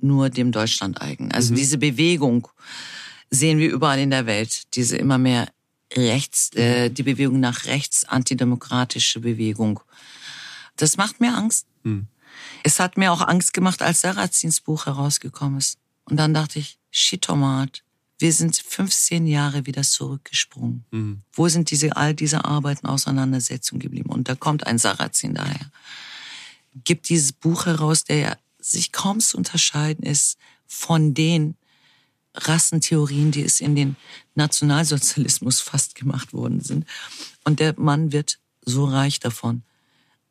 nur 0.00 0.30
dem 0.30 0.52
Deutschland 0.52 1.00
eigen. 1.00 1.32
Also 1.32 1.54
diese 1.54 1.78
Bewegung 1.78 2.48
sehen 3.30 3.58
wir 3.58 3.70
überall 3.70 3.98
in 3.98 4.10
der 4.10 4.26
Welt. 4.26 4.74
Diese 4.74 4.96
immer 4.96 5.18
mehr 5.18 5.48
rechts, 5.94 6.54
äh, 6.54 6.90
die 6.90 7.02
Bewegung 7.02 7.40
nach 7.40 7.64
rechts, 7.64 8.04
antidemokratische 8.04 9.20
Bewegung. 9.20 9.80
Das 10.76 10.96
macht 10.96 11.20
mir 11.20 11.34
Angst. 11.34 11.66
Es 12.62 12.78
hat 12.78 12.96
mir 12.96 13.12
auch 13.12 13.22
Angst 13.22 13.52
gemacht, 13.52 13.82
als 13.82 14.02
Sarrazins 14.02 14.60
Buch 14.60 14.86
herausgekommen 14.86 15.58
ist. 15.58 15.78
Und 16.04 16.16
dann 16.16 16.34
dachte 16.34 16.58
ich, 16.58 16.78
Shitomat, 16.90 17.82
wir 18.18 18.32
sind 18.32 18.56
15 18.56 19.26
Jahre 19.26 19.66
wieder 19.66 19.82
zurückgesprungen. 19.82 20.84
Wo 21.32 21.48
sind 21.48 21.70
diese, 21.70 21.96
all 21.96 22.14
diese 22.14 22.44
Arbeiten, 22.44 22.86
Auseinandersetzungen 22.86 23.80
geblieben? 23.80 24.10
Und 24.10 24.28
da 24.28 24.34
kommt 24.34 24.66
ein 24.66 24.78
Sarrazin 24.78 25.34
daher 25.34 25.70
gibt 26.84 27.08
dieses 27.08 27.32
Buch 27.32 27.66
heraus, 27.66 28.04
der 28.04 28.16
ja 28.18 28.36
sich 28.58 28.92
kaum 28.92 29.20
zu 29.20 29.36
unterscheiden 29.36 30.04
ist 30.04 30.38
von 30.66 31.14
den 31.14 31.56
Rassentheorien, 32.34 33.30
die 33.30 33.42
es 33.42 33.60
in 33.60 33.74
den 33.74 33.96
Nationalsozialismus 34.34 35.60
fast 35.60 35.94
gemacht 35.94 36.32
worden 36.32 36.60
sind. 36.60 36.86
Und 37.44 37.60
der 37.60 37.74
Mann 37.78 38.12
wird 38.12 38.38
so 38.64 38.84
reich 38.84 39.20
davon. 39.20 39.62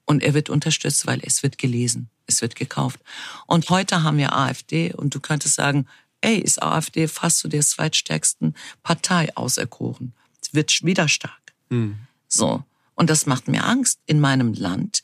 Und 0.06 0.24
er 0.24 0.34
wird 0.34 0.50
unterstützt, 0.50 1.06
weil 1.06 1.20
es 1.24 1.44
wird 1.44 1.58
gelesen, 1.58 2.10
es 2.28 2.42
wird 2.42 2.56
gekauft. 2.56 3.00
Und 3.46 3.70
heute 3.70 4.04
haben 4.04 4.18
wir 4.18 4.34
AfD 4.34 4.94
und 4.94 5.14
du 5.14 5.20
könntest 5.20 5.56
sagen, 5.56 5.86
ey, 6.22 6.38
ist 6.38 6.62
AfD 6.62 7.08
fast 7.08 7.40
zu 7.40 7.48
der 7.48 7.62
zweitstärksten 7.62 8.56
Partei 8.84 9.36
auserkoren. 9.36 10.14
Es 10.42 10.54
wird 10.54 10.84
wieder 10.84 11.10
stark. 11.10 11.54
So. 12.28 12.64
Und 12.96 13.10
das 13.10 13.26
macht 13.26 13.48
mir 13.48 13.66
Angst 13.66 14.00
in 14.06 14.20
meinem 14.20 14.54
Land, 14.54 15.04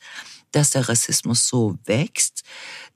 dass 0.54 0.70
der 0.70 0.88
Rassismus 0.88 1.48
so 1.48 1.78
wächst, 1.84 2.44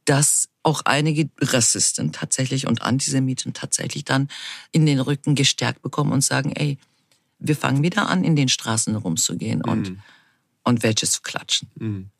dass 0.04 0.48
auch 0.62 0.82
einige 0.84 1.28
Rassisten 1.40 2.12
tatsächlich 2.12 2.66
und 2.66 2.82
Antisemiten 2.82 3.52
tatsächlich 3.52 4.04
dann 4.04 4.28
in 4.70 4.86
den 4.86 5.00
Rücken 5.00 5.34
gestärkt 5.34 5.82
bekommen 5.82 6.12
und 6.12 6.22
sagen, 6.22 6.52
ey, 6.52 6.78
wir 7.38 7.56
fangen 7.56 7.82
wieder 7.82 8.08
an, 8.08 8.24
in 8.24 8.36
den 8.36 8.48
Straßen 8.48 8.94
rumzugehen 8.96 9.62
und, 9.62 9.90
mhm. 9.90 10.00
und 10.64 10.82
welche 10.82 11.06
zu 11.06 11.20
klatschen. 11.22 11.68
Mhm. 11.76 12.10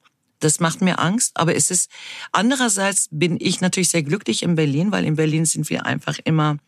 Das 0.41 0.61
macht 0.61 0.81
mir 0.81 0.99
Angst, 1.01 1.37
aber 1.37 1.55
es 1.57 1.71
ist, 1.71 1.91
andererseits 2.31 3.09
bin 3.11 3.39
ich 3.41 3.61
natürlich 3.61 3.89
sehr 3.89 4.05
glücklich 4.05 4.43
in 4.43 4.55
Berlin, 4.55 4.93
weil 4.93 5.05
in 5.05 5.17
Berlin 5.17 5.45
sind 5.45 5.69
wir 5.69 5.85
einfach 5.85 6.19
immer 6.25 6.59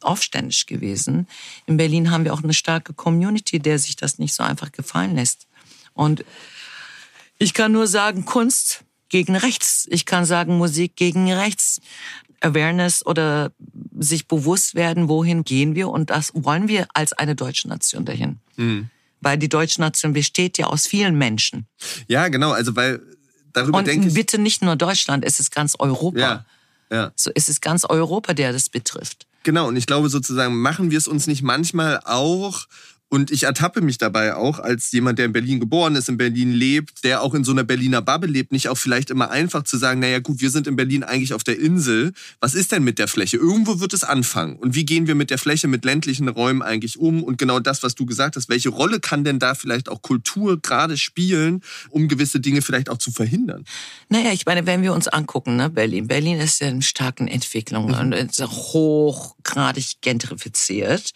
aufständig 0.00 0.66
gewesen. 0.66 1.26
In 1.66 1.76
Berlin 1.76 2.10
haben 2.10 2.24
wir 2.24 2.32
auch 2.32 2.42
eine 2.42 2.54
starke 2.54 2.94
Community, 2.94 3.58
der 3.58 3.78
sich 3.78 3.96
das 3.96 4.18
nicht 4.18 4.34
so 4.34 4.42
einfach 4.42 4.72
gefallen 4.72 5.14
lässt. 5.14 5.46
Und 5.92 6.24
ich 7.42 7.54
kann 7.54 7.72
nur 7.72 7.86
sagen, 7.86 8.24
Kunst 8.24 8.84
gegen 9.08 9.36
rechts. 9.36 9.86
Ich 9.90 10.06
kann 10.06 10.24
sagen, 10.24 10.58
Musik 10.58 10.96
gegen 10.96 11.30
rechts. 11.32 11.80
Awareness 12.40 13.06
oder 13.06 13.52
sich 13.98 14.26
bewusst 14.26 14.74
werden, 14.74 15.08
wohin 15.08 15.44
gehen 15.44 15.74
wir 15.74 15.88
und 15.88 16.10
das 16.10 16.32
wollen 16.34 16.66
wir 16.68 16.88
als 16.92 17.12
eine 17.12 17.36
deutsche 17.36 17.68
Nation 17.68 18.04
dahin. 18.04 18.40
Mhm. 18.56 18.90
Weil 19.20 19.38
die 19.38 19.48
deutsche 19.48 19.80
Nation 19.80 20.12
besteht 20.12 20.58
ja 20.58 20.66
aus 20.66 20.86
vielen 20.86 21.16
Menschen. 21.16 21.66
Ja, 22.08 22.26
genau, 22.28 22.50
also 22.50 22.74
weil 22.74 23.00
darüber 23.52 23.78
und 23.78 23.86
denke 23.86 24.08
ich. 24.08 24.14
bitte 24.14 24.38
nicht 24.38 24.62
nur 24.62 24.74
Deutschland, 24.74 25.24
es 25.24 25.38
ist 25.38 25.52
ganz 25.52 25.76
Europa. 25.78 26.18
Ja, 26.18 26.44
ja. 26.90 27.12
So 27.14 27.30
es 27.34 27.48
ist 27.48 27.62
ganz 27.62 27.84
Europa, 27.84 28.34
der 28.34 28.52
das 28.52 28.68
betrifft. 28.68 29.26
Genau, 29.44 29.68
und 29.68 29.76
ich 29.76 29.86
glaube 29.86 30.08
sozusagen, 30.08 30.60
machen 30.60 30.90
wir 30.90 30.98
es 30.98 31.08
uns 31.08 31.26
nicht 31.26 31.42
manchmal 31.42 32.00
auch 32.04 32.66
und 33.12 33.30
ich 33.30 33.42
ertappe 33.42 33.82
mich 33.82 33.98
dabei 33.98 34.34
auch 34.36 34.58
als 34.58 34.90
jemand, 34.90 35.18
der 35.18 35.26
in 35.26 35.34
Berlin 35.34 35.60
geboren 35.60 35.96
ist, 35.96 36.08
in 36.08 36.16
Berlin 36.16 36.50
lebt, 36.50 37.04
der 37.04 37.20
auch 37.20 37.34
in 37.34 37.44
so 37.44 37.52
einer 37.52 37.62
Berliner 37.62 38.00
Bubble 38.00 38.30
lebt, 38.30 38.52
nicht 38.52 38.70
auch 38.70 38.78
vielleicht 38.78 39.10
immer 39.10 39.30
einfach 39.30 39.64
zu 39.64 39.76
sagen, 39.76 40.00
naja 40.00 40.18
gut, 40.20 40.40
wir 40.40 40.48
sind 40.48 40.66
in 40.66 40.76
Berlin 40.76 41.04
eigentlich 41.04 41.34
auf 41.34 41.44
der 41.44 41.58
Insel. 41.58 42.14
Was 42.40 42.54
ist 42.54 42.72
denn 42.72 42.82
mit 42.82 42.98
der 42.98 43.08
Fläche? 43.08 43.36
Irgendwo 43.36 43.80
wird 43.80 43.92
es 43.92 44.02
anfangen. 44.02 44.56
Und 44.56 44.74
wie 44.74 44.86
gehen 44.86 45.08
wir 45.08 45.14
mit 45.14 45.28
der 45.28 45.36
Fläche, 45.36 45.68
mit 45.68 45.84
ländlichen 45.84 46.26
Räumen 46.26 46.62
eigentlich 46.62 46.98
um? 46.98 47.22
Und 47.22 47.36
genau 47.36 47.60
das, 47.60 47.82
was 47.82 47.94
du 47.94 48.06
gesagt 48.06 48.36
hast, 48.36 48.48
welche 48.48 48.70
Rolle 48.70 48.98
kann 48.98 49.24
denn 49.24 49.38
da 49.38 49.54
vielleicht 49.54 49.90
auch 49.90 50.00
Kultur 50.00 50.58
gerade 50.62 50.96
spielen, 50.96 51.60
um 51.90 52.08
gewisse 52.08 52.40
Dinge 52.40 52.62
vielleicht 52.62 52.88
auch 52.88 52.96
zu 52.96 53.10
verhindern? 53.10 53.66
Naja, 54.08 54.32
ich 54.32 54.46
meine, 54.46 54.64
wenn 54.64 54.80
wir 54.80 54.94
uns 54.94 55.06
angucken, 55.06 55.56
ne, 55.56 55.68
Berlin. 55.68 56.08
Berlin 56.08 56.40
ist 56.40 56.62
ja 56.62 56.68
in 56.68 56.80
starken 56.80 57.28
Entwicklung 57.28 57.88
mhm. 57.88 57.94
und 57.94 58.12
ist 58.14 58.40
hochgradig 58.40 60.00
gentrifiziert 60.00 61.12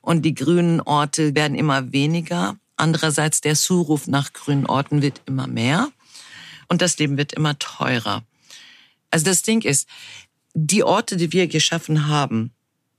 und 0.00 0.22
die 0.22 0.34
grünen 0.34 0.80
Orte 0.80 1.34
werden 1.34 1.56
immer 1.56 1.92
weniger. 1.92 2.56
Andererseits 2.76 3.40
der 3.40 3.54
Zuruf 3.54 4.06
nach 4.06 4.32
grünen 4.32 4.66
Orten 4.66 5.02
wird 5.02 5.22
immer 5.26 5.46
mehr 5.46 5.90
und 6.68 6.80
das 6.80 6.98
Leben 6.98 7.18
wird 7.18 7.32
immer 7.32 7.58
teurer. 7.58 8.22
Also 9.10 9.24
das 9.26 9.42
Ding 9.42 9.62
ist, 9.62 9.88
die 10.54 10.82
Orte, 10.82 11.16
die 11.16 11.32
wir 11.32 11.46
geschaffen 11.46 12.06
haben, 12.08 12.52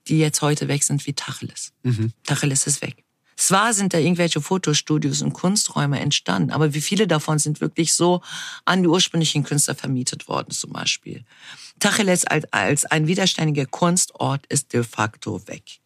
die 0.08 0.20
jetzt 0.20 0.41
heute 0.41 0.68
weg 0.68 0.84
sind, 0.84 1.06
wie 1.08 1.14
Tacheles. 1.14 1.74
Mhm. 1.84 2.14
Tacheles 2.26 2.68
ist 2.68 2.82
weg. 2.82 3.04
Zwar 3.38 3.74
sind 3.74 3.93
da 3.93 3.97
irgendwelche 3.97 4.39
Fotostudios 4.39 5.24
und 5.24 5.34
Kunsträume 5.34 5.99
entstanden, 5.99 6.52
aber 6.52 6.76
wie 6.76 6.82
viele 6.82 7.08
davon 7.08 7.39
sind 7.39 7.60
wirklich 7.60 7.93
so 7.93 8.22
an 8.66 8.84
die 8.84 8.88
ursprünglichen 8.88 9.43
Künstler 9.43 9.74
vermietet 9.74 10.28
worden 10.28 10.52
zum 10.52 10.74
Beispiel. 10.74 11.24
Tacheles 11.80 12.26
als, 12.26 12.45
als 12.54 12.86
ein 12.86 13.08
widerständiger 13.08 13.66
Kunstort 13.66 14.45
ist 14.47 14.74
de 14.74 14.84
facto 14.84 15.47
weg 15.47 15.81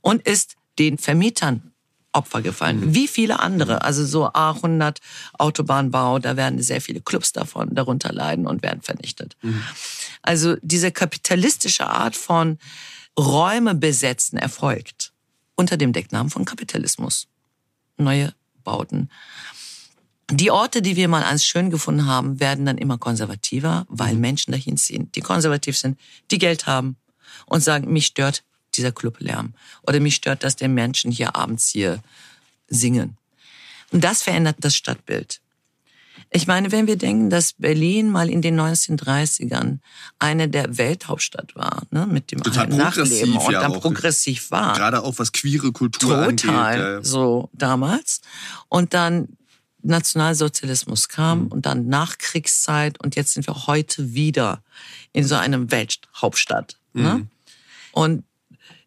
und 0.00 0.22
ist 0.26 0.56
den 0.78 0.98
Vermietern 0.98 1.70
Opfer 2.12 2.42
gefallen. 2.42 2.80
Mhm. 2.80 2.94
Wie 2.94 3.08
viele 3.08 3.40
andere. 3.40 3.82
Also 3.82 4.04
so 4.04 4.26
A100 4.26 4.96
Autobahnbau, 5.34 6.18
da 6.18 6.36
werden 6.36 6.60
sehr 6.60 6.80
viele 6.80 7.00
Clubs 7.00 7.32
davon 7.32 7.74
darunter 7.74 8.12
leiden 8.12 8.46
und 8.46 8.62
werden 8.62 8.82
vernichtet. 8.82 9.36
Mhm. 9.42 9.62
Also 10.22 10.56
diese 10.62 10.90
kapitalistische 10.90 11.86
Art 11.86 12.16
von 12.16 12.58
Räume 13.18 13.74
besetzen 13.74 14.38
erfolgt 14.38 15.12
unter 15.54 15.76
dem 15.76 15.92
Decknamen 15.92 16.30
von 16.30 16.44
Kapitalismus. 16.44 17.28
Neue 17.96 18.34
Bauten. 18.64 19.10
Die 20.32 20.50
Orte, 20.50 20.80
die 20.80 20.96
wir 20.96 21.08
mal 21.08 21.24
als 21.24 21.44
schön 21.44 21.70
gefunden 21.70 22.06
haben, 22.06 22.40
werden 22.40 22.64
dann 22.64 22.78
immer 22.78 22.98
konservativer, 22.98 23.84
weil 23.88 24.14
mhm. 24.14 24.20
Menschen 24.20 24.52
dahin 24.52 24.76
ziehen, 24.76 25.10
die 25.14 25.20
konservativ 25.20 25.76
sind, 25.76 25.98
die 26.30 26.38
Geld 26.38 26.66
haben 26.66 26.96
und 27.46 27.62
sagen, 27.62 27.92
mich 27.92 28.06
stört 28.06 28.42
dieser 28.80 28.92
Clublärm. 28.92 29.54
Oder 29.82 30.00
mich 30.00 30.16
stört, 30.16 30.42
dass 30.42 30.56
die 30.56 30.68
Menschen 30.68 31.10
hier 31.12 31.36
abends 31.36 31.68
hier 31.68 32.02
singen. 32.68 33.16
Und 33.92 34.02
das 34.02 34.22
verändert 34.22 34.56
das 34.60 34.74
Stadtbild. 34.74 35.40
Ich 36.32 36.46
meine, 36.46 36.70
wenn 36.70 36.86
wir 36.86 36.96
denken, 36.96 37.28
dass 37.28 37.54
Berlin 37.54 38.08
mal 38.08 38.30
in 38.30 38.40
den 38.40 38.58
1930ern 38.60 39.78
eine 40.20 40.48
der 40.48 40.78
Welthauptstadt 40.78 41.56
war, 41.56 41.82
ne, 41.90 42.06
mit 42.06 42.30
dem 42.30 42.42
Total 42.42 42.68
Nachleben 42.68 43.36
und 43.36 43.52
ja, 43.52 43.62
dann 43.62 43.72
progressiv 43.80 44.50
war. 44.52 44.76
Gerade 44.76 45.02
auch 45.02 45.18
was 45.18 45.32
queere 45.32 45.72
Kultur 45.72 46.10
Total, 46.10 46.28
angeht. 46.28 46.40
Total, 46.40 47.04
so 47.04 47.50
damals. 47.52 48.20
Und 48.68 48.94
dann 48.94 49.28
Nationalsozialismus 49.82 51.08
kam 51.08 51.44
mhm. 51.44 51.46
und 51.48 51.66
dann 51.66 51.88
Nachkriegszeit 51.88 53.00
und 53.00 53.16
jetzt 53.16 53.32
sind 53.32 53.46
wir 53.46 53.66
heute 53.66 54.14
wieder 54.14 54.62
in 55.12 55.24
so 55.24 55.34
einem 55.34 55.70
Welthauptstadt. 55.72 56.76
Ne? 56.92 57.14
Mhm. 57.14 57.28
Und 57.92 58.24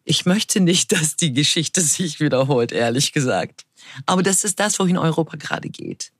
ich 0.04 0.26
möchte 0.26 0.60
nicht, 0.60 0.92
dass 0.92 1.16
die 1.16 1.32
Geschichte 1.32 1.80
sich 1.80 2.20
wiederholt, 2.20 2.72
ehrlich 2.72 3.12
gesagt. 3.12 3.64
Aber 4.06 4.22
das 4.22 4.44
ist 4.44 4.60
das, 4.60 4.78
wohin 4.78 4.98
Europa 4.98 5.36
gerade 5.36 5.68
geht. 5.68 6.12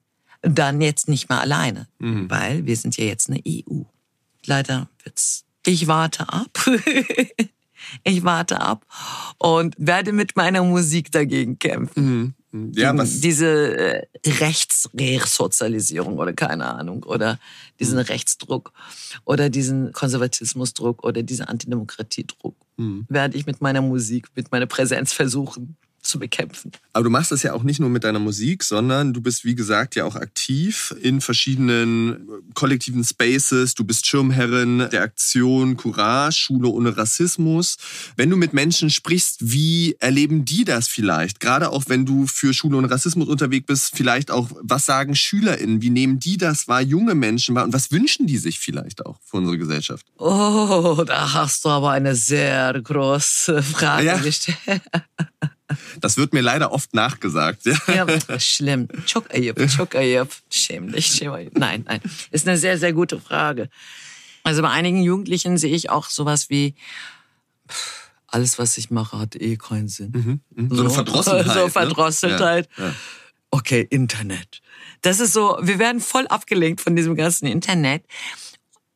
Dann 0.42 0.80
jetzt 0.80 1.08
nicht 1.08 1.28
mehr 1.30 1.40
alleine, 1.40 1.88
mhm. 1.98 2.28
weil 2.28 2.66
wir 2.66 2.76
sind 2.76 2.96
ja 2.96 3.04
jetzt 3.04 3.30
eine 3.30 3.40
EU. 3.46 3.82
Leider 4.44 4.88
wird's. 5.02 5.44
Ich 5.64 5.86
warte 5.86 6.28
ab. 6.28 6.58
ich 8.04 8.24
warte 8.24 8.60
ab 8.60 8.84
und 9.38 9.74
werde 9.78 10.12
mit 10.12 10.36
meiner 10.36 10.62
Musik 10.62 11.10
dagegen 11.10 11.58
kämpfen. 11.58 12.04
Mhm. 12.04 12.34
Ja, 12.74 12.96
was 12.96 13.20
diese 13.20 13.76
äh, 13.76 14.06
Rechtsresozialisierung 14.24 16.18
oder 16.18 16.32
keine 16.32 16.66
Ahnung 16.66 17.02
oder 17.02 17.40
diesen 17.80 17.98
mhm. 17.98 18.04
Rechtsdruck 18.04 18.72
oder 19.24 19.50
diesen 19.50 19.92
Konservatismusdruck 19.92 21.02
oder 21.02 21.24
diesen 21.24 21.46
Antidemokratiedruck 21.46 22.54
mhm. 22.76 23.06
werde 23.08 23.36
ich 23.36 23.46
mit 23.46 23.60
meiner 23.60 23.82
Musik, 23.82 24.28
mit 24.36 24.52
meiner 24.52 24.66
Präsenz 24.66 25.12
versuchen 25.12 25.76
zu 26.04 26.18
bekämpfen. 26.18 26.70
Aber 26.92 27.04
du 27.04 27.10
machst 27.10 27.32
das 27.32 27.42
ja 27.42 27.52
auch 27.54 27.62
nicht 27.62 27.80
nur 27.80 27.90
mit 27.90 28.04
deiner 28.04 28.18
Musik, 28.18 28.62
sondern 28.62 29.12
du 29.12 29.20
bist, 29.20 29.44
wie 29.44 29.54
gesagt, 29.54 29.96
ja 29.96 30.04
auch 30.04 30.16
aktiv 30.16 30.94
in 31.00 31.20
verschiedenen 31.20 32.12
äh, 32.12 32.16
kollektiven 32.54 33.02
Spaces. 33.02 33.74
Du 33.74 33.84
bist 33.84 34.06
Schirmherrin 34.06 34.88
der 34.92 35.02
Aktion 35.02 35.76
Courage, 35.76 36.38
Schule 36.38 36.68
ohne 36.68 36.96
Rassismus. 36.96 37.76
Wenn 38.16 38.30
du 38.30 38.36
mit 38.36 38.52
Menschen 38.52 38.90
sprichst, 38.90 39.38
wie 39.40 39.96
erleben 39.98 40.44
die 40.44 40.64
das 40.64 40.88
vielleicht? 40.88 41.40
Gerade 41.40 41.70
auch 41.70 41.84
wenn 41.88 42.06
du 42.06 42.26
für 42.26 42.54
Schule 42.54 42.76
ohne 42.76 42.90
Rassismus 42.90 43.28
unterwegs 43.28 43.66
bist, 43.66 43.96
vielleicht 43.96 44.30
auch, 44.30 44.50
was 44.60 44.86
sagen 44.86 45.14
SchülerInnen? 45.14 45.82
Wie 45.82 45.90
nehmen 45.90 46.18
die 46.18 46.36
das 46.36 46.68
wahr, 46.68 46.82
junge 46.82 47.14
Menschen 47.14 47.54
wahr? 47.54 47.64
Und 47.64 47.72
was 47.72 47.90
wünschen 47.90 48.26
die 48.26 48.38
sich 48.38 48.60
vielleicht 48.60 49.04
auch 49.06 49.18
für 49.24 49.38
unsere 49.38 49.58
Gesellschaft? 49.58 50.06
Oh, 50.18 51.02
da 51.06 51.32
hast 51.32 51.64
du 51.64 51.70
aber 51.70 51.90
eine 51.90 52.14
sehr 52.14 52.80
große 52.80 53.62
Frage 53.62 54.06
ja. 54.06 54.18
gestellt. 54.18 54.82
Das 56.00 56.16
wird 56.16 56.32
mir 56.32 56.42
leider 56.42 56.72
oft 56.72 56.94
nachgesagt. 56.94 57.64
Ja, 57.66 58.06
ja 58.06 58.40
schlimm. 58.40 58.88
Çok 59.06 59.34
ayıp, 59.34 59.70
çok 59.70 59.94
ayıp. 59.94 60.28
Schämlich, 60.50 61.06
schämlich. 61.06 61.52
Nein, 61.54 61.84
nein. 61.88 62.00
Ist 62.30 62.46
eine 62.46 62.58
sehr, 62.58 62.78
sehr 62.78 62.92
gute 62.92 63.18
Frage. 63.18 63.68
Also 64.44 64.62
bei 64.62 64.68
einigen 64.68 65.02
Jugendlichen 65.02 65.56
sehe 65.56 65.74
ich 65.74 65.88
auch 65.88 66.10
sowas 66.10 66.50
wie, 66.50 66.74
alles, 68.26 68.58
was 68.58 68.76
ich 68.76 68.90
mache, 68.90 69.18
hat 69.18 69.36
eh 69.36 69.56
keinen 69.56 69.88
Sinn. 69.88 70.12
Mhm, 70.12 70.40
mh. 70.54 70.68
So, 70.70 70.76
so 70.76 70.82
eine 70.82 70.90
Verdrossenheit. 70.90 71.54
So 71.54 71.64
ne? 71.64 71.70
Verdrossenheit. 71.70 72.68
Ne? 72.76 72.84
Ja, 72.84 72.90
ja. 72.90 72.94
Okay, 73.50 73.86
Internet. 73.88 74.60
Das 75.02 75.20
ist 75.20 75.32
so, 75.32 75.58
wir 75.62 75.78
werden 75.78 76.00
voll 76.00 76.26
abgelenkt 76.26 76.80
von 76.80 76.96
diesem 76.96 77.14
ganzen 77.14 77.46
Internet. 77.46 78.04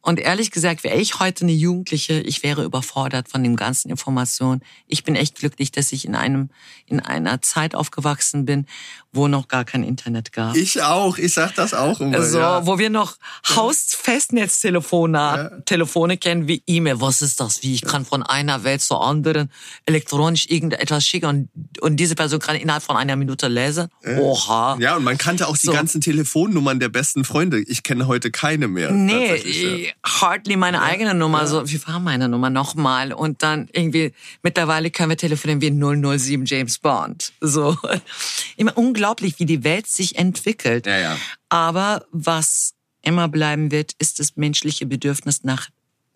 Und 0.09 0.19
ehrlich 0.19 0.51
gesagt, 0.51 0.85
wäre 0.85 0.97
ich 0.97 1.21
heute 1.21 1.45
eine 1.45 1.53
Jugendliche, 1.53 2.21
ich 2.21 2.43
wäre 2.43 2.65
überfordert 2.65 3.29
von 3.29 3.43
den 3.43 3.57
ganzen 3.57 3.91
Informationen. 3.91 4.63
Ich 4.87 5.05
bin 5.05 5.15
echt 5.15 5.35
glücklich, 5.35 5.71
dass 5.71 5.93
ich 5.93 6.07
in 6.07 6.15
einem, 6.15 6.49
in 6.87 7.01
einer 7.01 7.43
Zeit 7.43 7.75
aufgewachsen 7.75 8.47
bin, 8.47 8.65
wo 9.13 9.27
noch 9.27 9.49
gar 9.49 9.65
kein 9.65 9.83
Internet 9.83 10.33
gab. 10.33 10.55
Ich 10.55 10.83
auch, 10.83 11.17
ich 11.17 11.33
sag 11.33 11.55
das 11.55 11.73
auch 11.73 12.01
immer. 12.01 12.19
Also, 12.19 12.39
ja. 12.39 12.67
wo 12.67 12.79
wir 12.79 12.91
noch 12.91 13.17
Hausfestnetztelefone 13.49 15.19
ja. 15.19 15.51
Telefone 15.65 16.19
kennen 16.19 16.47
wie 16.47 16.63
E-Mail. 16.67 17.01
Was 17.01 17.23
ist 17.23 17.41
das? 17.41 17.63
Wie 17.63 17.75
ich 17.75 17.83
kann 17.83 18.05
von 18.05 18.23
einer 18.23 18.65
Welt 18.65 18.83
zur 18.83 19.05
anderen 19.05 19.51
elektronisch 19.87 20.47
irgendetwas 20.51 21.07
schicken 21.07 21.27
und, 21.27 21.49
und 21.81 21.97
diese 21.97 22.15
Person 22.15 22.39
kann 22.39 22.57
innerhalb 22.57 22.83
von 22.83 22.97
einer 22.97 23.17
Minute 23.17 23.49
lesen. 23.49 23.89
Oha. 24.19 24.77
Ja, 24.79 24.97
und 24.97 25.05
man 25.05 25.17
kannte 25.17 25.49
auch 25.49 25.57
die 25.57 25.67
so. 25.67 25.73
ganzen 25.73 26.01
Telefonnummern 26.01 26.79
der 26.79 26.89
besten 26.89 27.25
Freunde. 27.25 27.61
Ich 27.61 27.83
kenne 27.83 28.07
heute 28.07 28.31
keine 28.31 28.69
mehr. 28.69 28.91
Nee, 28.91 29.93
hardly 30.05 30.57
meine 30.57 30.83
eigene 30.83 31.15
Nummer, 31.15 31.47
so, 31.47 31.69
wie 31.69 31.87
war 31.87 31.99
meine 31.99 32.29
Nummer 32.29 32.51
nochmal? 32.51 33.13
Und 33.13 33.43
dann 33.43 33.69
irgendwie, 33.73 34.13
mittlerweile 34.43 34.91
können 34.91 35.11
wir 35.11 35.17
telefonieren 35.17 35.61
wie 35.61 36.19
007 36.19 36.45
James 36.45 36.79
Bond. 36.79 37.33
So. 37.41 37.77
Immer 38.57 38.77
unglaublich, 38.77 38.98
wie 39.39 39.47
die 39.47 39.65
Welt 39.65 39.87
sich 39.87 40.17
entwickelt. 40.19 40.87
Ja, 40.87 40.99
ja. 40.99 41.17
Aber 41.49 42.07
was 42.13 42.75
immer 43.03 43.29
bleiben 43.29 43.71
wird, 43.71 43.93
ist 43.99 44.19
das 44.19 44.37
menschliche 44.37 44.87
Bedürfnis 44.87 45.45
nach 45.45 45.69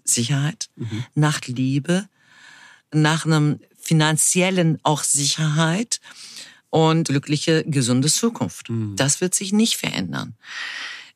Sicherheit, 0.04 0.68
Mhm. 0.76 1.04
nach 1.14 1.40
Liebe, 1.46 2.08
nach 2.92 3.24
einem 3.24 3.60
finanziellen 3.78 4.78
auch 4.82 5.02
Sicherheit 5.02 6.00
und 6.70 7.08
glückliche, 7.08 7.64
gesunde 7.64 8.08
Zukunft. 8.08 8.70
Mhm. 8.70 8.96
Das 8.96 9.20
wird 9.20 9.34
sich 9.34 9.52
nicht 9.52 9.76
verändern. 9.76 10.34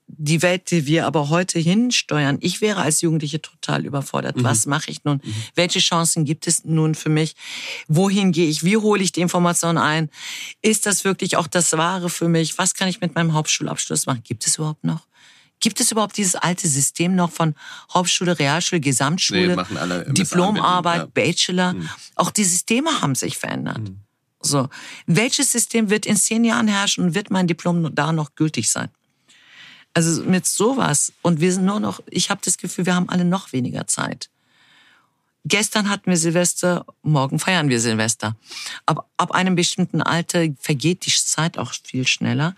Die 0.08 0.40
Welt, 0.40 0.70
die 0.70 0.86
wir 0.86 1.04
aber 1.04 1.30
heute 1.30 1.58
hinsteuern, 1.58 2.38
ich 2.40 2.60
wäre 2.60 2.80
als 2.80 3.00
Jugendliche 3.00 3.42
total 3.42 3.84
überfordert. 3.84 4.36
Was 4.38 4.66
mache 4.66 4.90
ich 4.90 5.02
nun? 5.04 5.20
Welche 5.56 5.80
Chancen 5.80 6.24
gibt 6.24 6.46
es 6.46 6.64
nun 6.64 6.94
für 6.94 7.08
mich? 7.08 7.34
Wohin 7.88 8.30
gehe 8.30 8.48
ich? 8.48 8.62
Wie 8.62 8.76
hole 8.76 9.02
ich 9.02 9.10
die 9.10 9.20
Information 9.20 9.78
ein? 9.78 10.08
Ist 10.62 10.86
das 10.86 11.04
wirklich 11.04 11.36
auch 11.36 11.48
das 11.48 11.72
Wahre 11.72 12.08
für 12.08 12.28
mich? 12.28 12.56
Was 12.56 12.74
kann 12.74 12.88
ich 12.88 13.00
mit 13.00 13.16
meinem 13.16 13.32
Hauptschulabschluss 13.32 14.06
machen? 14.06 14.22
Gibt 14.22 14.46
es 14.46 14.56
überhaupt 14.58 14.84
noch? 14.84 15.06
Gibt 15.58 15.80
es 15.80 15.90
überhaupt 15.90 16.16
dieses 16.16 16.36
alte 16.36 16.68
System 16.68 17.14
noch 17.14 17.32
von 17.32 17.54
Hauptschule, 17.92 18.38
Realschule, 18.38 18.80
Gesamtschule, 18.80 19.48
Nee, 19.48 19.56
machen 19.56 19.76
alle 19.76 20.04
MSA 20.04 20.12
Diplomarbeit, 20.12 20.98
ja. 20.98 21.06
Bachelor? 21.06 21.74
Auch 22.14 22.30
die 22.30 22.44
Systeme 22.44 23.00
haben 23.00 23.14
sich 23.14 23.38
verändert. 23.38 23.90
So, 24.40 24.68
welches 25.06 25.50
System 25.50 25.90
wird 25.90 26.06
in 26.06 26.16
zehn 26.16 26.44
Jahren 26.44 26.68
herrschen 26.68 27.04
und 27.04 27.14
wird 27.14 27.30
mein 27.30 27.46
Diplom 27.46 27.92
da 27.94 28.12
noch 28.12 28.34
gültig 28.34 28.70
sein? 28.70 28.90
Also 29.96 30.24
mit 30.24 30.44
sowas 30.44 31.10
und 31.22 31.40
wir 31.40 31.50
sind 31.50 31.64
nur 31.64 31.80
noch, 31.80 32.00
ich 32.10 32.28
habe 32.28 32.42
das 32.44 32.58
Gefühl, 32.58 32.84
wir 32.84 32.94
haben 32.94 33.08
alle 33.08 33.24
noch 33.24 33.54
weniger 33.54 33.86
Zeit. 33.86 34.28
Gestern 35.46 35.88
hatten 35.88 36.10
wir 36.10 36.18
Silvester, 36.18 36.84
morgen 37.00 37.38
feiern 37.38 37.70
wir 37.70 37.80
Silvester. 37.80 38.36
Aber 38.84 39.08
ab 39.16 39.32
einem 39.32 39.54
bestimmten 39.54 40.02
Alter 40.02 40.48
vergeht 40.60 41.06
die 41.06 41.10
Zeit 41.10 41.56
auch 41.56 41.72
viel 41.72 42.06
schneller. 42.06 42.54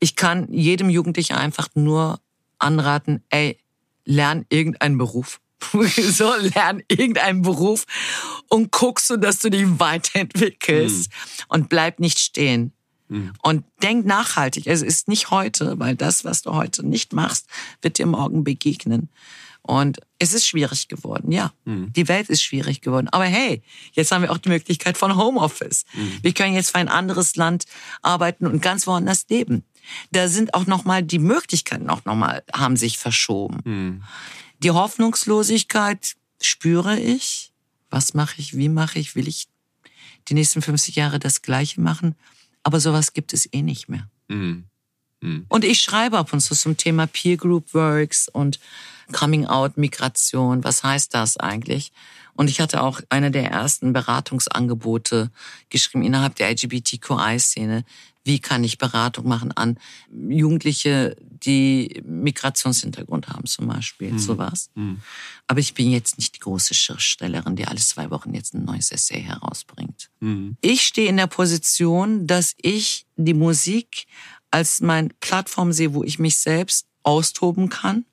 Ich 0.00 0.16
kann 0.16 0.52
jedem 0.52 0.90
Jugendlichen 0.90 1.34
einfach 1.34 1.68
nur 1.76 2.18
anraten, 2.58 3.22
ey, 3.28 3.56
lern 4.04 4.44
irgendeinen 4.48 4.98
Beruf. 4.98 5.38
so, 5.72 6.34
lern 6.34 6.82
irgendeinen 6.88 7.42
Beruf 7.42 7.84
und 8.48 8.72
guck 8.72 8.98
so, 8.98 9.16
dass 9.16 9.38
du 9.38 9.48
dich 9.48 9.64
weiterentwickelst 9.78 11.08
und 11.46 11.68
bleib 11.68 12.00
nicht 12.00 12.18
stehen. 12.18 12.72
Und 13.42 13.64
denk 13.82 14.06
nachhaltig. 14.06 14.66
Es 14.66 14.82
ist 14.82 15.08
nicht 15.08 15.30
heute, 15.30 15.78
weil 15.78 15.96
das, 15.96 16.24
was 16.24 16.42
du 16.42 16.52
heute 16.52 16.86
nicht 16.86 17.12
machst, 17.12 17.46
wird 17.82 17.98
dir 17.98 18.06
morgen 18.06 18.44
begegnen. 18.44 19.08
Und 19.62 20.00
es 20.18 20.32
ist 20.32 20.46
schwierig 20.46 20.88
geworden, 20.88 21.30
ja. 21.30 21.52
Die 21.66 22.08
Welt 22.08 22.30
ist 22.30 22.42
schwierig 22.42 22.80
geworden. 22.80 23.08
Aber 23.10 23.24
hey, 23.24 23.62
jetzt 23.92 24.12
haben 24.12 24.22
wir 24.22 24.32
auch 24.32 24.38
die 24.38 24.48
Möglichkeit 24.48 24.96
von 24.96 25.16
Homeoffice. 25.16 25.84
Wir 26.22 26.32
können 26.32 26.54
jetzt 26.54 26.70
für 26.70 26.78
ein 26.78 26.88
anderes 26.88 27.36
Land 27.36 27.64
arbeiten 28.00 28.46
und 28.46 28.62
ganz 28.62 28.86
woanders 28.86 29.26
leben. 29.28 29.64
Da 30.10 30.28
sind 30.28 30.54
auch 30.54 30.66
nochmal 30.66 31.02
die 31.02 31.18
Möglichkeiten 31.18 31.90
auch 31.90 32.04
nochmal, 32.06 32.42
haben 32.52 32.76
sich 32.76 32.98
verschoben. 32.98 34.04
Die 34.60 34.70
Hoffnungslosigkeit 34.70 36.16
spüre 36.40 36.98
ich. 36.98 37.52
Was 37.90 38.14
mache 38.14 38.40
ich? 38.40 38.56
Wie 38.56 38.68
mache 38.68 38.98
ich? 38.98 39.16
Will 39.16 39.28
ich 39.28 39.48
die 40.28 40.34
nächsten 40.34 40.62
50 40.62 40.96
Jahre 40.96 41.18
das 41.18 41.42
Gleiche 41.42 41.80
machen? 41.80 42.14
Aber 42.68 42.80
sowas 42.80 43.14
gibt 43.14 43.32
es 43.32 43.50
eh 43.50 43.62
nicht 43.62 43.88
mehr. 43.88 44.10
Mhm. 45.22 45.46
Und 45.48 45.64
ich 45.64 45.80
schreibe 45.80 46.18
ab 46.18 46.34
und 46.34 46.40
zu 46.40 46.54
zum 46.54 46.76
Thema 46.76 47.06
Peer 47.06 47.38
Group 47.38 47.72
Works 47.72 48.28
und 48.28 48.60
Coming 49.10 49.46
Out 49.46 49.78
Migration. 49.78 50.64
Was 50.64 50.84
heißt 50.84 51.14
das 51.14 51.38
eigentlich? 51.38 51.92
Und 52.34 52.50
ich 52.50 52.60
hatte 52.60 52.82
auch 52.82 53.00
eine 53.08 53.30
der 53.30 53.50
ersten 53.50 53.94
Beratungsangebote 53.94 55.30
geschrieben 55.70 56.04
innerhalb 56.04 56.34
der 56.34 56.50
LGBTQI-Szene. 56.50 57.86
Wie 58.28 58.40
kann 58.40 58.62
ich 58.62 58.76
Beratung 58.76 59.26
machen 59.26 59.52
an 59.52 59.78
Jugendliche, 60.12 61.16
die 61.18 62.02
Migrationshintergrund 62.04 63.28
haben 63.28 63.46
zum 63.46 63.68
Beispiel, 63.68 64.18
sowas. 64.18 64.68
Aber 65.46 65.60
ich 65.60 65.72
bin 65.72 65.90
jetzt 65.90 66.18
nicht 66.18 66.34
die 66.36 66.40
große 66.40 66.74
Schriftstellerin, 66.74 67.56
die 67.56 67.64
alle 67.66 67.78
zwei 67.78 68.10
Wochen 68.10 68.34
jetzt 68.34 68.52
ein 68.52 68.66
neues 68.66 68.92
Essay 68.92 69.22
herausbringt. 69.22 70.10
Ich 70.60 70.82
stehe 70.82 71.08
in 71.08 71.16
der 71.16 71.26
Position, 71.26 72.26
dass 72.26 72.54
ich 72.60 73.06
die 73.16 73.32
Musik 73.32 74.06
als 74.50 74.82
mein 74.82 75.14
Plattform 75.20 75.72
sehe, 75.72 75.94
wo 75.94 76.04
ich 76.04 76.18
mich 76.18 76.36
selbst 76.36 76.86
austoben 77.02 77.70
kann. 77.70 78.04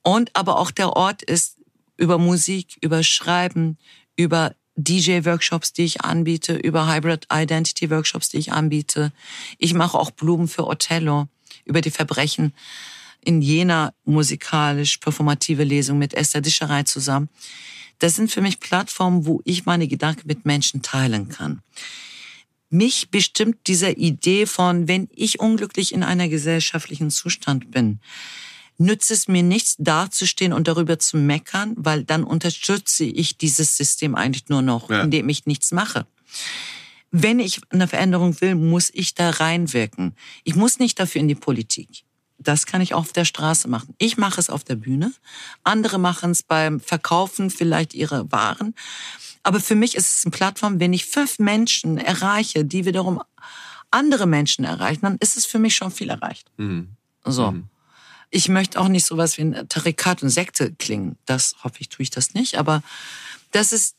Und 0.00 0.34
aber 0.34 0.58
auch 0.58 0.70
der 0.70 0.96
Ort 0.96 1.22
ist 1.22 1.58
über 1.98 2.16
Musik, 2.16 2.78
über 2.80 3.02
Schreiben, 3.02 3.76
über 4.16 4.54
DJ-Workshops, 4.76 5.72
die 5.72 5.84
ich 5.84 6.00
anbiete, 6.02 6.54
über 6.54 6.92
Hybrid 6.92 7.26
Identity 7.32 7.90
Workshops, 7.90 8.28
die 8.28 8.38
ich 8.38 8.52
anbiete. 8.52 9.12
Ich 9.58 9.74
mache 9.74 9.98
auch 9.98 10.10
Blumen 10.10 10.48
für 10.48 10.66
Othello 10.66 11.28
über 11.64 11.80
die 11.80 11.90
Verbrechen 11.90 12.52
in 13.24 13.40
jener 13.40 13.94
musikalisch-performative 14.04 15.64
Lesung 15.64 15.98
mit 15.98 16.14
Esther 16.14 16.40
Discherei 16.40 16.82
zusammen. 16.82 17.28
Das 17.98 18.16
sind 18.16 18.32
für 18.32 18.40
mich 18.40 18.58
Plattformen, 18.58 19.26
wo 19.26 19.40
ich 19.44 19.64
meine 19.64 19.86
Gedanken 19.86 20.26
mit 20.26 20.44
Menschen 20.44 20.82
teilen 20.82 21.28
kann. 21.28 21.62
Mich 22.68 23.10
bestimmt 23.10 23.66
dieser 23.66 23.96
Idee 23.96 24.46
von, 24.46 24.88
wenn 24.88 25.08
ich 25.14 25.38
unglücklich 25.38 25.92
in 25.92 26.02
einer 26.02 26.28
gesellschaftlichen 26.28 27.10
Zustand 27.10 27.70
bin, 27.70 28.00
nützt 28.82 29.10
es 29.10 29.28
mir 29.28 29.42
nichts, 29.42 29.76
dazustehen 29.78 30.52
und 30.52 30.68
darüber 30.68 30.98
zu 30.98 31.16
meckern, 31.16 31.74
weil 31.76 32.04
dann 32.04 32.24
unterstütze 32.24 33.04
ich 33.04 33.38
dieses 33.38 33.76
System 33.76 34.14
eigentlich 34.14 34.48
nur 34.48 34.62
noch, 34.62 34.90
Ja. 34.90 35.02
indem 35.02 35.28
ich 35.28 35.46
nichts 35.46 35.72
mache. 35.72 36.06
Wenn 37.10 37.40
ich 37.40 37.60
eine 37.70 37.88
Veränderung 37.88 38.40
will, 38.40 38.54
muss 38.54 38.90
ich 38.92 39.14
da 39.14 39.30
reinwirken. 39.30 40.14
Ich 40.44 40.54
muss 40.54 40.78
nicht 40.78 40.98
dafür 40.98 41.20
in 41.20 41.28
die 41.28 41.34
Politik. 41.34 42.04
Das 42.38 42.66
kann 42.66 42.80
ich 42.80 42.94
auch 42.94 43.00
auf 43.00 43.12
der 43.12 43.24
Straße 43.24 43.68
machen. 43.68 43.94
Ich 43.98 44.16
mache 44.16 44.40
es 44.40 44.50
auf 44.50 44.64
der 44.64 44.74
Bühne. 44.76 45.12
Andere 45.62 45.98
machen 45.98 46.30
es 46.32 46.42
beim 46.42 46.80
Verkaufen 46.80 47.50
vielleicht 47.50 47.94
ihre 47.94 48.32
Waren. 48.32 48.74
Aber 49.44 49.60
für 49.60 49.74
mich 49.76 49.94
ist 49.94 50.10
es 50.10 50.24
eine 50.24 50.30
Plattform, 50.32 50.80
wenn 50.80 50.92
ich 50.92 51.04
fünf 51.04 51.38
Menschen 51.38 51.98
erreiche, 51.98 52.64
die 52.64 52.84
wiederum 52.84 53.20
andere 53.90 54.26
Menschen 54.26 54.64
erreichen, 54.64 55.02
dann 55.02 55.16
ist 55.18 55.36
es 55.36 55.44
für 55.44 55.58
mich 55.58 55.76
schon 55.76 55.90
viel 55.92 56.08
erreicht. 56.08 56.50
So. 57.24 57.54
Ich 58.34 58.48
möchte 58.48 58.80
auch 58.80 58.88
nicht 58.88 59.04
sowas 59.06 59.36
wie 59.36 59.42
ein 59.42 59.68
Tarikat 59.68 60.22
und 60.22 60.30
Sekte 60.30 60.72
klingen. 60.78 61.16
Das 61.26 61.54
hoffe 61.62 61.76
ich, 61.80 61.90
tue 61.90 62.02
ich 62.02 62.10
das 62.10 62.32
nicht. 62.32 62.56
Aber 62.56 62.82
das 63.52 63.72
ist, 63.72 63.94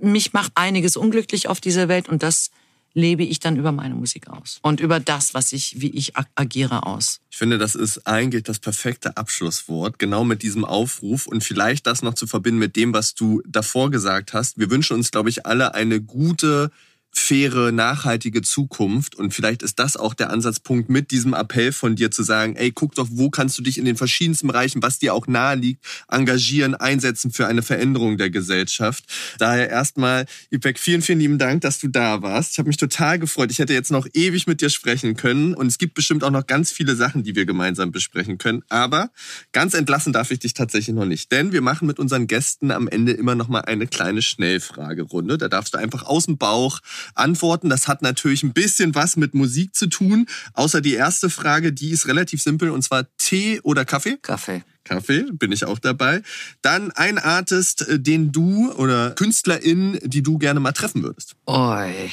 mich 0.00 0.34
macht 0.34 0.52
einiges 0.54 0.96
unglücklich 0.96 1.48
auf 1.48 1.60
dieser 1.60 1.88
Welt 1.88 2.08
und 2.08 2.22
das 2.22 2.50
lebe 2.92 3.22
ich 3.22 3.40
dann 3.40 3.56
über 3.56 3.72
meine 3.72 3.94
Musik 3.94 4.28
aus. 4.28 4.58
Und 4.62 4.80
über 4.80 5.00
das, 5.00 5.32
was 5.32 5.52
ich, 5.52 5.80
wie 5.80 5.90
ich 5.90 6.16
ag- 6.16 6.28
agiere 6.34 6.84
aus. 6.84 7.20
Ich 7.30 7.38
finde, 7.38 7.56
das 7.56 7.74
ist 7.74 8.06
eigentlich 8.06 8.42
das 8.42 8.58
perfekte 8.58 9.16
Abschlusswort, 9.16 9.98
genau 9.98 10.22
mit 10.24 10.42
diesem 10.42 10.64
Aufruf 10.64 11.26
und 11.26 11.42
vielleicht 11.42 11.86
das 11.86 12.02
noch 12.02 12.14
zu 12.14 12.26
verbinden 12.26 12.58
mit 12.58 12.76
dem, 12.76 12.92
was 12.92 13.14
du 13.14 13.42
davor 13.46 13.90
gesagt 13.90 14.32
hast. 14.34 14.58
Wir 14.58 14.70
wünschen 14.70 14.94
uns, 14.94 15.10
glaube 15.10 15.30
ich, 15.30 15.46
alle 15.46 15.74
eine 15.74 16.00
gute, 16.00 16.70
faire, 17.18 17.72
nachhaltige 17.72 18.42
Zukunft 18.42 19.14
und 19.14 19.34
vielleicht 19.34 19.62
ist 19.62 19.78
das 19.78 19.96
auch 19.96 20.14
der 20.14 20.30
Ansatzpunkt 20.30 20.88
mit 20.88 21.10
diesem 21.10 21.34
Appell 21.34 21.72
von 21.72 21.96
dir 21.96 22.10
zu 22.10 22.22
sagen, 22.22 22.56
ey, 22.56 22.72
guck 22.72 22.94
doch, 22.94 23.08
wo 23.10 23.30
kannst 23.30 23.58
du 23.58 23.62
dich 23.62 23.78
in 23.78 23.84
den 23.84 23.96
verschiedensten 23.96 24.46
Bereichen, 24.46 24.82
was 24.82 24.98
dir 24.98 25.14
auch 25.14 25.26
nahe 25.26 25.56
liegt, 25.56 25.84
engagieren, 26.08 26.74
einsetzen 26.74 27.30
für 27.30 27.46
eine 27.46 27.62
Veränderung 27.62 28.18
der 28.18 28.30
Gesellschaft. 28.30 29.04
Daher 29.38 29.68
erstmal, 29.68 30.26
Ipek, 30.50 30.78
vielen, 30.78 31.02
vielen 31.02 31.20
lieben 31.20 31.38
Dank, 31.38 31.60
dass 31.62 31.78
du 31.78 31.88
da 31.88 32.22
warst. 32.22 32.52
Ich 32.52 32.58
habe 32.58 32.68
mich 32.68 32.76
total 32.76 33.18
gefreut. 33.18 33.50
Ich 33.50 33.58
hätte 33.58 33.72
jetzt 33.72 33.90
noch 33.90 34.06
ewig 34.12 34.46
mit 34.46 34.60
dir 34.60 34.70
sprechen 34.70 35.16
können 35.16 35.54
und 35.54 35.66
es 35.66 35.78
gibt 35.78 35.94
bestimmt 35.94 36.24
auch 36.24 36.30
noch 36.30 36.46
ganz 36.46 36.70
viele 36.72 36.96
Sachen, 36.96 37.22
die 37.22 37.34
wir 37.34 37.46
gemeinsam 37.46 37.92
besprechen 37.92 38.38
können. 38.38 38.62
Aber 38.68 39.10
ganz 39.52 39.74
entlassen 39.74 40.12
darf 40.12 40.30
ich 40.30 40.38
dich 40.38 40.54
tatsächlich 40.54 40.94
noch 40.94 41.06
nicht, 41.06 41.32
denn 41.32 41.52
wir 41.52 41.62
machen 41.62 41.86
mit 41.86 41.98
unseren 41.98 42.26
Gästen 42.26 42.70
am 42.70 42.88
Ende 42.88 43.12
immer 43.12 43.34
noch 43.34 43.48
mal 43.48 43.60
eine 43.60 43.86
kleine 43.86 44.22
Schnellfragerunde. 44.22 45.38
Da 45.38 45.48
darfst 45.48 45.74
du 45.74 45.78
einfach 45.78 46.04
aus 46.04 46.26
dem 46.26 46.38
Bauch 46.38 46.80
antworten. 47.14 47.68
Das 47.68 47.88
hat 47.88 48.02
natürlich 48.02 48.42
ein 48.42 48.52
bisschen 48.52 48.94
was 48.94 49.16
mit 49.16 49.34
Musik 49.34 49.74
zu 49.74 49.88
tun. 49.88 50.26
Außer 50.54 50.80
die 50.80 50.94
erste 50.94 51.30
Frage, 51.30 51.72
die 51.72 51.90
ist 51.90 52.06
relativ 52.06 52.42
simpel 52.42 52.70
und 52.70 52.82
zwar 52.82 53.06
Tee 53.16 53.60
oder 53.62 53.84
Kaffee? 53.84 54.18
Kaffee. 54.22 54.62
Kaffee, 54.84 55.26
bin 55.32 55.52
ich 55.52 55.64
auch 55.64 55.78
dabei. 55.78 56.22
Dann 56.62 56.90
ein 56.92 57.18
Artist, 57.18 57.86
äh, 57.86 58.00
den 58.00 58.32
du 58.32 58.72
oder 58.72 59.10
Künstlerin, 59.10 59.98
die 60.02 60.22
du 60.22 60.38
gerne 60.38 60.60
mal 60.60 60.72
treffen 60.72 61.02
würdest. 61.02 61.36
Oi, 61.46 62.10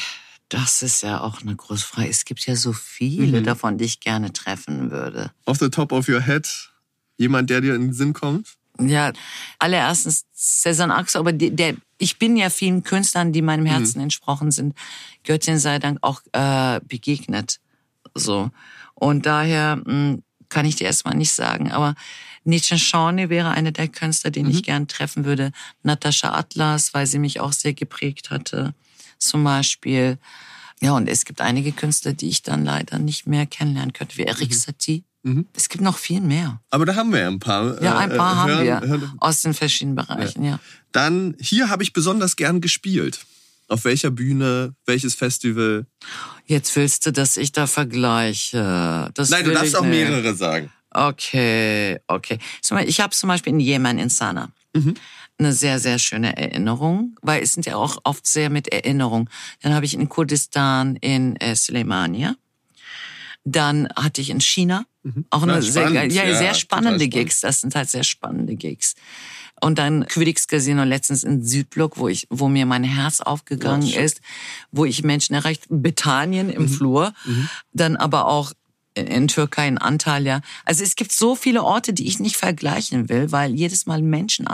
das 0.49 0.81
ist 0.81 1.01
ja 1.01 1.21
auch 1.21 1.41
eine 1.41 1.55
große 1.55 1.85
Frage. 1.85 2.09
Es 2.09 2.25
gibt 2.25 2.45
ja 2.45 2.55
so 2.55 2.73
viele 2.73 3.41
davon, 3.41 3.77
die 3.77 3.85
ich 3.85 3.99
gerne 3.99 4.33
treffen 4.33 4.91
würde. 4.91 5.31
Off 5.45 5.59
the 5.59 5.69
top 5.69 5.91
of 5.91 6.07
your 6.09 6.21
head, 6.21 6.71
jemand, 7.17 7.49
der 7.49 7.61
dir 7.61 7.75
in 7.75 7.81
den 7.81 7.93
Sinn 7.93 8.13
kommt? 8.13 8.55
Ja, 8.79 9.13
allererstens 9.59 10.25
Cezanne 10.33 10.95
Axel, 10.95 11.19
aber 11.19 11.33
die, 11.33 11.55
der, 11.55 11.75
ich 11.97 12.19
bin 12.19 12.35
ja 12.35 12.49
vielen 12.49 12.83
Künstlern, 12.83 13.31
die 13.31 13.41
meinem 13.41 13.65
Herzen 13.65 14.01
entsprochen 14.01 14.51
sind, 14.51 14.75
Göttin 15.23 15.59
sei 15.59 15.79
Dank 15.79 15.99
auch 16.01 16.21
äh, 16.33 16.81
begegnet. 16.85 17.59
So. 18.13 18.51
Und 18.93 19.25
daher 19.25 19.77
mh, 19.77 20.19
kann 20.49 20.65
ich 20.65 20.75
dir 20.75 20.85
erstmal 20.85 21.15
nicht 21.15 21.31
sagen. 21.31 21.71
Aber 21.71 21.95
Nietzsche 22.43 22.77
Shawnee 22.77 23.29
wäre 23.29 23.49
einer 23.49 23.71
der 23.71 23.87
Künstler, 23.87 24.31
den 24.31 24.45
mhm. 24.45 24.51
ich 24.51 24.63
gern 24.63 24.87
treffen 24.87 25.25
würde. 25.25 25.51
Natascha 25.83 26.33
Atlas, 26.33 26.93
weil 26.93 27.07
sie 27.07 27.19
mich 27.19 27.39
auch 27.39 27.53
sehr 27.53 27.73
geprägt 27.73 28.29
hatte, 28.29 28.73
zum 29.17 29.43
Beispiel. 29.43 30.17
Ja, 30.81 30.93
und 30.93 31.07
es 31.07 31.25
gibt 31.25 31.41
einige 31.41 31.71
Künstler, 31.71 32.13
die 32.13 32.29
ich 32.29 32.43
dann 32.43 32.65
leider 32.65 32.99
nicht 32.99 33.27
mehr 33.27 33.45
kennenlernen 33.45 33.93
könnte, 33.93 34.17
wie 34.17 34.23
Eric 34.23 34.49
mhm. 34.49 34.53
Satie. 34.53 35.03
Mhm. 35.23 35.47
Es 35.55 35.69
gibt 35.69 35.83
noch 35.83 35.97
viel 35.97 36.21
mehr. 36.21 36.61
Aber 36.69 36.85
da 36.85 36.95
haben 36.95 37.11
wir 37.11 37.21
ja 37.21 37.27
ein 37.27 37.39
paar. 37.39 37.81
Ja, 37.81 37.97
ein 37.97 38.09
paar 38.09 38.33
äh, 38.33 38.35
haben 38.35 38.51
hören, 38.51 38.65
wir 38.65 38.87
hören. 38.87 39.11
aus 39.19 39.41
den 39.41 39.53
verschiedenen 39.53 39.95
Bereichen, 39.95 40.43
ja. 40.43 40.51
ja. 40.51 40.59
Dann, 40.91 41.35
hier 41.39 41.69
habe 41.69 41.83
ich 41.83 41.93
besonders 41.93 42.35
gern 42.35 42.61
gespielt. 42.61 43.25
Auf 43.67 43.85
welcher 43.85 44.11
Bühne, 44.11 44.75
welches 44.85 45.15
Festival? 45.15 45.87
Jetzt 46.45 46.75
willst 46.75 47.07
du, 47.07 47.11
dass 47.11 47.37
ich 47.37 47.51
da 47.51 47.65
vergleiche. 47.65 49.09
Das 49.15 49.31
Nein, 49.31 49.45
du 49.45 49.51
darfst 49.51 49.75
auch 49.75 49.81
nicht. 49.81 50.07
mehrere 50.07 50.35
sagen. 50.35 50.71
Okay, 50.91 51.99
okay. 52.07 52.37
Ich 52.85 53.01
habe 53.01 53.15
zum 53.15 53.27
Beispiel 53.27 53.53
in 53.53 53.59
Jemen 53.59 53.97
in 53.97 54.09
Sana 54.09 54.51
mhm. 54.75 54.93
Eine 55.37 55.53
sehr, 55.53 55.79
sehr 55.79 55.99
schöne 55.99 56.37
Erinnerung, 56.37 57.17
weil 57.21 57.43
es 57.43 57.51
sind 57.51 57.65
ja 57.65 57.75
auch 57.75 57.97
oft 58.03 58.25
sehr 58.25 58.49
mit 58.49 58.69
Erinnerung. 58.69 59.29
Dann 59.61 59.73
habe 59.73 59.85
ich 59.85 59.93
in 59.93 60.07
Kurdistan 60.09 60.95
in 60.95 61.35
äh, 61.37 61.55
Suleimania. 61.55 62.35
Dann 63.43 63.87
hatte 63.95 64.21
ich 64.21 64.29
in 64.29 64.41
China 64.41 64.85
mhm. 65.03 65.25
auch 65.29 65.43
eine 65.43 65.61
sehr, 65.61 65.89
ja, 65.91 66.03
ja, 66.03 66.35
sehr 66.35 66.53
spannende 66.53 67.07
Gigs. 67.07 67.41
Das 67.41 67.61
sind 67.61 67.75
halt 67.75 67.89
sehr 67.89 68.03
spannende 68.03 68.55
Gigs. 68.55 68.95
Und 69.61 69.77
dann 69.77 70.05
Quidix 70.07 70.47
Casino 70.47 70.83
letztens 70.83 71.23
in 71.23 71.43
Südblock, 71.43 71.97
wo 71.97 72.07
ich, 72.07 72.27
wo 72.29 72.49
mir 72.49 72.65
mein 72.65 72.83
Herz 72.83 73.21
aufgegangen 73.21 73.87
ja, 73.87 74.01
ist, 74.01 74.21
wo 74.71 74.85
ich 74.85 75.03
Menschen 75.03 75.33
erreicht, 75.33 75.65
Bethanien 75.69 76.49
im 76.49 76.63
mhm. 76.63 76.69
Flur, 76.69 77.13
mhm. 77.25 77.49
dann 77.71 77.95
aber 77.95 78.27
auch 78.27 78.51
in 78.95 79.27
Türkei, 79.27 79.67
in 79.67 79.77
Antalya. 79.77 80.41
Also 80.63 80.83
es 80.83 80.95
gibt 80.95 81.11
so 81.11 81.35
viele 81.35 81.63
Orte, 81.63 81.93
die 81.93 82.07
ich 82.07 82.19
nicht 82.19 82.37
vergleichen 82.37 83.09
will, 83.09 83.31
weil 83.31 83.53
jedes 83.53 83.85
Mal 83.85 84.01
Menschen 84.01 84.47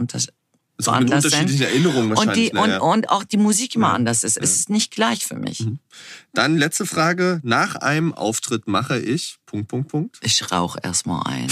so 0.81 0.91
anders 0.91 1.25
unterschiedlichen 1.25 1.63
Erinnerungen 1.63 2.09
wahrscheinlich. 2.09 2.53
Und, 2.53 2.67
die, 2.67 2.73
und, 2.73 2.79
und 2.81 3.09
auch 3.09 3.23
die 3.23 3.37
Musik 3.37 3.75
immer 3.75 3.87
ja. 3.87 3.93
anders 3.93 4.23
ist. 4.23 4.37
Es 4.37 4.55
ist 4.55 4.69
nicht 4.69 4.91
gleich 4.91 5.25
für 5.25 5.35
mich. 5.35 5.61
Mhm. 5.61 5.79
Dann 6.33 6.57
letzte 6.57 6.85
Frage. 6.85 7.39
Nach 7.43 7.75
einem 7.75 8.13
Auftritt 8.13 8.67
mache 8.67 8.99
ich 8.99 9.37
Punkt, 9.51 9.67
Punkt, 9.67 9.89
Punkt. 9.89 10.17
Ich 10.21 10.49
rauche 10.49 10.79
erstmal 10.81 11.23
ein. 11.25 11.49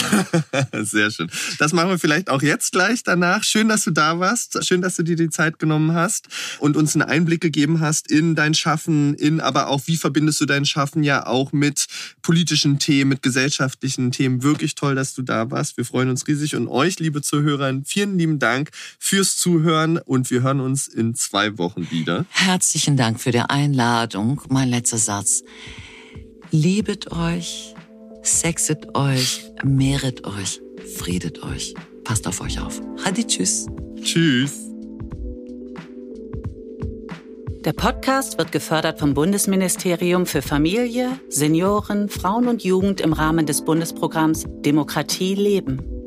Sehr 0.85 1.11
schön. 1.11 1.29
Das 1.57 1.73
machen 1.73 1.89
wir 1.89 1.99
vielleicht 1.99 2.29
auch 2.29 2.41
jetzt 2.41 2.71
gleich 2.71 3.03
danach. 3.03 3.43
Schön, 3.43 3.67
dass 3.67 3.83
du 3.83 3.91
da 3.91 4.21
warst. 4.21 4.65
Schön, 4.65 4.81
dass 4.81 4.95
du 4.95 5.03
dir 5.03 5.17
die 5.17 5.29
Zeit 5.29 5.59
genommen 5.59 5.93
hast 5.93 6.29
und 6.59 6.77
uns 6.77 6.95
einen 6.95 7.01
Einblick 7.01 7.41
gegeben 7.41 7.81
hast 7.81 8.09
in 8.09 8.35
dein 8.35 8.53
Schaffen, 8.53 9.15
in 9.15 9.41
aber 9.41 9.67
auch, 9.67 9.81
wie 9.87 9.97
verbindest 9.97 10.39
du 10.39 10.45
dein 10.45 10.63
Schaffen 10.63 11.03
ja 11.03 11.27
auch 11.27 11.51
mit 11.51 11.87
politischen 12.21 12.79
Themen, 12.79 13.09
mit 13.09 13.21
gesellschaftlichen 13.21 14.13
Themen. 14.13 14.43
Wirklich 14.43 14.75
toll, 14.75 14.95
dass 14.95 15.13
du 15.13 15.21
da 15.21 15.51
warst. 15.51 15.75
Wir 15.75 15.83
freuen 15.83 16.09
uns 16.09 16.25
riesig 16.25 16.55
und 16.55 16.69
euch, 16.69 16.99
liebe 16.99 17.21
Zuhörer, 17.21 17.73
vielen 17.83 18.17
lieben 18.17 18.39
Dank 18.39 18.69
fürs 18.97 19.35
Zuhören 19.35 19.97
und 19.97 20.31
wir 20.31 20.41
hören 20.41 20.61
uns 20.61 20.87
in 20.87 21.15
zwei 21.15 21.57
Wochen 21.57 21.91
wieder. 21.91 22.25
Herzlichen 22.29 22.95
Dank 22.95 23.19
für 23.19 23.31
die 23.31 23.41
Einladung. 23.41 24.28
Mein 24.49 24.69
letzter 24.69 24.97
Satz. 24.97 25.43
Liebet 26.51 27.11
euch, 27.11 27.75
sexet 28.23 28.95
euch, 28.95 29.51
mehret 29.63 30.25
euch, 30.25 30.61
friedet 30.97 31.43
euch. 31.43 31.73
Passt 32.03 32.27
auf 32.27 32.41
euch 32.41 32.59
auf. 32.59 32.81
Hadi, 33.05 33.25
tschüss. 33.25 33.67
Tschüss. 34.01 34.69
Der 37.65 37.73
Podcast 37.73 38.37
wird 38.37 38.51
gefördert 38.51 38.99
vom 38.99 39.13
Bundesministerium 39.13 40.25
für 40.25 40.41
Familie, 40.41 41.19
Senioren, 41.29 42.09
Frauen 42.09 42.47
und 42.47 42.63
Jugend 42.63 43.01
im 43.01 43.13
Rahmen 43.13 43.45
des 43.45 43.63
Bundesprogramms 43.63 44.45
Demokratie 44.65 45.35
leben. 45.35 45.98